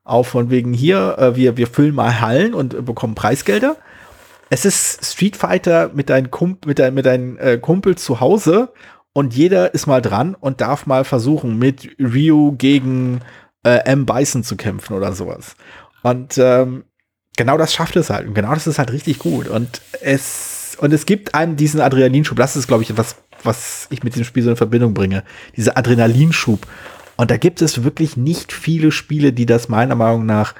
auf 0.05 0.29
von 0.29 0.51
wegen 0.51 0.73
hier, 0.73 1.17
äh, 1.19 1.37
wir, 1.37 1.57
wir 1.57 1.67
füllen 1.67 1.95
mal 1.95 2.21
Hallen 2.21 2.55
und 2.55 2.85
bekommen 2.85 3.15
Preisgelder, 3.15 3.77
es 4.51 4.65
ist 4.65 5.05
Street 5.05 5.37
Fighter 5.37 5.91
mit 5.95 6.11
deinen, 6.11 6.31
Kump 6.31 6.67
mit 6.67 6.79
dein, 6.79 6.95
mit 6.95 7.07
deinen 7.07 7.37
äh, 7.39 7.59
Kumpels 7.59 8.05
zu 8.05 8.21
Hause 8.21 8.73
und 9.13 9.35
jeder 9.35 9.75
ist 9.75 9.87
mal 9.87 10.01
dran 10.01 10.35
und 10.35 10.61
darf 10.61 10.87
mal 10.87 11.05
versuchen, 11.05 11.59
mit 11.59 11.89
Ryu 11.99 12.53
gegen 12.53 13.21
äh, 13.65 13.79
M. 13.85 14.07
Bison 14.07 14.45
zu 14.45 14.57
kämpfen 14.57 14.95
oder 14.95 15.13
sowas. 15.13 15.57
Und 16.03 16.39
ähm, 16.39 16.85
genau 17.37 17.59
das 17.59 17.75
schafft 17.75 17.97
es 17.97 18.11
halt. 18.11 18.29
Und 18.29 18.35
genau 18.35 18.55
das 18.55 18.67
ist 18.67 18.79
halt 18.79 18.93
richtig 18.93 19.19
gut. 19.19 19.49
Und 19.49 19.81
es, 20.01 20.77
und 20.81 20.93
es 20.93 21.05
gibt 21.05 21.35
einem 21.35 21.57
diesen 21.57 21.81
Adrenalinschub. 21.81 22.37
Das 22.37 22.57
ist, 22.57 22.69
glaube 22.69 22.83
ich, 22.83 22.91
etwas, 22.91 23.17
was 23.43 23.89
ich 23.91 24.05
mit 24.05 24.15
dem 24.15 24.25
Spiel 24.25 24.43
so 24.43 24.51
in 24.51 24.57
Verbindung 24.57 24.95
bringe. 24.95 25.25
Dieser 25.57 25.77
Adrenalinschub. 25.77 26.67
Und 27.17 27.31
da 27.31 27.37
gibt 27.37 27.61
es 27.61 27.83
wirklich 27.83 28.17
nicht 28.17 28.53
viele 28.53 28.93
Spiele, 28.93 29.33
die 29.33 29.47
das 29.47 29.69
meiner 29.69 29.97
Meinung 29.97 30.27
nach 30.27 30.55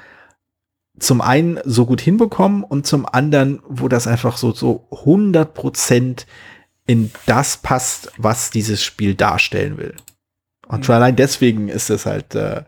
zum 0.99 1.21
einen 1.21 1.59
so 1.63 1.85
gut 1.85 2.01
hinbekommen 2.01 2.63
und 2.63 2.85
zum 2.85 3.05
anderen, 3.05 3.61
wo 3.67 3.87
das 3.87 4.07
einfach 4.07 4.37
so, 4.37 4.53
so 4.53 4.87
100 4.91 5.53
Prozent 5.53 6.25
in 6.85 7.11
das 7.25 7.57
passt, 7.57 8.11
was 8.17 8.49
dieses 8.49 8.83
Spiel 8.83 9.15
darstellen 9.15 9.77
will. 9.77 9.95
Und 10.67 10.85
schon 10.85 10.95
mhm. 10.95 11.01
allein 11.01 11.15
deswegen 11.15 11.69
ist 11.69 11.89
es 11.89 12.05
halt 12.05 12.35
äh, 12.35 12.63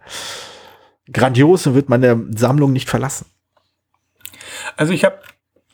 grandios 1.12 1.68
und 1.68 1.76
wird 1.76 1.90
meine 1.90 2.28
Sammlung 2.36 2.74
nicht 2.74 2.90
verlassen. 2.90 3.26
Also 4.78 4.94
ich 4.94 5.04
habe 5.04 5.20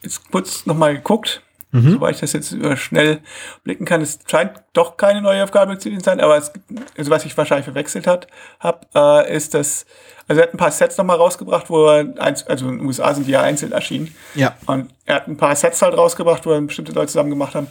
jetzt 0.01 0.29
kurz 0.31 0.65
noch 0.65 0.77
mal 0.77 0.95
geguckt, 0.95 1.41
mhm. 1.71 1.91
soweit 1.91 2.15
ich 2.15 2.21
das 2.21 2.33
jetzt 2.33 2.55
schnell 2.75 3.19
blicken 3.63 3.85
kann. 3.85 4.01
Es 4.01 4.19
scheint 4.29 4.51
doch 4.73 4.97
keine 4.97 5.21
neue 5.21 5.43
Aufgabe 5.43 5.77
zu 5.77 5.89
sein, 5.99 6.19
aber 6.19 6.37
es, 6.37 6.51
also 6.97 7.11
was 7.11 7.25
ich 7.25 7.37
wahrscheinlich 7.37 7.65
verwechselt 7.65 8.07
hat, 8.07 8.27
hab, 8.59 8.87
äh, 8.95 9.35
ist 9.35 9.53
das, 9.53 9.85
also 10.27 10.41
er 10.41 10.47
hat 10.47 10.53
ein 10.53 10.57
paar 10.57 10.71
Sets 10.71 10.97
noch 10.97 11.05
mal 11.05 11.15
rausgebracht, 11.15 11.69
wo 11.69 11.87
er, 11.87 12.05
eins, 12.19 12.45
also 12.47 12.67
in 12.67 12.79
den 12.79 12.87
USA 12.87 13.13
sind 13.13 13.27
die 13.27 13.31
ja 13.31 13.41
einzeln 13.41 13.71
erschienen. 13.71 14.13
Ja. 14.35 14.55
Und 14.65 14.89
er 15.05 15.15
hat 15.15 15.27
ein 15.27 15.37
paar 15.37 15.55
Sets 15.55 15.81
halt 15.81 15.97
rausgebracht, 15.97 16.45
wo 16.45 16.51
er 16.51 16.61
bestimmte 16.61 16.91
Leute 16.91 17.07
zusammen 17.07 17.29
gemacht 17.29 17.55
haben. 17.55 17.67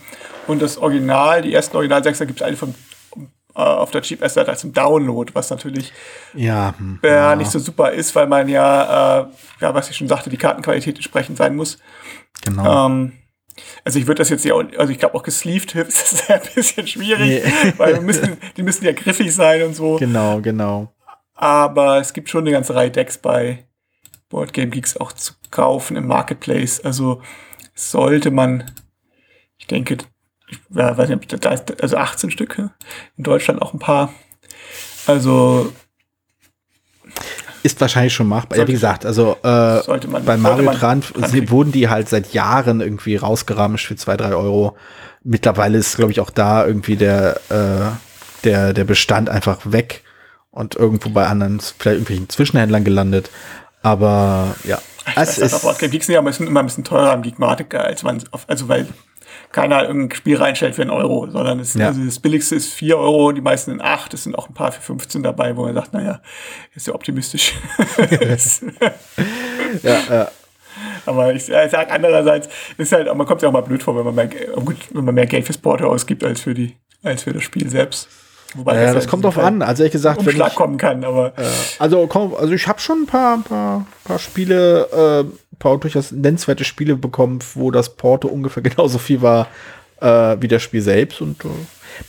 Und 0.47 0.63
das 0.63 0.79
Original, 0.79 1.43
die 1.43 1.53
ersten 1.53 1.77
Original 1.77 2.03
6 2.03 2.21
gibt 2.21 2.41
es 2.41 2.43
alle 2.43 2.57
von 2.57 2.75
auf 3.57 3.91
der 3.91 4.03
Cheap 4.03 4.23
Asset 4.23 4.49
als 4.51 4.65
im 4.65 4.75
Download, 4.75 5.35
was 5.35 5.49
natürlich 5.49 5.91
ja, 6.35 6.75
äh, 7.03 7.09
ja. 7.09 7.35
nicht 7.37 7.51
so 7.51 7.59
super 7.59 7.91
ist, 7.91 8.15
weil 8.15 8.27
man 8.27 8.49
ja, 8.51 9.21
äh, 9.21 9.27
ja, 9.61 9.73
was 9.73 9.89
ich 9.89 9.97
schon 9.97 10.09
sagte, 10.09 10.29
die 10.29 10.37
Kartenqualität 10.37 10.97
entsprechend 10.97 11.39
sein 11.39 11.57
muss. 11.57 11.79
Genau. 12.45 12.87
Ähm, 12.87 13.13
also 13.85 13.99
ich 13.99 14.07
würde 14.07 14.19
das 14.19 14.29
jetzt 14.29 14.45
ja, 14.45 14.55
also 14.55 14.93
ich 14.93 14.99
glaube 14.99 15.15
auch 15.15 15.23
gesleeved 15.23 15.75
ist 15.75 16.31
ein 16.31 16.41
bisschen 16.55 16.87
schwierig, 16.87 17.45
nee. 17.45 17.73
weil 17.77 18.01
müssen, 18.01 18.37
die 18.57 18.63
müssen 18.63 18.85
ja 18.85 18.93
griffig 18.93 19.35
sein 19.35 19.63
und 19.63 19.75
so. 19.75 19.97
Genau, 19.97 20.41
genau. 20.41 20.93
Aber 21.35 22.01
es 22.01 22.13
gibt 22.13 22.29
schon 22.29 22.43
eine 22.43 22.53
ganze 22.53 22.75
Reihe 22.75 22.91
Decks 22.91 23.19
bei 23.19 23.67
Board 24.29 24.53
Game 24.53 24.71
Geeks 24.71 24.97
auch 24.97 25.13
zu 25.13 25.35
kaufen 25.51 25.97
im 25.97 26.07
Marketplace. 26.07 26.81
Also 26.81 27.23
sollte 27.75 28.31
man, 28.31 28.71
ich 29.59 29.67
denke, 29.67 29.99
ich 30.49 30.59
weiß 30.69 31.09
nicht, 31.09 31.45
da 31.45 31.51
ist, 31.51 31.83
also 31.83 31.97
18 31.97 32.31
Stücke, 32.31 32.73
in 33.17 33.25
Deutschland 33.25 33.61
auch 33.63 33.75
ein 33.75 33.79
paar. 33.79 34.13
Also 35.07 35.73
ist 37.67 37.81
wahrscheinlich 37.81 38.15
schon 38.15 38.29
machbar. 38.29 38.57
ja, 38.59 38.67
wie 38.67 38.73
gesagt, 38.73 39.05
also 39.05 39.37
äh, 39.43 40.07
man, 40.07 40.25
bei 40.25 40.37
Mario 40.37 40.73
Tran 40.73 41.03
wurden 41.49 41.73
die 41.73 41.89
halt 41.89 42.09
seit 42.09 42.33
Jahren 42.33 42.81
irgendwie 42.81 43.17
rausgeramscht 43.17 43.87
für 43.87 43.97
zwei, 43.97 44.17
drei 44.17 44.35
Euro. 44.35 44.77
Mittlerweile 45.25 45.77
ist, 45.77 45.97
glaube 45.97 46.13
ich, 46.13 46.21
auch 46.21 46.31
da 46.31 46.65
irgendwie 46.65 46.97
der, 46.97 47.41
äh, 47.51 48.45
der, 48.45 48.73
der 48.73 48.85
Bestand 48.85 49.29
einfach 49.29 49.59
weg 49.65 50.05
und 50.53 50.77
irgendwo 50.77 51.11
bei 51.11 51.27
anderen, 51.27 51.59
vielleicht 51.61 51.87
irgendwelchen 51.87 52.29
Zwischenhändlern 52.29 52.85
gelandet. 52.85 53.31
Aber 53.83 54.55
ja. 54.65 54.79
Ich 55.09 55.13
es 55.17 55.17
weiß, 55.17 55.39
ist 55.39 55.65
aber 55.65 55.75
Geeks 55.75 56.07
sind 56.07 56.15
ja 56.15 56.21
immer 56.21 56.61
ein 56.61 56.67
bisschen 56.67 56.85
teurer 56.85 57.13
am 57.13 57.23
Geekmatic, 57.23 57.75
als 57.75 58.03
man, 58.03 58.23
also 58.47 58.69
weil 58.69 58.87
keiner 59.57 59.85
irgendein 59.85 60.15
Spiel 60.15 60.37
reinstellt 60.37 60.75
für 60.75 60.83
einen 60.83 60.91
Euro, 60.91 61.31
sondern 61.31 61.61
es, 61.61 61.73
ja. 61.73 61.87
also 61.87 62.05
das 62.05 62.19
billigste 62.19 62.55
ist 62.55 62.75
vier 62.75 62.99
Euro, 62.99 63.33
die 63.33 63.41
meisten 63.41 63.71
sind 63.71 63.81
acht, 63.81 64.13
es 64.13 64.25
sind 64.25 64.37
auch 64.37 64.51
ein 64.51 64.53
paar 64.53 64.71
für 64.71 64.83
15 64.83 65.23
dabei, 65.23 65.57
wo 65.57 65.65
man 65.65 65.73
sagt, 65.73 65.95
naja, 65.95 66.21
ist 66.75 66.87
ja 66.87 66.95
optimistisch. 66.95 67.55
ja, 69.83 69.99
ja. 70.11 70.29
Aber 71.07 71.33
ich, 71.33 71.49
ich 71.49 71.71
sage 71.71 71.91
andererseits, 71.91 72.51
ist 72.77 72.93
halt, 72.93 73.07
man 73.17 73.27
kommt 73.27 73.41
ja 73.41 73.49
auch 73.49 73.53
mal 73.53 73.63
blöd 73.63 73.83
vor, 73.83 73.97
wenn 73.97 74.05
man 74.05 74.15
mehr, 74.15 74.29
gut, 74.29 74.77
wenn 74.93 75.07
man 75.07 75.15
mehr 75.15 75.25
Geld 75.25 75.47
fürs 75.47 75.57
Porto 75.57 75.87
ausgibt 75.87 76.23
als 76.23 76.43
für 76.43 76.53
die, 76.53 76.77
als 77.03 77.23
für 77.23 77.33
das 77.33 77.43
Spiel 77.43 77.71
selbst. 77.71 78.11
Wobei 78.57 78.77
ja, 78.77 78.85
das, 78.87 78.95
das 78.95 79.09
kommt 79.09 79.25
drauf 79.25 79.39
an. 79.39 79.63
Also 79.63 79.83
ehrlich 79.83 79.93
gesagt, 79.93 80.25
wenn 80.27 80.37
ich, 80.37 80.55
kommen 80.55 80.77
kann, 80.77 81.03
aber 81.03 81.33
äh, 81.39 81.45
also 81.79 82.07
komm, 82.07 82.35
also 82.35 82.53
ich 82.53 82.69
habe 82.69 82.79
schon 82.79 83.03
ein 83.03 83.07
paar, 83.07 83.39
paar, 83.39 83.87
paar 84.05 84.19
Spiele, 84.19 85.25
äh, 85.25 85.46
paar 85.59 85.79
durchaus 85.79 86.13
nennenswerte 86.13 86.65
Spiele 86.65 86.97
bekommen, 86.97 87.41
wo 87.55 87.71
das 87.71 87.97
Porto 87.97 88.29
ungefähr 88.29 88.63
genauso 88.65 88.99
viel 88.99 89.23
war 89.23 89.49
äh, 90.01 90.37
wie 90.41 90.49
das 90.49 90.63
Spiel 90.63 90.83
selbst 90.83 91.21
und 91.21 91.45
äh, 91.45 91.49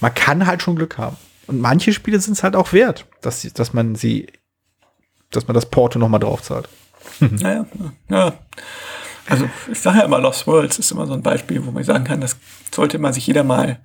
man 0.02 0.14
kann 0.14 0.46
halt 0.46 0.62
schon 0.62 0.76
Glück 0.76 0.98
haben. 0.98 1.18
Und 1.48 1.62
manche 1.62 1.94
Spiele 1.94 2.20
sind 2.20 2.34
es 2.34 2.44
halt 2.44 2.56
auch 2.56 2.74
wert, 2.74 3.06
dass, 3.22 3.42
dass 3.54 3.74
man 3.74 3.96
sie, 3.96 4.28
dass 5.32 5.48
man 5.48 5.56
das 5.56 5.70
Porto 5.70 5.98
noch 5.98 6.10
mal 6.10 6.20
drauf 6.20 6.42
zahlt. 6.42 6.68
Naja, 7.20 7.66
ja. 8.10 8.34
Also 9.28 9.50
ich 9.72 9.80
sage 9.80 10.00
ja 10.00 10.06
immer, 10.06 10.20
Lost 10.20 10.46
Worlds 10.46 10.78
ist 10.78 10.92
immer 10.92 11.08
so 11.08 11.14
ein 11.14 11.24
Beispiel, 11.24 11.66
wo 11.66 11.72
man 11.72 11.84
sagen 11.84 12.04
kann, 12.04 12.22
das 12.22 12.38
sollte 12.74 13.00
man 13.00 13.14
sich 13.14 13.28
jeder 13.28 13.44
mal 13.44 13.80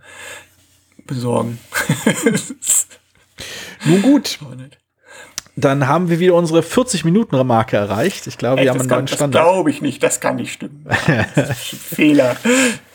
besorgen. 1.06 1.58
Nun 3.84 4.02
gut. 4.02 4.38
Dann 5.55 5.86
haben 5.86 6.09
wir 6.09 6.18
wieder 6.18 6.34
unsere 6.34 6.61
40-Minuten-Marke 6.61 7.76
erreicht. 7.76 8.26
Ich 8.26 8.38
glaube, 8.38 8.61
Echt, 8.61 8.64
wir 8.64 8.70
haben 8.70 8.80
einen 8.80 8.88
kann, 8.88 8.98
neuen 8.98 9.09
Standard. 9.09 9.42
Das 9.42 9.53
glaube 9.53 9.70
ich 9.70 9.82
nicht, 9.82 10.03
das 10.03 10.20
kann 10.20 10.36
nicht 10.36 10.53
stimmen. 10.53 10.86
Fehler. 11.55 12.36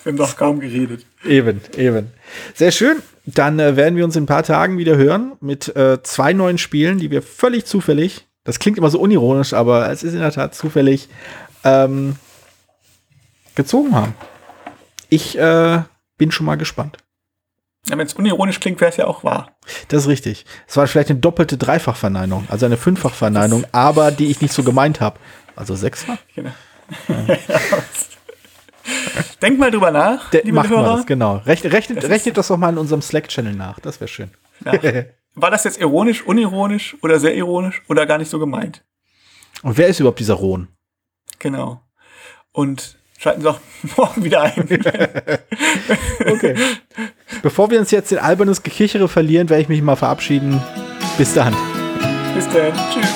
Wir 0.04 0.12
haben 0.12 0.18
doch 0.18 0.36
kaum 0.36 0.60
geredet. 0.60 1.06
Eben, 1.24 1.62
eben. 1.78 2.12
Sehr 2.56 2.72
schön. 2.72 2.98
Dann 3.26 3.60
äh, 3.60 3.76
werden 3.76 3.96
wir 3.96 4.06
uns 4.06 4.16
in 4.16 4.24
ein 4.24 4.28
paar 4.28 4.44
Tagen 4.44 4.78
wieder 4.78 4.98
hören 4.98 5.34
mit 5.40 5.76
äh, 5.76 6.02
zwei 6.02 6.34
neuen 6.34 6.58
Spielen, 6.58 6.98
die 6.98 7.12
wir 7.12 7.22
völlig 7.22 7.66
zufällig, 7.66 8.26
das 8.48 8.60
klingt 8.60 8.78
immer 8.78 8.90
so 8.90 9.02
unironisch, 9.02 9.54
aber 9.54 9.92
es 9.92 10.04
ist 10.04 10.14
in 10.14 10.22
der 10.22 10.32
Tat 10.32 10.56
zufällig, 10.56 11.10
ähm, 11.66 12.16
gezogen 13.56 13.94
haben. 13.94 14.14
Ich 15.10 15.38
äh, 15.38 15.82
bin 16.18 16.32
schon 16.32 16.46
mal 16.46 16.56
gespannt. 16.56 16.98
Ja, 17.90 17.98
wenn 17.98 18.06
es 18.08 18.14
unironisch 18.14 18.60
klingt, 18.60 18.82
wäre 18.82 18.92
es 18.92 18.98
ja 18.98 19.08
auch 19.08 19.24
wahr. 19.24 19.58
Das 19.88 20.04
ist 20.04 20.08
richtig. 20.10 20.46
Es 20.68 20.76
war 20.78 20.88
vielleicht 20.88 21.10
eine 21.10 21.20
doppelte 21.20 21.58
Dreifachverneinung, 21.58 22.46
also 22.50 22.66
eine 22.66 22.78
Fünffachverneinung, 22.78 23.66
aber 23.72 24.12
die 24.12 24.28
ich 24.28 24.42
nicht 24.42 24.54
so 24.54 24.64
gemeint 24.64 25.00
habe. 25.00 25.20
Also 25.56 25.76
sechsfach? 25.76 26.18
Genau. 26.36 26.52
Ja. 27.08 27.26
Denk 29.42 29.60
mal 29.60 29.72
drüber 29.72 29.92
nach, 29.92 30.30
De 30.30 30.42
liebe 30.44 30.68
Hörer. 30.68 30.98
Das, 30.98 31.06
genau. 31.06 31.38
Rechnet, 31.38 31.74
rechnet, 31.74 32.04
das, 32.04 32.10
rechnet 32.10 32.38
das 32.38 32.48
doch 32.48 32.58
mal 32.58 32.70
in 32.70 32.78
unserem 32.78 33.02
Slack-Channel 33.02 33.54
nach. 33.54 33.80
Das 33.80 34.00
wäre 34.00 34.08
schön. 34.08 34.32
Ja. 34.66 34.74
War 35.36 35.52
das 35.52 35.66
jetzt 35.66 35.80
ironisch, 35.80 36.24
unironisch 36.26 36.96
oder 37.02 37.20
sehr 37.20 37.36
ironisch 37.36 37.84
oder 37.90 38.06
gar 38.06 38.18
nicht 38.18 38.30
so 38.30 38.40
gemeint? 38.40 38.84
Und 39.62 39.78
wer 39.78 39.88
ist 39.88 40.00
überhaupt 40.00 40.20
dieser 40.20 40.36
Rohn? 40.36 40.68
Genau. 41.40 41.82
Und 42.52 42.97
Schalten 43.18 43.42
Sie 43.42 43.50
auch 43.50 43.60
morgen 43.98 44.24
wieder 44.24 44.44
ein. 44.44 44.54
okay. 46.28 46.56
Bevor 47.42 47.72
wir 47.72 47.80
uns 47.80 47.92
jetzt 47.92 48.12
in 48.12 48.20
albernes 48.20 48.62
Gekichere 48.62 49.08
verlieren, 49.08 49.50
werde 49.50 49.64
ich 49.64 49.70
mich 49.70 49.82
mal 49.82 49.96
verabschieden. 49.96 50.62
Bis 51.18 51.34
dann. 51.34 51.56
Bis 52.36 52.48
dann. 52.50 52.74
Tschüss. 52.94 53.10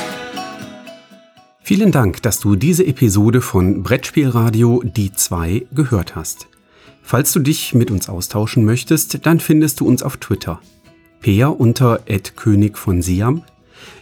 Vielen 1.63 1.91
Dank, 1.91 2.21
dass 2.23 2.39
du 2.39 2.55
diese 2.55 2.85
Episode 2.85 3.39
von 3.39 3.83
Brettspielradio 3.83 4.81
Die 4.83 5.13
2 5.13 5.67
gehört 5.71 6.15
hast. 6.15 6.47
Falls 7.03 7.31
du 7.31 7.39
dich 7.39 7.73
mit 7.73 7.91
uns 7.91 8.09
austauschen 8.09 8.65
möchtest, 8.65 9.25
dann 9.25 9.39
findest 9.39 9.79
du 9.79 9.87
uns 9.87 10.03
auf 10.03 10.17
Twitter. 10.17 10.59
Peer 11.21 11.59
unter 11.59 11.99
König 12.35 12.77
von 12.77 13.01
Siam, 13.01 13.43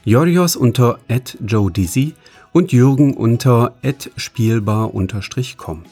Jorios 0.06 0.56
unter 0.56 1.00
Joe 1.46 1.70
Dizzy 1.70 2.14
und 2.52 2.72
Jürgen 2.72 3.14
unter 3.14 3.76
spielbar-com. 4.16 5.84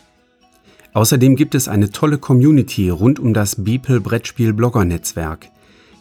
Außerdem 0.93 1.35
gibt 1.35 1.53
es 1.53 1.67
eine 1.67 1.91
tolle 1.91 2.17
Community 2.17 2.89
rund 2.89 3.19
um 3.19 3.33
das 3.33 3.63
Beeple 3.63 4.01
Brettspiel 4.01 4.53
Blogger 4.53 4.85
Netzwerk. 4.85 5.49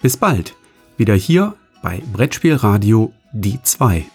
Bis 0.01 0.17
bald, 0.17 0.55
wieder 0.97 1.15
hier 1.15 1.55
bei 1.81 2.01
Brettspielradio 2.13 3.13
die 3.31 3.61
2. 3.61 4.05